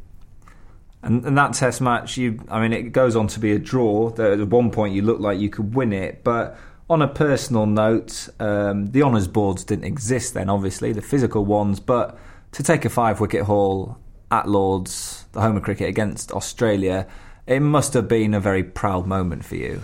And, 1.02 1.24
and, 1.24 1.38
that 1.38 1.54
Test 1.54 1.80
match, 1.80 2.16
you 2.16 2.40
I 2.50 2.60
mean, 2.60 2.72
it 2.72 2.92
goes 2.92 3.16
on 3.16 3.26
to 3.28 3.40
be 3.40 3.52
a 3.52 3.58
draw. 3.58 4.10
At 4.18 4.48
one 4.48 4.70
point, 4.70 4.94
you 4.94 5.02
looked 5.02 5.22
like 5.22 5.38
you 5.38 5.48
could 5.48 5.74
win 5.74 5.92
it, 5.92 6.22
but 6.22 6.58
on 6.90 7.02
a 7.02 7.08
personal 7.08 7.66
note, 7.66 8.28
um, 8.38 8.86
the 8.88 9.02
honours 9.02 9.28
boards 9.28 9.64
didn't 9.64 9.84
exist 9.84 10.34
then. 10.34 10.50
Obviously, 10.50 10.92
the 10.92 11.00
physical 11.00 11.44
ones, 11.44 11.80
but 11.80 12.18
to 12.52 12.62
take 12.62 12.84
a 12.84 12.90
five-wicket 12.90 13.44
haul 13.44 13.96
at 14.30 14.48
Lords, 14.48 15.24
the 15.32 15.40
home 15.40 15.56
of 15.56 15.62
cricket 15.62 15.88
against 15.88 16.32
Australia, 16.32 17.06
it 17.46 17.60
must 17.60 17.94
have 17.94 18.08
been 18.08 18.34
a 18.34 18.40
very 18.40 18.64
proud 18.64 19.06
moment 19.06 19.44
for 19.44 19.56
you. 19.56 19.82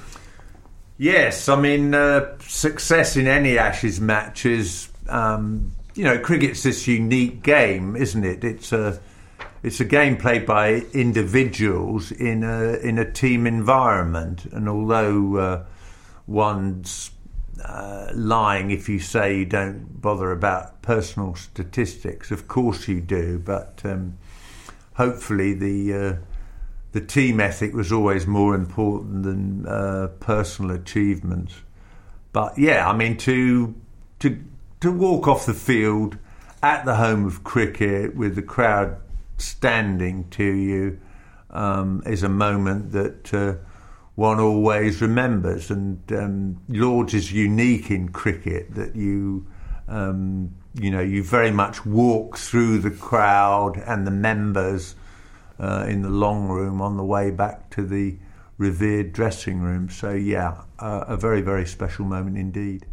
Yes, 0.99 1.49
I 1.49 1.61
mean 1.61 1.95
uh, 1.95 2.39
success 2.41 3.17
in 3.17 3.27
any 3.27 3.59
Ashes 3.59 4.01
match 4.01 4.47
is, 4.47 4.89
um, 5.09 5.73
you 5.95 6.05
know, 6.05 6.19
cricket's 6.19 6.63
this 6.63 6.87
unique 6.87 7.43
game, 7.43 7.97
isn't 7.97 8.25
it? 8.25 8.45
It's 8.45 8.73
a 8.73 8.99
it's 9.63 9.81
a 9.81 9.85
game 9.85 10.17
played 10.17 10.47
by 10.47 10.85
individuals 10.93 12.13
in 12.13 12.45
a 12.45 12.75
in 12.75 12.99
a 12.99 13.11
team 13.11 13.47
environment, 13.47 14.45
and 14.47 14.69
although 14.69 15.37
uh, 15.37 15.65
one's 16.27 17.11
uh, 17.65 18.11
lying 18.15 18.71
if 18.71 18.89
you 18.89 18.99
say 18.99 19.39
you 19.39 19.45
don't 19.45 20.01
bother 20.01 20.31
about 20.31 20.83
personal 20.83 21.35
statistics, 21.35 22.31
of 22.31 22.49
course 22.49 22.87
you 22.87 23.01
do, 23.01 23.39
but 23.39 23.81
um, 23.85 24.19
hopefully 24.95 25.53
the 25.55 25.95
uh, 25.95 26.17
the 26.93 27.01
team 27.01 27.41
ethic 27.41 27.75
was 27.75 27.93
always 27.93 28.27
more 28.27 28.55
important 28.55 29.23
than 29.23 29.67
uh, 29.67 30.09
personal 30.21 30.71
achievements. 30.71 31.55
But 32.33 32.59
yeah, 32.59 32.89
I 32.89 32.97
mean 32.97 33.17
to 33.19 33.75
to 34.21 34.39
to 34.81 34.93
walk 34.93 35.27
off 35.27 35.47
the 35.47 35.55
field 35.55 36.19
at 36.63 36.85
the 36.85 36.97
home 36.97 37.27
of 37.27 37.45
cricket 37.45 38.15
with 38.15 38.35
the 38.35 38.43
crowd 38.43 39.01
standing 39.39 40.29
to 40.31 40.45
you 40.45 41.01
um, 41.51 42.03
is 42.07 42.23
a 42.23 42.29
moment 42.29 42.93
that 42.93 43.35
uh, 43.35 43.55
one 44.15 44.41
always 44.41 45.01
remembers. 45.01 45.71
And 45.71 46.01
um, 46.13 46.61
Lords 46.69 47.15
is 47.15 47.33
unique 47.33 47.91
in 47.91 48.09
cricket 48.11 48.75
that 48.75 48.97
you. 48.97 49.47
Um, 49.89 50.57
you 50.79 50.91
know, 50.91 51.01
you 51.01 51.23
very 51.23 51.51
much 51.51 51.87
walk 51.87 52.37
through 52.37 52.79
the 52.79 52.91
crowd 52.91 53.79
and 53.79 54.07
the 54.07 54.11
members 54.11 54.95
uh, 55.59 55.87
in 55.89 56.03
the 56.03 56.11
long 56.11 56.49
room 56.49 56.83
on 56.83 56.97
the 56.97 57.05
way 57.05 57.31
back 57.31 57.71
to 57.71 57.87
the 57.87 58.19
revered 58.59 59.13
dressing 59.13 59.61
room. 59.61 59.89
So, 59.89 60.13
yeah, 60.13 60.63
uh, 60.79 61.05
a 61.09 61.17
very, 61.17 61.41
very 61.41 61.67
special 61.67 62.05
moment 62.05 62.37
indeed. 62.37 62.87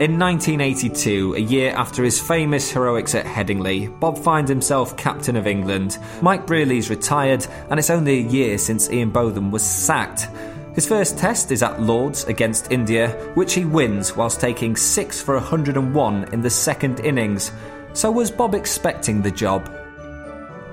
In 0.00 0.18
1982, 0.18 1.34
a 1.34 1.38
year 1.40 1.74
after 1.76 2.02
his 2.02 2.18
famous 2.18 2.70
heroics 2.70 3.14
at 3.14 3.26
Headingley, 3.26 4.00
Bob 4.00 4.16
finds 4.16 4.48
himself 4.48 4.96
captain 4.96 5.36
of 5.36 5.46
England. 5.46 5.98
Mike 6.22 6.46
Brearley's 6.46 6.88
retired, 6.88 7.46
and 7.68 7.78
it's 7.78 7.90
only 7.90 8.20
a 8.20 8.30
year 8.30 8.56
since 8.56 8.90
Ian 8.90 9.10
Botham 9.10 9.50
was 9.50 9.62
sacked. 9.62 10.28
His 10.74 10.88
first 10.88 11.18
test 11.18 11.52
is 11.52 11.62
at 11.62 11.82
Lords 11.82 12.24
against 12.24 12.72
India, 12.72 13.10
which 13.34 13.52
he 13.52 13.66
wins 13.66 14.16
whilst 14.16 14.40
taking 14.40 14.74
6 14.74 15.20
for 15.20 15.34
101 15.34 16.32
in 16.32 16.40
the 16.40 16.48
second 16.48 17.00
innings. 17.00 17.52
So, 17.92 18.10
was 18.10 18.30
Bob 18.30 18.54
expecting 18.54 19.20
the 19.20 19.30
job? 19.30 19.70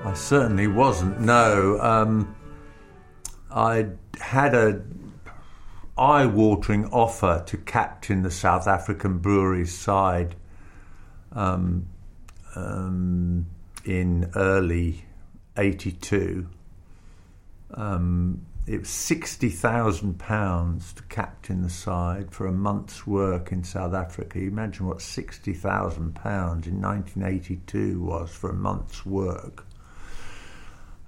I 0.06 0.14
certainly 0.14 0.68
wasn't. 0.68 1.20
No, 1.20 1.78
um, 1.82 2.34
I 3.50 3.88
had 4.18 4.54
a 4.54 4.80
eye-watering 5.98 6.86
offer 6.86 7.42
to 7.46 7.56
captain 7.56 8.22
the 8.22 8.30
South 8.30 8.66
African 8.66 9.18
Breweries 9.18 9.76
side 9.76 10.36
um, 11.32 11.86
um, 12.54 13.46
in 13.84 14.30
early 14.34 15.04
'82. 15.56 16.48
Um, 17.74 18.46
it 18.66 18.80
was 18.80 18.88
sixty 18.88 19.48
thousand 19.48 20.18
pounds 20.18 20.92
to 20.94 21.02
captain 21.04 21.62
the 21.62 21.70
side 21.70 22.30
for 22.32 22.46
a 22.46 22.52
month's 22.52 23.06
work 23.06 23.52
in 23.52 23.64
South 23.64 23.94
Africa. 23.94 24.38
You 24.38 24.48
imagine 24.48 24.86
what 24.86 25.00
sixty 25.00 25.52
thousand 25.52 26.14
pounds 26.14 26.66
in 26.66 26.80
1982 26.80 28.00
was 28.00 28.30
for 28.30 28.50
a 28.50 28.54
month's 28.54 29.06
work. 29.06 29.67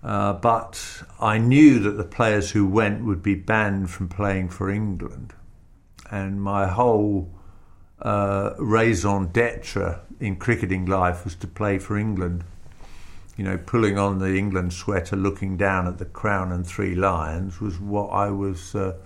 Uh, 0.02 0.32
but 0.32 1.02
I 1.20 1.38
knew 1.38 1.78
that 1.80 1.92
the 1.92 2.04
players 2.04 2.50
who 2.52 2.66
went 2.66 3.04
would 3.04 3.22
be 3.22 3.34
banned 3.34 3.90
from 3.90 4.08
playing 4.08 4.48
for 4.48 4.70
England, 4.70 5.34
and 6.10 6.40
my 6.40 6.66
whole 6.66 7.30
uh, 8.00 8.54
raison 8.58 9.26
d'être 9.26 10.00
in 10.18 10.36
cricketing 10.36 10.86
life 10.86 11.24
was 11.24 11.34
to 11.36 11.46
play 11.46 11.78
for 11.78 11.98
England 11.98 12.44
you 13.40 13.44
know, 13.44 13.56
pulling 13.56 13.96
on 13.96 14.18
the 14.18 14.36
England 14.36 14.70
sweater, 14.70 15.16
looking 15.16 15.56
down 15.56 15.86
at 15.86 15.96
the 15.96 16.04
crown 16.04 16.52
and 16.52 16.66
three 16.66 16.94
lions 16.94 17.58
was 17.58 17.80
what 17.80 18.08
I 18.08 18.28
was 18.28 18.74
uh, 18.74 18.98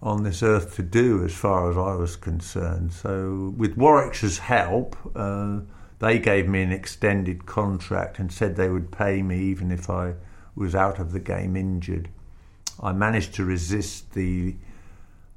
on 0.00 0.22
this 0.22 0.44
earth 0.44 0.76
to 0.76 0.84
do, 0.84 1.24
as 1.24 1.34
far 1.34 1.68
as 1.68 1.76
I 1.76 1.96
was 1.96 2.14
concerned. 2.14 2.92
So, 2.92 3.52
with 3.56 3.76
Warwickshire's 3.76 4.38
help, 4.38 4.94
uh, 5.16 5.62
they 6.00 6.18
gave 6.18 6.48
me 6.48 6.62
an 6.62 6.72
extended 6.72 7.46
contract 7.46 8.18
and 8.18 8.32
said 8.32 8.56
they 8.56 8.68
would 8.68 8.90
pay 8.90 9.22
me 9.22 9.38
even 9.38 9.70
if 9.70 9.88
I 9.88 10.14
was 10.56 10.74
out 10.74 10.98
of 10.98 11.12
the 11.12 11.20
game 11.20 11.56
injured. 11.56 12.08
I 12.82 12.92
managed 12.92 13.34
to 13.34 13.44
resist 13.44 14.14
the 14.14 14.56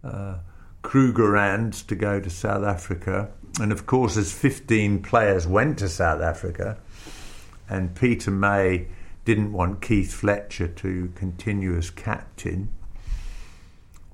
uh, 0.04 0.38
Krugerrands 0.82 1.86
to 1.88 1.96
go 1.96 2.20
to 2.20 2.30
South 2.30 2.64
Africa. 2.64 3.30
And 3.60 3.72
of 3.72 3.86
course, 3.86 4.16
as 4.16 4.32
15 4.34 5.04
players 5.04 5.46
went 5.46 5.80
to 5.80 5.90
South 5.90 6.22
Africa, 6.22 6.78
and 7.70 7.94
Peter 7.94 8.32
May 8.32 8.88
didn't 9.26 9.52
want 9.52 9.82
Keith 9.82 10.14
Fletcher 10.14 10.68
to 10.68 11.12
continue 11.16 11.78
as 11.78 11.90
captain. 11.90 12.70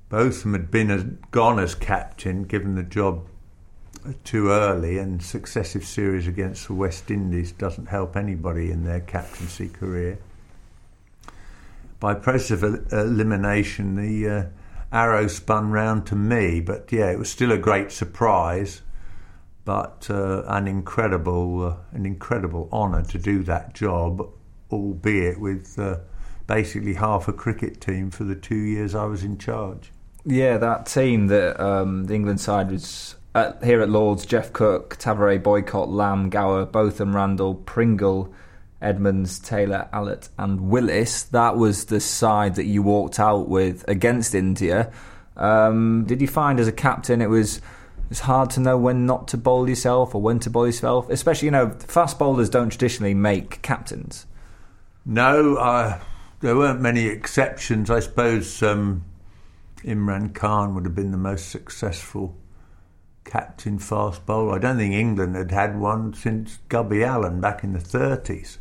Both 0.08 0.38
of 0.38 0.42
them 0.42 0.52
had 0.52 0.70
been 0.70 0.90
as, 0.90 1.04
gone 1.30 1.60
as 1.60 1.74
captain, 1.76 2.44
given 2.44 2.74
the 2.74 2.82
job 2.82 3.26
too 4.24 4.50
early, 4.50 4.98
and 4.98 5.22
successive 5.22 5.84
series 5.84 6.26
against 6.26 6.66
the 6.66 6.74
West 6.74 7.10
Indies 7.10 7.52
doesn't 7.52 7.86
help 7.86 8.16
anybody 8.16 8.70
in 8.70 8.84
their 8.84 9.00
captaincy 9.00 9.68
career. 9.68 10.18
By 11.98 12.14
process 12.14 12.62
of 12.62 12.92
elimination, 12.92 13.96
the 13.96 14.28
uh, 14.28 14.44
arrow 14.92 15.26
spun 15.26 15.70
round 15.70 16.06
to 16.06 16.16
me, 16.16 16.60
but 16.60 16.90
yeah, 16.90 17.10
it 17.10 17.18
was 17.18 17.30
still 17.30 17.52
a 17.52 17.58
great 17.58 17.92
surprise, 17.92 18.82
but 19.64 20.06
uh, 20.10 20.42
an 20.46 20.66
incredible, 20.66 21.64
uh, 21.64 21.76
an 21.92 22.06
incredible 22.06 22.68
honour 22.72 23.04
to 23.04 23.18
do 23.18 23.42
that 23.44 23.74
job, 23.74 24.26
albeit 24.72 25.38
with 25.38 25.78
uh, 25.78 25.98
basically 26.46 26.94
half 26.94 27.28
a 27.28 27.32
cricket 27.32 27.80
team 27.80 28.10
for 28.10 28.24
the 28.24 28.34
two 28.34 28.56
years 28.56 28.94
I 28.94 29.04
was 29.04 29.22
in 29.22 29.38
charge. 29.38 29.92
Yeah, 30.24 30.58
that 30.58 30.86
team 30.86 31.28
that 31.28 31.60
um, 31.60 32.06
the 32.06 32.14
England 32.14 32.40
side 32.40 32.70
was 32.70 33.16
at, 33.34 33.62
here 33.64 33.80
at 33.80 33.88
Lords: 33.90 34.26
Geoff 34.26 34.52
Cook, 34.52 34.96
Tavare, 34.98 35.42
Boycott, 35.42 35.88
Lamb, 35.88 36.30
Gower, 36.30 36.66
Botham, 36.66 37.14
Randall, 37.14 37.54
Pringle. 37.54 38.34
Edmonds, 38.82 39.38
Taylor, 39.38 39.90
Allott, 39.92 40.30
and 40.38 40.70
Willis. 40.70 41.24
That 41.24 41.56
was 41.56 41.84
the 41.84 42.00
side 42.00 42.54
that 42.54 42.64
you 42.64 42.82
walked 42.82 43.20
out 43.20 43.46
with 43.46 43.84
against 43.86 44.34
India. 44.34 44.90
Um, 45.36 46.04
did 46.06 46.20
you 46.20 46.26
find 46.26 46.58
as 46.58 46.66
a 46.66 46.72
captain 46.72 47.20
it 47.20 47.28
was 47.28 47.60
it's 48.10 48.20
hard 48.20 48.50
to 48.50 48.60
know 48.60 48.76
when 48.76 49.06
not 49.06 49.28
to 49.28 49.36
bowl 49.36 49.68
yourself 49.68 50.14
or 50.14 50.20
when 50.20 50.40
to 50.40 50.50
bowl 50.50 50.66
yourself? 50.66 51.08
Especially, 51.10 51.46
you 51.46 51.52
know, 51.52 51.70
fast 51.70 52.18
bowlers 52.18 52.50
don't 52.50 52.70
traditionally 52.70 53.14
make 53.14 53.62
captains. 53.62 54.26
No, 55.06 55.56
uh, 55.56 56.00
there 56.40 56.56
weren't 56.56 56.80
many 56.80 57.06
exceptions. 57.06 57.88
I 57.88 58.00
suppose 58.00 58.62
um, 58.62 59.04
Imran 59.84 60.34
Khan 60.34 60.74
would 60.74 60.84
have 60.84 60.94
been 60.94 61.12
the 61.12 61.16
most 61.18 61.50
successful 61.50 62.36
captain 63.24 63.78
fast 63.78 64.26
bowler. 64.26 64.56
I 64.56 64.58
don't 64.58 64.76
think 64.76 64.94
England 64.94 65.36
had 65.36 65.50
had 65.50 65.78
one 65.78 66.14
since 66.14 66.58
Gubby 66.68 67.04
Allen 67.04 67.40
back 67.40 67.62
in 67.62 67.72
the 67.72 67.78
30s. 67.78 68.58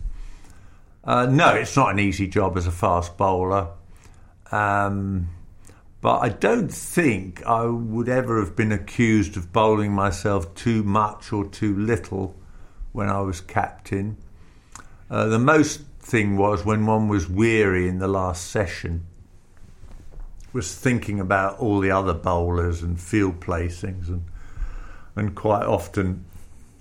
Uh, 1.03 1.25
no, 1.25 1.55
it's 1.55 1.75
not 1.75 1.91
an 1.91 1.99
easy 1.99 2.27
job 2.27 2.57
as 2.57 2.67
a 2.67 2.71
fast 2.71 3.17
bowler. 3.17 3.69
Um, 4.51 5.29
but 6.01 6.19
I 6.19 6.29
don't 6.29 6.69
think 6.69 7.45
I 7.45 7.65
would 7.65 8.07
ever 8.07 8.39
have 8.39 8.55
been 8.55 8.71
accused 8.71 9.35
of 9.35 9.51
bowling 9.51 9.91
myself 9.91 10.53
too 10.55 10.83
much 10.83 11.33
or 11.33 11.45
too 11.45 11.75
little 11.75 12.35
when 12.91 13.09
I 13.09 13.21
was 13.21 13.41
captain. 13.41 14.17
Uh, 15.09 15.25
the 15.25 15.39
most 15.39 15.81
thing 15.99 16.37
was 16.37 16.63
when 16.63 16.85
one 16.85 17.07
was 17.07 17.29
weary 17.29 17.87
in 17.87 17.99
the 17.99 18.07
last 18.07 18.49
session, 18.49 19.05
was 20.53 20.73
thinking 20.73 21.19
about 21.19 21.59
all 21.59 21.79
the 21.79 21.91
other 21.91 22.13
bowlers 22.13 22.81
and 22.81 22.99
field 22.99 23.39
placings, 23.39 24.07
and 24.07 24.23
and 25.19 25.35
quite 25.35 25.65
often 25.65 26.25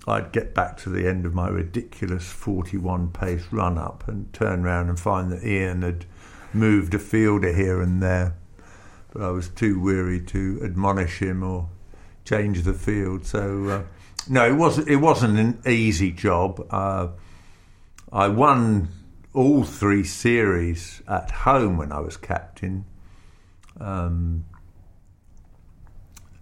I'd 0.07 0.31
get 0.31 0.55
back 0.55 0.77
to 0.77 0.89
the 0.89 1.07
end 1.07 1.25
of 1.25 1.33
my 1.33 1.49
ridiculous 1.49 2.27
41 2.31 3.11
pace 3.11 3.45
run 3.51 3.77
up 3.77 4.07
and 4.07 4.31
turn 4.33 4.63
round 4.63 4.89
and 4.89 4.99
find 4.99 5.31
that 5.31 5.43
Ian 5.43 5.83
had 5.83 6.05
moved 6.53 6.93
a 6.95 6.99
fielder 6.99 7.53
here 7.53 7.81
and 7.81 8.01
there. 8.01 8.35
But 9.11 9.21
I 9.21 9.29
was 9.29 9.49
too 9.49 9.79
weary 9.79 10.21
to 10.21 10.61
admonish 10.63 11.19
him 11.19 11.43
or 11.43 11.69
change 12.25 12.63
the 12.63 12.73
field. 12.73 13.25
So, 13.25 13.67
uh, 13.67 13.83
no, 14.27 14.47
it, 14.47 14.55
was, 14.55 14.79
it 14.79 14.97
wasn't 14.97 15.37
an 15.37 15.61
easy 15.67 16.11
job. 16.11 16.65
Uh, 16.71 17.09
I 18.11 18.29
won 18.29 18.87
all 19.33 19.63
three 19.63 20.03
series 20.03 21.01
at 21.07 21.29
home 21.29 21.77
when 21.77 21.91
I 21.91 21.99
was 21.99 22.17
captain. 22.17 22.85
Um, 23.79 24.45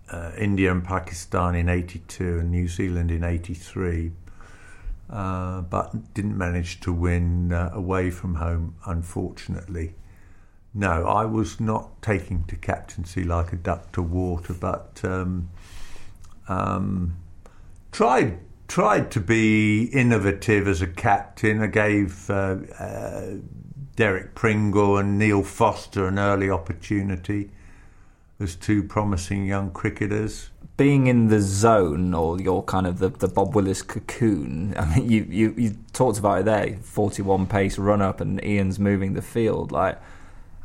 uh, 0.10 0.32
India 0.38 0.72
and 0.72 0.84
Pakistan 0.84 1.55
in 1.55 1.70
82 1.70 2.39
and 2.39 2.51
New 2.51 2.68
Zealand 2.68 3.12
in 3.12 3.24
83, 3.24 4.12
uh, 5.10 5.62
but 5.62 6.14
didn't 6.14 6.38
manage 6.38 6.80
to 6.82 6.93
win 6.93 7.51
uh, 7.51 7.70
away 7.74 8.10
from 8.10 8.36
home, 8.36 8.76
unfortunately. 8.86 9.95
No, 10.74 11.05
I 11.08 11.26
was 11.26 11.60
not 11.60 12.01
taking 12.01 12.43
to 12.45 12.55
captaincy 12.55 13.24
like 13.24 13.51
a 13.51 13.55
duck 13.55 13.91
to 13.93 14.01
water, 14.01 14.53
but 14.53 15.01
um, 15.03 15.49
um, 16.47 17.18
tried 17.91 18.39
tried 18.68 19.10
to 19.12 19.22
be 19.22 19.86
innovative 19.86 20.68
as 20.68 20.82
a 20.82 20.88
captain. 20.88 21.62
I 21.62 21.68
gave 21.68 22.30
uh, 22.30 22.58
uh, 22.78 23.36
Derek 23.95 24.36
Pringle 24.36 24.97
and 24.97 25.18
Neil 25.18 25.41
Foster 25.41 26.05
an 26.08 26.20
early 26.20 26.49
opportunity 26.49 27.49
as 28.40 28.56
two 28.56 28.84
promising 28.84 29.46
young 29.46 29.72
cricketers. 29.72 30.50
Being 30.76 31.08
in 31.08 31.30
the 31.30 31.42
zone, 31.42 32.14
or 32.14 32.40
your 32.40 32.64
kind 32.64 32.86
of 32.86 33.00
the, 33.00 33.10
the 33.10 33.28
Bob 33.28 33.56
Willis 33.56 33.82
cocoon. 33.82 34.76
I 34.78 34.86
mean, 35.00 35.10
you, 35.10 35.26
you 35.28 35.56
you 35.58 35.78
talked 35.92 36.20
about 36.20 36.42
it 36.42 36.46
there. 36.46 36.78
Forty-one 36.84 37.48
pace 37.48 37.80
run 37.80 38.02
up, 38.02 38.22
and 38.22 38.44
Ian's 38.44 38.78
moving 38.78 39.14
the 39.14 39.24
field. 39.24 39.72
Like, 39.72 40.00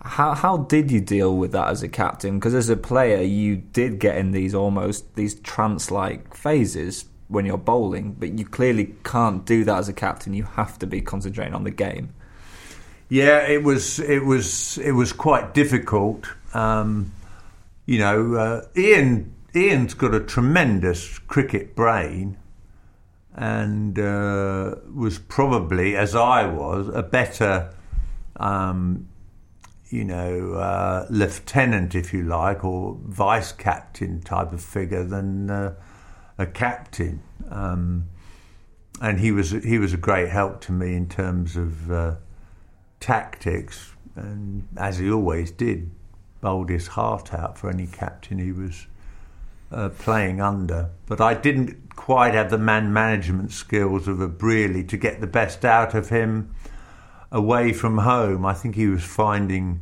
how 0.03 0.35
how 0.35 0.59
did 0.59 0.91
you 0.91 1.01
deal 1.01 1.35
with 1.37 1.53
that 1.53 1.68
as 1.68 1.83
a 1.83 1.89
captain? 1.89 2.39
Because 2.39 2.55
as 2.55 2.68
a 2.68 2.77
player, 2.77 3.23
you 3.23 3.57
did 3.57 3.99
get 3.99 4.18
in 4.18 4.33
these 4.33 4.55
almost 4.55 5.14
these 5.14 5.37
trance-like 5.37 6.35
phases 6.35 7.07
when 7.29 7.47
you're 7.47 7.57
bowling, 7.57 8.12
but 8.12 8.39
you 8.39 8.45
clearly 8.45 8.95
can't 9.05 9.47
do 9.47 9.64
that 9.64 9.79
as 9.79 9.89
a 9.89 9.95
captain. 9.95 10.35
You 10.35 10.43
have 10.43 10.79
to 10.81 10.87
be 10.87 11.01
concentrating 11.01 11.55
on 11.55 11.64
the 11.64 11.70
game. 11.70 12.12
Yeah, 13.09 13.47
it 13.47 13.62
was 13.62 13.99
it 13.99 14.27
was 14.27 14.77
it 14.77 14.93
was 14.93 15.14
quite 15.14 15.55
difficult. 15.55 16.27
Um, 16.53 17.12
you 17.87 17.99
know, 17.99 18.35
uh, 18.35 18.66
Ian 18.76 19.35
Ian's 19.55 19.95
got 19.95 20.14
a 20.14 20.20
tremendous 20.20 21.18
cricket 21.18 21.74
brain, 21.74 22.39
and 23.35 23.99
uh, 23.99 24.76
was 24.95 25.18
probably, 25.18 25.97
as 25.97 26.14
I 26.14 26.47
was, 26.47 26.89
a 26.89 27.03
better, 27.03 27.74
um, 28.37 29.09
you 29.91 30.05
know, 30.05 30.55
uh, 30.55 31.07
lieutenant, 31.11 31.95
if 31.95 32.14
you 32.14 32.22
like, 32.22 32.64
or 32.64 32.99
vice 33.05 33.53
captain 33.53 34.22
type 34.22 34.53
of 34.53 34.62
figure 34.62 35.05
than 35.05 35.51
uh, 35.51 35.74
a 36.39 36.47
captain. 36.47 37.22
Um, 37.51 38.09
and 39.03 39.18
he 39.18 39.33
was 39.33 39.51
he 39.51 39.78
was 39.78 39.93
a 39.93 39.97
great 39.99 40.28
help 40.28 40.61
to 40.62 40.72
me 40.72 40.95
in 40.95 41.09
terms 41.09 41.57
of 41.57 41.91
uh, 41.91 42.14
tactics, 43.01 43.93
and 44.14 44.66
as 44.76 44.99
he 44.99 45.11
always 45.11 45.51
did, 45.51 45.91
bowled 46.43 46.68
his 46.68 46.88
heart 46.88 47.32
out 47.32 47.57
for 47.57 47.70
any 47.70 47.86
captain 47.86 48.38
he 48.38 48.53
was 48.53 48.86
uh, 49.70 49.88
playing 49.88 50.43
under. 50.43 50.90
But 51.07 51.22
I 51.22 51.32
didn't 51.32 51.97
quite 51.97 52.34
have 52.34 52.51
the 52.51 52.59
man 52.59 52.93
management 52.93 53.53
skills 53.53 54.07
of 54.09 54.20
a 54.20 54.28
Brearley 54.28 54.84
to 54.88 54.99
get 54.99 55.22
the 55.22 55.26
best 55.26 55.64
out 55.64 55.95
of 55.95 56.11
him 56.11 56.55
away 57.30 57.72
from 57.72 57.99
home. 57.99 58.45
I 58.45 58.53
think 58.53 58.74
he 58.74 58.88
was 58.88 59.05
finding 59.05 59.80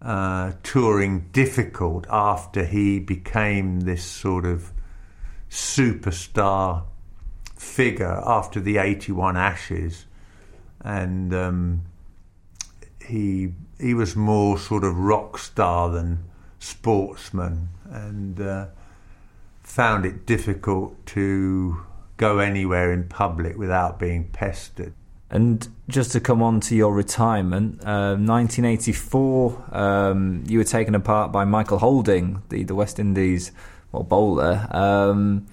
uh, 0.00 0.52
touring 0.62 1.28
difficult 1.32 2.06
after 2.08 2.64
he 2.64 2.98
became 2.98 3.80
this 3.80 4.04
sort 4.04 4.46
of 4.46 4.72
superstar 5.50 6.84
figure 7.56 8.22
after 8.24 8.60
the 8.60 8.78
81 8.78 9.36
Ashes. 9.36 10.06
And 10.80 11.34
um, 11.34 11.82
he 13.06 13.52
he 13.82 13.94
was 13.94 14.14
more 14.14 14.58
sort 14.58 14.84
of 14.84 14.96
rock 14.96 15.38
star 15.38 15.90
than 15.90 16.24
sportsman, 16.58 17.68
and 17.90 18.40
uh, 18.40 18.66
found 19.62 20.06
it 20.06 20.24
difficult 20.24 21.04
to 21.06 21.82
go 22.16 22.38
anywhere 22.38 22.92
in 22.92 23.08
public 23.08 23.58
without 23.58 23.98
being 23.98 24.28
pestered. 24.28 24.92
And 25.28 25.66
just 25.88 26.12
to 26.12 26.20
come 26.20 26.42
on 26.42 26.60
to 26.60 26.76
your 26.76 26.92
retirement, 26.94 27.80
uh, 27.80 28.16
1984, 28.16 29.64
um, 29.72 30.44
you 30.46 30.58
were 30.58 30.64
taken 30.64 30.94
apart 30.94 31.32
by 31.32 31.44
Michael 31.44 31.78
Holding, 31.78 32.42
the, 32.50 32.64
the 32.64 32.74
West 32.74 32.98
Indies 32.98 33.50
well, 33.92 34.02
bowler. 34.02 34.68
Um, 34.70 35.46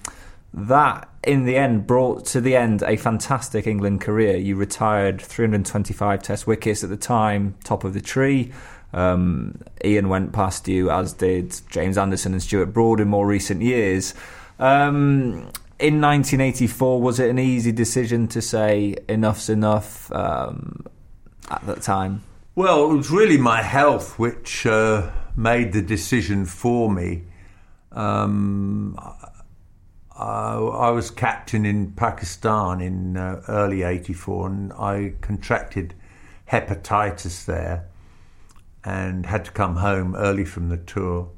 that 0.52 1.08
in 1.22 1.44
the 1.44 1.56
end 1.56 1.86
brought 1.86 2.24
to 2.26 2.40
the 2.40 2.56
end 2.56 2.82
a 2.82 2.96
fantastic 2.96 3.66
England 3.66 4.00
career. 4.00 4.36
You 4.36 4.56
retired 4.56 5.20
325 5.20 6.22
Test 6.22 6.46
wickets 6.46 6.82
at 6.82 6.90
the 6.90 6.96
time, 6.96 7.54
top 7.64 7.84
of 7.84 7.94
the 7.94 8.00
tree. 8.00 8.52
Um, 8.92 9.60
Ian 9.84 10.08
went 10.08 10.32
past 10.32 10.66
you, 10.66 10.90
as 10.90 11.12
did 11.12 11.60
James 11.70 11.96
Anderson 11.96 12.32
and 12.32 12.42
Stuart 12.42 12.66
Broad 12.66 13.00
in 13.00 13.08
more 13.08 13.26
recent 13.26 13.62
years. 13.62 14.14
Um, 14.58 15.50
in 15.78 16.00
1984, 16.00 17.00
was 17.00 17.20
it 17.20 17.30
an 17.30 17.38
easy 17.38 17.72
decision 17.72 18.28
to 18.28 18.42
say 18.42 18.96
enough's 19.08 19.48
enough 19.48 20.10
um, 20.12 20.84
at 21.50 21.64
that 21.66 21.82
time? 21.82 22.22
Well, 22.54 22.90
it 22.90 22.96
was 22.96 23.10
really 23.10 23.38
my 23.38 23.62
health 23.62 24.18
which 24.18 24.66
uh, 24.66 25.10
made 25.36 25.72
the 25.72 25.82
decision 25.82 26.44
for 26.44 26.90
me. 26.90 27.22
Um, 27.92 28.98
uh, 30.20 30.68
I 30.68 30.90
was 30.90 31.10
captain 31.10 31.64
in 31.64 31.92
Pakistan 31.92 32.82
in 32.82 33.16
uh, 33.16 33.42
early 33.48 33.82
'84, 33.82 34.46
and 34.48 34.72
I 34.74 35.14
contracted 35.22 35.94
hepatitis 36.50 37.46
there, 37.46 37.86
and 38.84 39.24
had 39.24 39.46
to 39.46 39.50
come 39.50 39.76
home 39.76 40.14
early 40.14 40.44
from 40.44 40.68
the 40.68 40.76
tour. 40.76 41.30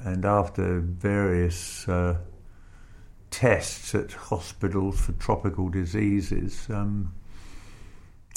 And 0.00 0.24
after 0.24 0.80
various 0.80 1.86
uh, 1.86 2.18
tests 3.30 3.94
at 3.94 4.12
hospitals 4.12 4.98
for 4.98 5.12
tropical 5.12 5.68
diseases, 5.68 6.66
um, 6.70 7.12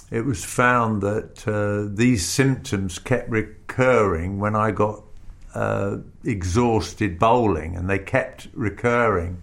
it 0.10 0.26
was 0.26 0.44
found 0.44 1.02
that 1.04 1.48
uh, 1.48 1.90
these 1.96 2.28
symptoms 2.28 3.00
kept 3.00 3.30
recurring 3.30 4.40
when 4.40 4.58
I 4.58 4.72
got 4.72 5.06
uh, 5.54 5.98
exhausted 6.24 7.20
bowling, 7.20 7.76
and 7.76 7.90
they 7.90 8.00
kept 8.00 8.48
recurring. 8.54 9.42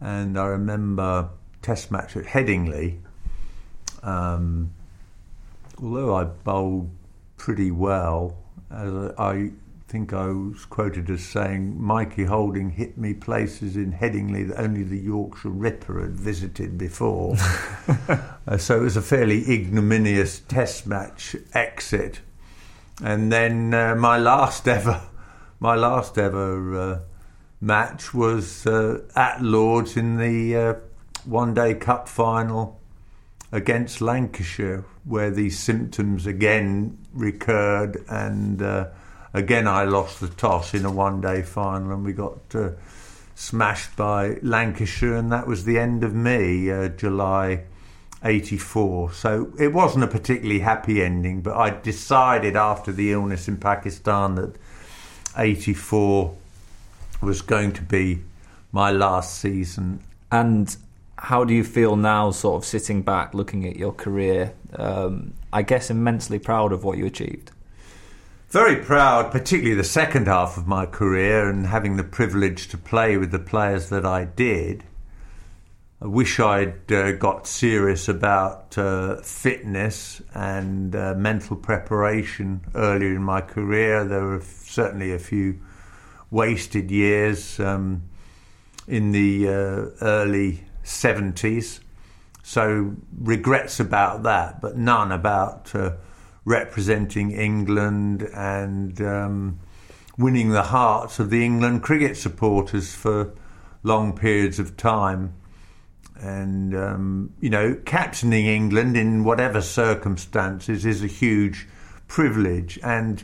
And 0.00 0.38
I 0.38 0.46
remember 0.46 1.30
test 1.62 1.90
match 1.90 2.16
at 2.16 2.24
Headingley. 2.24 2.98
Um, 4.02 4.72
although 5.82 6.14
I 6.14 6.24
bowled 6.24 6.90
pretty 7.36 7.70
well, 7.70 8.36
as 8.70 8.92
I 9.18 9.50
think 9.88 10.12
I 10.12 10.26
was 10.26 10.66
quoted 10.66 11.08
as 11.08 11.24
saying 11.24 11.80
Mikey 11.82 12.24
Holding 12.24 12.70
hit 12.70 12.98
me 12.98 13.14
places 13.14 13.74
in 13.76 13.92
Headingley 13.92 14.48
that 14.48 14.60
only 14.60 14.82
the 14.82 14.98
Yorkshire 14.98 15.48
Ripper 15.48 16.02
had 16.02 16.14
visited 16.14 16.76
before. 16.76 17.36
uh, 18.46 18.58
so 18.58 18.76
it 18.80 18.82
was 18.82 18.98
a 18.98 19.02
fairly 19.02 19.50
ignominious 19.50 20.40
test 20.40 20.86
match 20.86 21.34
exit. 21.54 22.20
And 23.02 23.30
then 23.30 23.72
uh, 23.72 23.94
my 23.94 24.18
last 24.18 24.66
ever, 24.66 25.00
my 25.60 25.74
last 25.74 26.18
ever 26.18 26.80
uh, 26.80 26.98
match 27.60 28.12
was 28.12 28.66
uh, 28.66 29.02
at 29.14 29.42
Lords 29.42 29.96
in 29.96 30.16
the 30.16 30.56
uh, 30.56 30.74
One 31.24 31.54
Day 31.54 31.74
Cup 31.74 32.08
final 32.08 32.80
against 33.52 34.00
Lancashire, 34.00 34.84
where 35.04 35.30
these 35.30 35.58
symptoms 35.58 36.26
again 36.26 36.98
recurred 37.14 38.04
and 38.08 38.60
uh, 38.60 38.88
again, 39.32 39.66
I 39.66 39.84
lost 39.84 40.20
the 40.20 40.28
toss 40.28 40.74
in 40.74 40.84
a 40.84 40.90
one 40.90 41.20
day 41.20 41.42
final 41.42 41.92
and 41.92 42.04
we 42.04 42.12
got 42.12 42.40
uh, 42.54 42.70
smashed 43.34 43.96
by 43.96 44.38
Lancashire, 44.42 45.14
and 45.14 45.30
that 45.32 45.46
was 45.46 45.64
the 45.64 45.78
end 45.78 46.02
of 46.02 46.14
me, 46.14 46.70
July 46.96 47.64
84. 48.24 49.12
So 49.12 49.52
it 49.58 49.72
wasn't 49.72 50.04
a 50.04 50.08
particularly 50.08 50.60
happy 50.60 51.02
ending, 51.02 51.40
but 51.40 51.56
I 51.56 51.70
decided 51.70 52.56
after 52.56 52.92
the 52.92 53.12
illness 53.12 53.48
in 53.48 53.56
Pakistan 53.56 54.34
that 54.36 54.56
84 55.36 56.34
was 57.20 57.42
going 57.42 57.72
to 57.72 57.82
be 57.82 58.20
my 58.72 58.90
last 58.90 59.38
season. 59.38 60.00
And 60.30 60.76
how 61.16 61.44
do 61.44 61.54
you 61.54 61.64
feel 61.64 61.96
now, 61.96 62.30
sort 62.30 62.62
of 62.62 62.66
sitting 62.66 63.02
back, 63.02 63.34
looking 63.34 63.66
at 63.66 63.76
your 63.76 63.92
career? 63.92 64.52
Um, 64.74 65.34
I 65.52 65.62
guess 65.62 65.90
immensely 65.90 66.38
proud 66.38 66.72
of 66.72 66.84
what 66.84 66.98
you 66.98 67.06
achieved 67.06 67.52
very 68.50 68.76
proud, 68.76 69.30
particularly 69.30 69.74
the 69.74 69.84
second 69.84 70.26
half 70.26 70.56
of 70.56 70.66
my 70.66 70.86
career 70.86 71.50
and 71.50 71.66
having 71.66 71.96
the 71.96 72.04
privilege 72.04 72.68
to 72.68 72.78
play 72.78 73.18
with 73.18 73.30
the 73.30 73.38
players 73.38 73.90
that 73.90 74.06
I 74.06 74.24
did. 74.24 74.84
I 76.00 76.06
wish 76.06 76.38
I'd 76.38 76.92
uh, 76.92 77.12
got 77.12 77.48
serious 77.48 78.06
about 78.06 78.78
uh, 78.78 79.16
fitness 79.16 80.22
and 80.32 80.94
uh, 80.94 81.14
mental 81.14 81.56
preparation 81.56 82.60
earlier 82.76 83.16
in 83.16 83.24
my 83.24 83.40
career. 83.40 84.04
There 84.04 84.24
were 84.24 84.40
certainly 84.40 85.12
a 85.12 85.18
few 85.18 85.58
wasted 86.30 86.92
years 86.92 87.58
um, 87.58 88.04
in 88.86 89.10
the 89.10 89.48
uh, 89.48 89.52
early 90.00 90.62
70s. 90.84 91.80
So, 92.44 92.94
regrets 93.18 93.80
about 93.80 94.22
that, 94.22 94.60
but 94.60 94.76
none 94.76 95.10
about 95.10 95.74
uh, 95.74 95.94
representing 96.44 97.32
England 97.32 98.22
and 98.22 99.00
um, 99.02 99.58
winning 100.16 100.50
the 100.50 100.62
hearts 100.62 101.18
of 101.18 101.30
the 101.30 101.44
England 101.44 101.82
cricket 101.82 102.16
supporters 102.16 102.94
for 102.94 103.34
long 103.82 104.16
periods 104.16 104.60
of 104.60 104.76
time. 104.76 105.34
And, 106.20 106.74
um, 106.74 107.32
you 107.40 107.50
know, 107.50 107.74
captaining 107.84 108.46
England 108.46 108.96
in 108.96 109.24
whatever 109.24 109.60
circumstances 109.60 110.84
is 110.84 111.02
a 111.02 111.06
huge 111.06 111.68
privilege. 112.08 112.78
And 112.82 113.22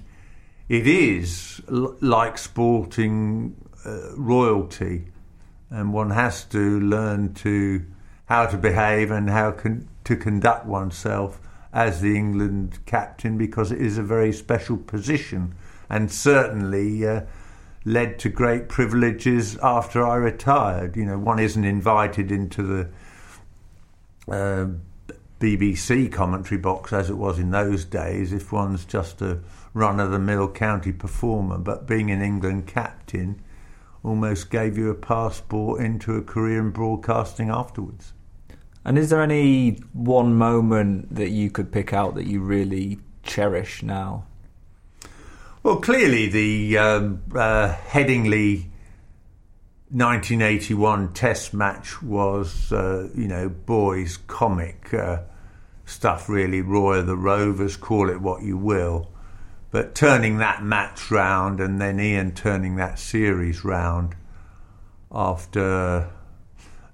it 0.68 0.86
is 0.86 1.60
l- 1.68 1.96
like 2.00 2.38
sporting 2.38 3.56
uh, 3.84 4.14
royalty. 4.16 5.06
And 5.70 5.92
one 5.92 6.10
has 6.10 6.44
to 6.46 6.80
learn 6.80 7.34
to 7.34 7.84
how 8.26 8.46
to 8.46 8.56
behave 8.56 9.10
and 9.10 9.28
how 9.28 9.52
con- 9.52 9.88
to 10.04 10.16
conduct 10.16 10.66
oneself 10.66 11.40
as 11.72 12.00
the 12.00 12.16
England 12.16 12.78
captain 12.86 13.36
because 13.36 13.72
it 13.72 13.80
is 13.80 13.98
a 13.98 14.02
very 14.02 14.32
special 14.32 14.76
position 14.76 15.54
and 15.90 16.10
certainly 16.10 17.06
uh, 17.06 17.22
led 17.84 18.18
to 18.18 18.28
great 18.28 18.68
privileges 18.68 19.56
after 19.62 20.06
I 20.06 20.16
retired. 20.16 20.96
You 20.96 21.04
know, 21.04 21.18
one 21.18 21.38
isn't 21.38 21.64
invited 21.64 22.32
into 22.32 22.62
the 22.62 22.88
uh, 24.28 24.68
BBC 25.38 26.10
commentary 26.10 26.58
box 26.58 26.92
as 26.92 27.10
it 27.10 27.16
was 27.16 27.38
in 27.38 27.50
those 27.50 27.84
days 27.84 28.32
if 28.32 28.52
one's 28.52 28.84
just 28.84 29.20
a 29.20 29.40
run 29.74 30.00
of 30.00 30.10
the 30.10 30.18
mill 30.18 30.48
county 30.48 30.92
performer, 30.92 31.58
but 31.58 31.86
being 31.86 32.10
an 32.10 32.22
England 32.22 32.66
captain 32.66 33.42
almost 34.02 34.50
gave 34.50 34.78
you 34.78 34.90
a 34.90 34.94
passport 34.94 35.80
into 35.80 36.14
a 36.14 36.22
career 36.22 36.60
in 36.60 36.70
broadcasting 36.70 37.50
afterwards. 37.50 38.12
And 38.84 38.98
is 38.98 39.10
there 39.10 39.22
any 39.22 39.80
one 39.92 40.34
moment 40.34 41.14
that 41.14 41.30
you 41.30 41.50
could 41.50 41.72
pick 41.72 41.92
out 41.92 42.14
that 42.14 42.26
you 42.26 42.40
really 42.40 43.00
cherish 43.22 43.82
now? 43.82 44.26
Well, 45.64 45.76
clearly 45.76 46.26
the 46.26 46.76
um, 46.76 47.22
uh, 47.34 47.74
Headingley 47.88 48.66
1981 49.88 51.14
Test 51.14 51.54
match 51.54 52.02
was, 52.02 52.70
uh, 52.70 53.08
you 53.14 53.26
know, 53.26 53.48
boys' 53.48 54.18
comic 54.18 54.92
uh, 54.92 55.22
stuff. 55.86 56.28
Really, 56.28 56.60
Roy 56.60 56.98
of 56.98 57.06
the 57.06 57.16
Rovers, 57.16 57.78
call 57.78 58.10
it 58.10 58.20
what 58.20 58.42
you 58.42 58.58
will, 58.58 59.10
but 59.70 59.94
turning 59.94 60.36
that 60.36 60.62
match 60.62 61.10
round 61.10 61.60
and 61.60 61.80
then 61.80 61.98
Ian 61.98 62.32
turning 62.32 62.76
that 62.76 62.98
series 62.98 63.64
round 63.64 64.16
after 65.10 66.10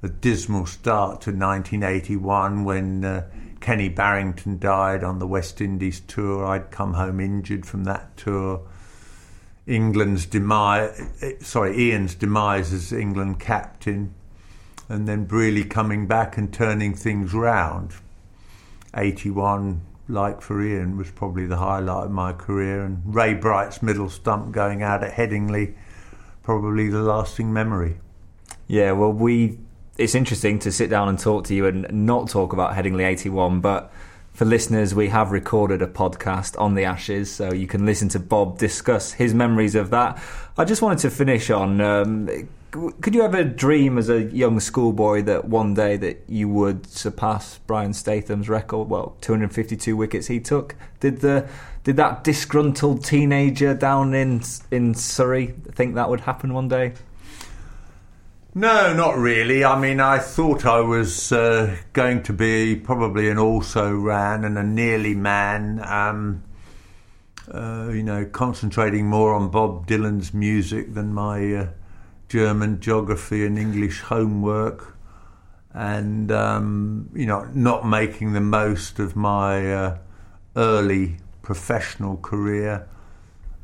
a 0.00 0.08
dismal 0.08 0.66
start 0.66 1.22
to 1.22 1.30
1981 1.30 2.62
when 2.62 3.04
uh, 3.04 3.28
Kenny 3.60 3.88
Barrington 3.88 4.58
died 4.58 5.04
on 5.04 5.18
the 5.18 5.26
West 5.26 5.60
Indies 5.60 6.00
tour. 6.00 6.46
I'd 6.46 6.70
come 6.70 6.94
home 6.94 7.20
injured 7.20 7.66
from 7.66 7.84
that 7.84 8.16
tour. 8.16 8.62
England's 9.66 10.26
demise, 10.26 11.00
sorry, 11.40 11.78
Ian's 11.78 12.14
demise 12.14 12.72
as 12.72 12.92
England 12.92 13.38
captain, 13.38 14.14
and 14.88 15.06
then 15.06 15.26
Brearley 15.26 15.64
coming 15.64 16.06
back 16.06 16.36
and 16.36 16.52
turning 16.52 16.94
things 16.94 17.34
round. 17.34 17.92
81, 18.96 19.82
like 20.08 20.40
for 20.40 20.60
Ian, 20.60 20.96
was 20.96 21.10
probably 21.10 21.46
the 21.46 21.58
highlight 21.58 22.06
of 22.06 22.10
my 22.10 22.32
career, 22.32 22.82
and 22.82 23.02
Ray 23.04 23.34
Bright's 23.34 23.82
middle 23.82 24.10
stump 24.10 24.50
going 24.50 24.82
out 24.82 25.04
at 25.04 25.12
Headingley, 25.12 25.74
probably 26.42 26.88
the 26.88 27.02
lasting 27.02 27.52
memory. 27.52 27.98
Yeah, 28.66 28.92
well, 28.92 29.12
we 29.12 29.58
it's 30.00 30.14
interesting 30.14 30.58
to 30.60 30.72
sit 30.72 30.88
down 30.88 31.10
and 31.10 31.18
talk 31.18 31.44
to 31.44 31.54
you 31.54 31.66
and 31.66 31.86
not 31.92 32.30
talk 32.30 32.54
about 32.54 32.74
Headingley 32.74 33.06
81, 33.06 33.60
but 33.60 33.92
for 34.32 34.46
listeners, 34.46 34.94
we 34.94 35.08
have 35.08 35.30
recorded 35.30 35.82
a 35.82 35.86
podcast 35.86 36.58
on 36.58 36.74
the 36.74 36.84
Ashes, 36.84 37.30
so 37.30 37.52
you 37.52 37.66
can 37.66 37.84
listen 37.84 38.08
to 38.10 38.18
Bob 38.18 38.56
discuss 38.56 39.12
his 39.12 39.34
memories 39.34 39.74
of 39.74 39.90
that. 39.90 40.18
I 40.56 40.64
just 40.64 40.80
wanted 40.80 41.00
to 41.00 41.10
finish 41.10 41.50
on. 41.50 41.82
Um, 41.82 42.48
could 42.70 43.14
you 43.14 43.22
ever 43.22 43.44
dream 43.44 43.98
as 43.98 44.08
a 44.08 44.22
young 44.22 44.58
schoolboy 44.58 45.22
that 45.24 45.44
one 45.44 45.74
day 45.74 45.98
that 45.98 46.24
you 46.28 46.48
would 46.48 46.86
surpass 46.86 47.58
Brian 47.66 47.92
Statham's 47.92 48.48
record? 48.48 48.88
Well, 48.88 49.16
252 49.20 49.96
wickets 49.96 50.28
he 50.28 50.40
took. 50.40 50.76
Did 51.00 51.20
the 51.20 51.46
did 51.84 51.96
that 51.96 52.24
disgruntled 52.24 53.04
teenager 53.04 53.74
down 53.74 54.14
in 54.14 54.40
in 54.70 54.94
Surrey 54.94 55.48
think 55.72 55.96
that 55.96 56.08
would 56.08 56.20
happen 56.20 56.54
one 56.54 56.68
day? 56.68 56.94
No, 58.52 58.92
not 58.92 59.16
really. 59.16 59.64
I 59.64 59.78
mean, 59.78 60.00
I 60.00 60.18
thought 60.18 60.66
I 60.66 60.80
was 60.80 61.30
uh, 61.30 61.76
going 61.92 62.24
to 62.24 62.32
be 62.32 62.74
probably 62.74 63.30
an 63.30 63.38
also 63.38 63.94
ran 63.94 64.44
and 64.44 64.58
a 64.58 64.64
nearly 64.64 65.14
man. 65.14 65.80
Um, 65.84 66.42
uh, 67.48 67.90
you 67.92 68.02
know, 68.02 68.24
concentrating 68.24 69.06
more 69.06 69.34
on 69.34 69.50
Bob 69.50 69.86
Dylan's 69.86 70.34
music 70.34 70.94
than 70.94 71.14
my 71.14 71.54
uh, 71.54 71.68
German 72.28 72.80
geography 72.80 73.46
and 73.46 73.56
English 73.56 74.00
homework, 74.00 74.96
and 75.72 76.32
um, 76.32 77.08
you 77.14 77.26
know, 77.26 77.44
not 77.54 77.86
making 77.86 78.32
the 78.32 78.40
most 78.40 78.98
of 78.98 79.14
my 79.14 79.72
uh, 79.72 79.98
early 80.56 81.18
professional 81.42 82.16
career, 82.16 82.88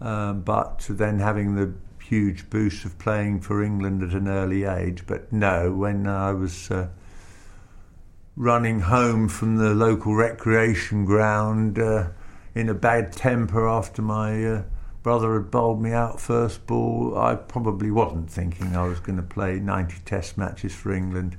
uh, 0.00 0.32
but 0.32 0.86
then 0.88 1.18
having 1.18 1.56
the 1.56 1.74
huge 2.08 2.48
boost 2.50 2.84
of 2.84 2.98
playing 2.98 3.40
for 3.40 3.62
England 3.62 4.02
at 4.02 4.10
an 4.10 4.28
early 4.28 4.64
age. 4.64 5.04
But 5.06 5.32
no, 5.32 5.72
when 5.72 6.06
I 6.06 6.32
was 6.32 6.70
uh, 6.70 6.88
running 8.36 8.80
home 8.80 9.28
from 9.28 9.56
the 9.56 9.74
local 9.74 10.14
recreation 10.14 11.04
ground 11.04 11.78
uh, 11.78 12.08
in 12.54 12.68
a 12.68 12.74
bad 12.74 13.12
temper 13.12 13.66
after 13.66 14.02
my 14.02 14.44
uh, 14.44 14.62
brother 15.02 15.34
had 15.34 15.50
bowled 15.50 15.82
me 15.82 15.92
out 15.92 16.20
first 16.20 16.66
ball, 16.66 17.18
I 17.18 17.34
probably 17.34 17.90
wasn't 17.90 18.30
thinking 18.30 18.76
I 18.76 18.86
was 18.86 19.00
going 19.00 19.16
to 19.16 19.22
play 19.22 19.58
90 19.58 19.96
Test 20.04 20.38
matches 20.38 20.74
for 20.74 20.92
England 20.92 21.36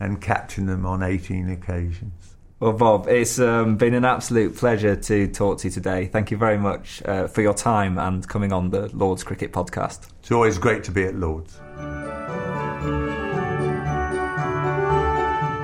and 0.00 0.20
captain 0.20 0.66
them 0.66 0.84
on 0.84 1.02
18 1.02 1.48
occasions. 1.48 2.31
Well, 2.62 2.72
Bob, 2.72 3.08
it's 3.08 3.40
um, 3.40 3.76
been 3.76 3.92
an 3.92 4.04
absolute 4.04 4.56
pleasure 4.56 4.94
to 4.94 5.26
talk 5.26 5.58
to 5.58 5.66
you 5.66 5.72
today. 5.72 6.06
Thank 6.06 6.30
you 6.30 6.36
very 6.36 6.56
much 6.56 7.02
uh, 7.04 7.26
for 7.26 7.42
your 7.42 7.54
time 7.54 7.98
and 7.98 8.26
coming 8.28 8.52
on 8.52 8.70
the 8.70 8.88
Lord's 8.96 9.24
Cricket 9.24 9.52
Podcast. 9.52 10.06
It's 10.20 10.30
always 10.30 10.58
great 10.58 10.84
to 10.84 10.92
be 10.92 11.02
at 11.02 11.16
Lord's. 11.16 11.58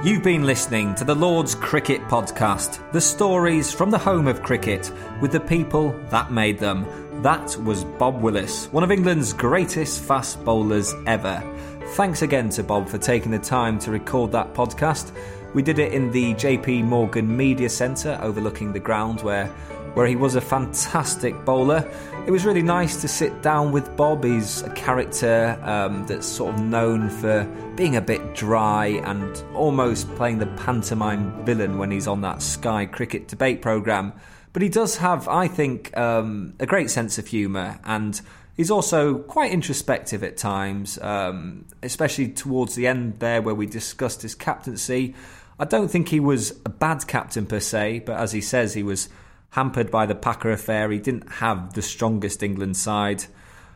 You've 0.05 0.25
been 0.25 0.43
listening 0.43 0.97
to 0.97 1.05
the 1.05 1.15
Lord's 1.15 1.55
Cricket 1.55 2.01
Podcast, 2.09 2.81
the 2.91 3.01
stories 3.01 3.73
from 3.73 3.93
the 3.93 3.99
home 3.99 4.27
of 4.27 4.43
cricket 4.43 4.91
with 5.21 5.31
the 5.31 5.39
people 5.39 5.93
that 6.11 6.33
made 6.33 6.59
them. 6.59 6.85
That 7.23 7.57
was 7.59 7.85
Bob 7.85 8.21
Willis, 8.21 8.67
one 8.73 8.83
of 8.83 8.91
England's 8.91 9.33
greatest 9.33 10.03
fast 10.03 10.45
bowlers 10.45 10.97
ever. 11.07 11.45
Thanks 11.93 12.23
again 12.23 12.49
to 12.51 12.65
Bob 12.65 12.89
for 12.89 12.99
taking 12.99 13.31
the 13.31 13.39
time 13.39 13.79
to 13.79 13.93
record 13.93 14.33
that 14.33 14.53
podcast. 14.53 15.13
We 15.55 15.63
did 15.63 15.79
it 15.79 15.93
in 15.93 16.11
the 16.13 16.35
JP 16.35 16.85
Morgan 16.85 17.37
Media 17.37 17.69
Centre 17.69 18.19
overlooking 18.21 18.73
the 18.73 18.81
ground 18.81 19.23
where 19.23 19.47
where 19.95 20.07
he 20.07 20.15
was 20.15 20.37
a 20.37 20.41
fantastic 20.41 21.45
bowler. 21.45 21.85
It 22.27 22.31
was 22.31 22.45
really 22.45 22.63
nice 22.63 23.01
to 23.01 23.09
sit 23.09 23.43
down 23.43 23.73
with 23.73 23.97
Bob. 23.97 24.23
He's 24.23 24.63
a 24.63 24.71
character 24.71 25.59
um, 25.65 26.07
that's 26.07 26.27
sort 26.27 26.55
of 26.55 26.61
known 26.61 27.11
for 27.11 27.45
being 27.75 27.97
a 27.97 28.01
bit 28.01 28.35
dry 28.35 29.01
and 29.05 29.43
almost 29.55 30.09
playing 30.15 30.39
the 30.39 30.47
pantomime 30.47 31.45
villain 31.45 31.79
when 31.79 31.91
he's 31.91 32.07
on 32.07 32.21
that 32.21 32.43
Sky 32.43 32.87
cricket 32.87 33.27
debate 33.27 33.63
programme. 33.63 34.13
But 34.53 34.63
he 34.63 34.69
does 34.69 34.99
have, 34.99 35.27
I 35.27 35.49
think, 35.49 35.97
um, 35.97 36.55
a 36.61 36.67
great 36.67 36.91
sense 36.91 37.19
of 37.19 37.27
humour 37.27 37.81
and 37.85 38.21
he's 38.57 38.71
also 38.71 39.19
quite 39.19 39.51
introspective 39.51 40.23
at 40.23 40.37
times, 40.37 40.99
um, 40.99 41.65
especially 41.83 42.29
towards 42.29 42.75
the 42.75 42.87
end 42.87 43.21
there 43.21 43.41
where 43.41 43.55
we 43.55 43.67
discussed 43.67 44.23
his 44.23 44.35
captaincy. 44.35 45.15
I 45.59 45.65
don't 45.65 45.89
think 45.89 46.09
he 46.09 46.21
was 46.21 46.53
a 46.65 46.69
bad 46.69 47.07
captain 47.07 47.47
per 47.47 47.61
se, 47.61 48.01
but 48.01 48.19
as 48.19 48.33
he 48.33 48.41
says, 48.41 48.75
he 48.75 48.83
was 48.83 49.09
hampered 49.51 49.91
by 49.91 50.07
the 50.07 50.15
Packer 50.15 50.53
affair. 50.53 50.91
He 50.91 50.99
didn't 50.99 51.29
have 51.35 51.75
the 51.75 51.83
strongest 51.83 52.43
England 52.43 52.77
side. 52.77 53.25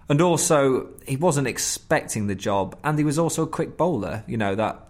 And 0.09 0.20
also, 0.20 0.89
he 1.07 1.16
wasn't 1.16 1.49
expecting 1.49 2.26
the 2.26 2.35
job. 2.35 2.78
And 2.85 2.99
he 2.99 3.05
was 3.05 3.18
also 3.18 3.43
a 3.43 3.47
quick 3.47 3.76
bowler. 3.76 4.24
You 4.26 4.37
know, 4.37 4.55
that 4.55 4.89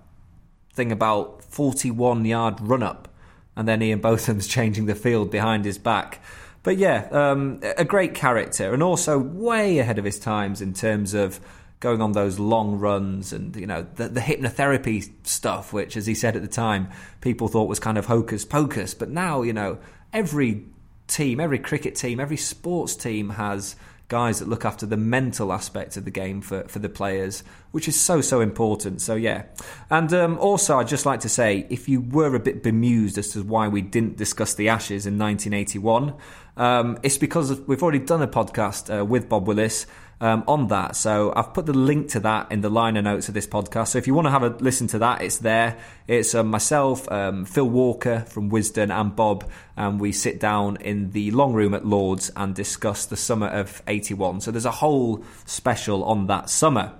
thing 0.75 0.93
about 0.93 1.45
41 1.45 2.25
yard 2.25 2.61
run 2.61 2.83
up. 2.83 3.09
And 3.57 3.69
then 3.69 3.83
Ian 3.83 4.01
Botham's 4.01 4.47
changing 4.49 4.87
the 4.87 4.95
field 4.95 5.31
behind 5.31 5.65
his 5.65 5.79
back. 5.79 6.21
But 6.63 6.77
yeah, 6.77 7.09
um, 7.11 7.61
a 7.63 7.85
great 7.85 8.15
character. 8.15 8.73
And 8.73 8.83
also 8.83 9.19
way 9.19 9.79
ahead 9.79 9.99
of 9.99 10.05
his 10.05 10.19
times 10.19 10.61
in 10.61 10.75
terms 10.75 11.15
of 11.15 11.41
going 11.83 12.01
on 12.01 12.13
those 12.13 12.39
long 12.39 12.79
runs 12.79 13.33
and 13.35 13.55
you 13.57 13.67
know 13.67 13.87
the, 13.97 14.09
the, 14.09 14.21
hypnotherapy 14.21 15.11
stuff 15.25 15.73
which 15.73 15.97
as 15.97 16.07
he 16.07 16.15
said 16.15 16.35
at 16.35 16.41
the 16.41 16.49
time 16.49 16.89
people 17.21 17.49
thought 17.49 17.69
was 17.69 17.79
kind 17.79 17.99
of 17.99 18.07
hocus 18.07 18.45
pocus 18.45 18.95
but 18.95 19.11
now 19.11 19.43
you 19.43 19.53
know 19.53 19.77
every 20.13 20.65
team, 21.13 21.41
every 21.41 21.59
cricket 21.59 21.95
team, 21.95 22.21
every 22.21 22.37
sports 22.37 22.97
team 22.97 23.31
has 23.31 23.77
guys 24.09 24.41
that 24.41 24.49
look 24.49 24.65
after 24.65 24.85
the 24.85 24.97
mental 24.97 25.53
aspect 25.53 25.97
of 25.97 26.05
the 26.05 26.11
game 26.11 26.43
for, 26.43 26.65
for 26.65 26.79
the 26.79 26.89
players, 26.89 27.43
which 27.71 27.89
is 27.89 27.99
so, 27.99 28.21
so 28.21 28.41
important. 28.41 29.01
So, 29.01 29.15
yeah. 29.15 29.45
And 29.89 30.13
um, 30.13 30.39
also, 30.39 30.79
I'd 30.79 30.89
just 30.89 31.07
like 31.07 31.21
to 31.21 31.29
say 31.29 31.67
if 31.71 31.89
you 31.89 32.01
were 32.01 32.35
a 32.35 32.41
bit 32.41 32.63
bemused 32.63 33.17
as 33.17 33.31
to 33.31 33.43
why 33.43 33.69
we 33.69 33.81
didn't 33.81 34.17
discuss 34.17 34.55
the 34.55 34.69
Ashes 34.69 35.07
in 35.07 35.19
1981, 35.19 36.15
um, 36.59 36.99
it's 37.03 37.17
because 37.17 37.59
we've 37.63 37.83
already 37.83 38.01
done 38.01 38.21
a 38.21 38.29
podcast 38.29 38.95
uh, 38.95 39.05
with 39.05 39.29
Bob 39.29 39.49
Willis 39.49 39.87
um, 40.23 40.45
on 40.47 40.69
that. 40.69 40.95
So 40.95 41.33
I've 41.35 41.53
put 41.53 41.67
the 41.67 41.73
link 41.73 42.11
to 42.11 42.21
that 42.21 42.53
in 42.53 42.61
the 42.61 42.71
liner 42.71 43.03
notes 43.03 43.27
of 43.27 43.35
this 43.35 43.47
podcast. 43.47 43.89
So 43.89 43.99
if 43.99 44.07
you 44.07 44.15
want 44.15 44.27
to 44.27 44.31
have 44.31 44.45
a 44.45 44.51
listen 44.51 44.87
to 44.89 45.01
that, 45.01 45.21
it's 45.21 45.39
there. 45.39 45.77
It's 46.07 46.33
um, 46.37 46.47
myself, 46.47 47.11
um, 47.11 47.45
Phil 47.45 47.69
Walker 47.69 48.21
from 48.29 48.49
Wisden, 48.49 48.91
and 48.91 49.17
Bob, 49.17 49.51
and 49.77 50.01
we 50.01 50.13
sit 50.13 50.39
down 50.39 50.77
in 50.77 51.11
the 51.11 51.33
long 51.33 51.55
room 51.55 51.75
at 51.75 51.85
Lords 51.85 52.31
and 52.37 52.55
discuss 52.55 53.05
the 53.07 53.17
summer 53.17 53.49
of 53.49 53.83
81. 53.89 54.43
So 54.43 54.53
there's 54.53 54.65
a 54.65 54.71
whole 54.71 55.25
special 55.45 56.05
on 56.05 56.29
that 56.29 56.49
summer. 56.49 56.95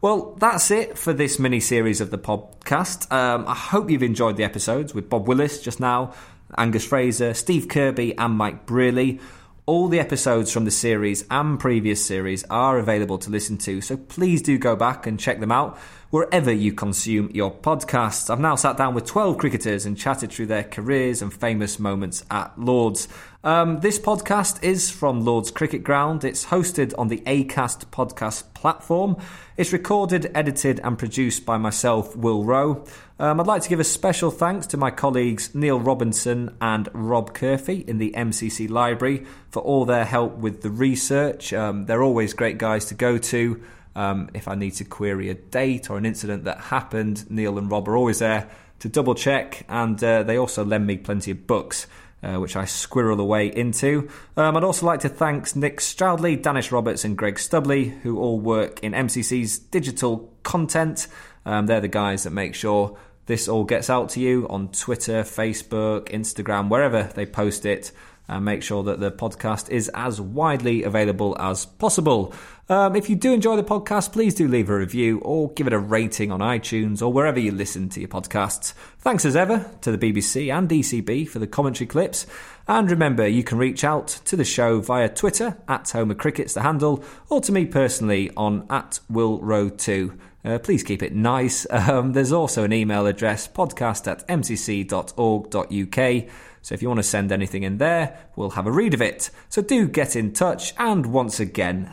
Well, 0.00 0.34
that's 0.40 0.72
it 0.72 0.98
for 0.98 1.12
this 1.12 1.38
mini 1.38 1.60
series 1.60 2.00
of 2.00 2.10
the 2.10 2.18
podcast. 2.18 3.10
Um, 3.12 3.46
I 3.46 3.54
hope 3.54 3.88
you've 3.88 4.02
enjoyed 4.02 4.36
the 4.36 4.44
episodes 4.44 4.92
with 4.92 5.08
Bob 5.08 5.28
Willis 5.28 5.62
just 5.62 5.78
now, 5.78 6.12
Angus 6.58 6.84
Fraser, 6.84 7.34
Steve 7.34 7.68
Kirby, 7.68 8.18
and 8.18 8.34
Mike 8.34 8.66
Brearley. 8.66 9.20
All 9.66 9.88
the 9.88 9.98
episodes 9.98 10.52
from 10.52 10.66
the 10.66 10.70
series 10.70 11.24
and 11.30 11.58
previous 11.58 12.04
series 12.04 12.44
are 12.50 12.78
available 12.78 13.16
to 13.16 13.30
listen 13.30 13.56
to, 13.58 13.80
so 13.80 13.96
please 13.96 14.42
do 14.42 14.58
go 14.58 14.76
back 14.76 15.06
and 15.06 15.18
check 15.18 15.40
them 15.40 15.50
out 15.50 15.78
wherever 16.14 16.52
you 16.52 16.72
consume 16.72 17.28
your 17.34 17.52
podcasts. 17.52 18.30
I've 18.30 18.38
now 18.38 18.54
sat 18.54 18.76
down 18.76 18.94
with 18.94 19.04
12 19.04 19.36
cricketers 19.36 19.84
and 19.84 19.98
chatted 19.98 20.30
through 20.30 20.46
their 20.46 20.62
careers 20.62 21.20
and 21.20 21.34
famous 21.34 21.80
moments 21.80 22.24
at 22.30 22.56
Lords. 22.56 23.08
Um, 23.42 23.80
this 23.80 23.98
podcast 23.98 24.62
is 24.62 24.92
from 24.92 25.24
Lords 25.24 25.50
Cricket 25.50 25.82
Ground. 25.82 26.22
It's 26.22 26.44
hosted 26.44 26.94
on 26.96 27.08
the 27.08 27.18
ACAST 27.22 27.86
podcast 27.86 28.54
platform. 28.54 29.16
It's 29.56 29.72
recorded, 29.72 30.30
edited, 30.36 30.78
and 30.84 30.96
produced 30.96 31.44
by 31.44 31.58
myself, 31.58 32.14
Will 32.14 32.44
Roe. 32.44 32.84
Um, 33.18 33.40
I'd 33.40 33.48
like 33.48 33.62
to 33.62 33.68
give 33.68 33.80
a 33.80 33.84
special 33.84 34.30
thanks 34.30 34.68
to 34.68 34.76
my 34.76 34.92
colleagues 34.92 35.52
Neil 35.52 35.80
Robinson 35.80 36.56
and 36.60 36.88
Rob 36.92 37.34
Curphey 37.34 37.84
in 37.88 37.98
the 37.98 38.12
MCC 38.12 38.70
Library 38.70 39.26
for 39.50 39.62
all 39.62 39.84
their 39.84 40.04
help 40.04 40.36
with 40.36 40.62
the 40.62 40.70
research. 40.70 41.52
Um, 41.52 41.86
they're 41.86 42.04
always 42.04 42.34
great 42.34 42.58
guys 42.58 42.84
to 42.84 42.94
go 42.94 43.18
to. 43.18 43.60
Um, 43.96 44.30
if 44.34 44.48
I 44.48 44.54
need 44.54 44.72
to 44.72 44.84
query 44.84 45.30
a 45.30 45.34
date 45.34 45.90
or 45.90 45.96
an 45.98 46.06
incident 46.06 46.44
that 46.44 46.58
happened, 46.58 47.30
Neil 47.30 47.58
and 47.58 47.70
Rob 47.70 47.88
are 47.88 47.96
always 47.96 48.18
there 48.18 48.48
to 48.80 48.88
double 48.88 49.14
check, 49.14 49.64
and 49.68 50.02
uh, 50.02 50.22
they 50.24 50.36
also 50.36 50.64
lend 50.64 50.86
me 50.86 50.96
plenty 50.96 51.30
of 51.30 51.46
books. 51.46 51.86
Uh, 52.22 52.40
which 52.40 52.56
I 52.56 52.64
squirrel 52.64 53.20
away 53.20 53.48
into. 53.48 54.08
Um, 54.34 54.56
I'd 54.56 54.64
also 54.64 54.86
like 54.86 55.00
to 55.00 55.10
thank 55.10 55.54
Nick 55.54 55.78
Stroudley, 55.78 56.36
Danish 56.36 56.72
Roberts, 56.72 57.04
and 57.04 57.18
Greg 57.18 57.34
Stubley, 57.34 58.00
who 58.00 58.18
all 58.18 58.40
work 58.40 58.82
in 58.82 58.92
MCC's 58.92 59.58
digital 59.58 60.32
content. 60.42 61.06
Um, 61.44 61.66
they're 61.66 61.82
the 61.82 61.88
guys 61.88 62.22
that 62.22 62.30
make 62.30 62.54
sure 62.54 62.96
this 63.26 63.46
all 63.46 63.64
gets 63.64 63.90
out 63.90 64.08
to 64.10 64.20
you 64.20 64.46
on 64.48 64.68
Twitter, 64.68 65.22
Facebook, 65.22 66.08
Instagram, 66.08 66.70
wherever 66.70 67.02
they 67.14 67.26
post 67.26 67.66
it. 67.66 67.92
And 68.26 68.42
make 68.42 68.62
sure 68.62 68.82
that 68.84 69.00
the 69.00 69.12
podcast 69.12 69.68
is 69.68 69.90
as 69.92 70.18
widely 70.18 70.82
available 70.82 71.36
as 71.38 71.66
possible. 71.66 72.32
Um, 72.66 72.96
if 72.96 73.10
you 73.10 73.16
do 73.16 73.34
enjoy 73.34 73.56
the 73.56 73.62
podcast, 73.62 74.12
please 74.12 74.34
do 74.34 74.48
leave 74.48 74.70
a 74.70 74.76
review 74.76 75.18
or 75.18 75.52
give 75.52 75.66
it 75.66 75.74
a 75.74 75.78
rating 75.78 76.32
on 76.32 76.40
iTunes 76.40 77.02
or 77.02 77.12
wherever 77.12 77.38
you 77.38 77.52
listen 77.52 77.90
to 77.90 78.00
your 78.00 78.08
podcasts. 78.08 78.72
Thanks 78.98 79.26
as 79.26 79.36
ever 79.36 79.70
to 79.82 79.94
the 79.94 79.98
BBC 79.98 80.50
and 80.50 80.68
ECB 80.68 81.28
for 81.28 81.40
the 81.40 81.46
commentary 81.46 81.86
clips. 81.86 82.26
And 82.66 82.90
remember, 82.90 83.28
you 83.28 83.44
can 83.44 83.58
reach 83.58 83.84
out 83.84 84.08
to 84.24 84.36
the 84.36 84.44
show 84.44 84.80
via 84.80 85.10
Twitter 85.10 85.58
at 85.68 85.90
Homer 85.90 86.14
Cricket's 86.14 86.54
the 86.54 86.62
handle, 86.62 87.04
or 87.28 87.42
to 87.42 87.52
me 87.52 87.66
personally 87.66 88.30
on 88.34 88.66
at 88.70 88.98
Will 89.10 89.38
Row 89.40 89.68
2. 89.68 90.18
Uh, 90.46 90.58
please 90.58 90.82
keep 90.82 91.02
it 91.02 91.14
nice. 91.14 91.66
Um, 91.70 92.14
there's 92.14 92.32
also 92.32 92.64
an 92.64 92.72
email 92.72 93.06
address, 93.06 93.46
podcast 93.46 94.10
at 94.10 94.26
mcc.org.uk. 94.26 96.30
So 96.62 96.74
if 96.74 96.80
you 96.80 96.88
want 96.88 96.98
to 96.98 97.02
send 97.02 97.30
anything 97.30 97.62
in 97.62 97.76
there, 97.76 98.18
we'll 98.36 98.50
have 98.50 98.66
a 98.66 98.72
read 98.72 98.94
of 98.94 99.02
it. 99.02 99.28
So 99.50 99.60
do 99.60 99.86
get 99.86 100.16
in 100.16 100.32
touch. 100.32 100.72
And 100.78 101.06
once 101.06 101.40
again, 101.40 101.92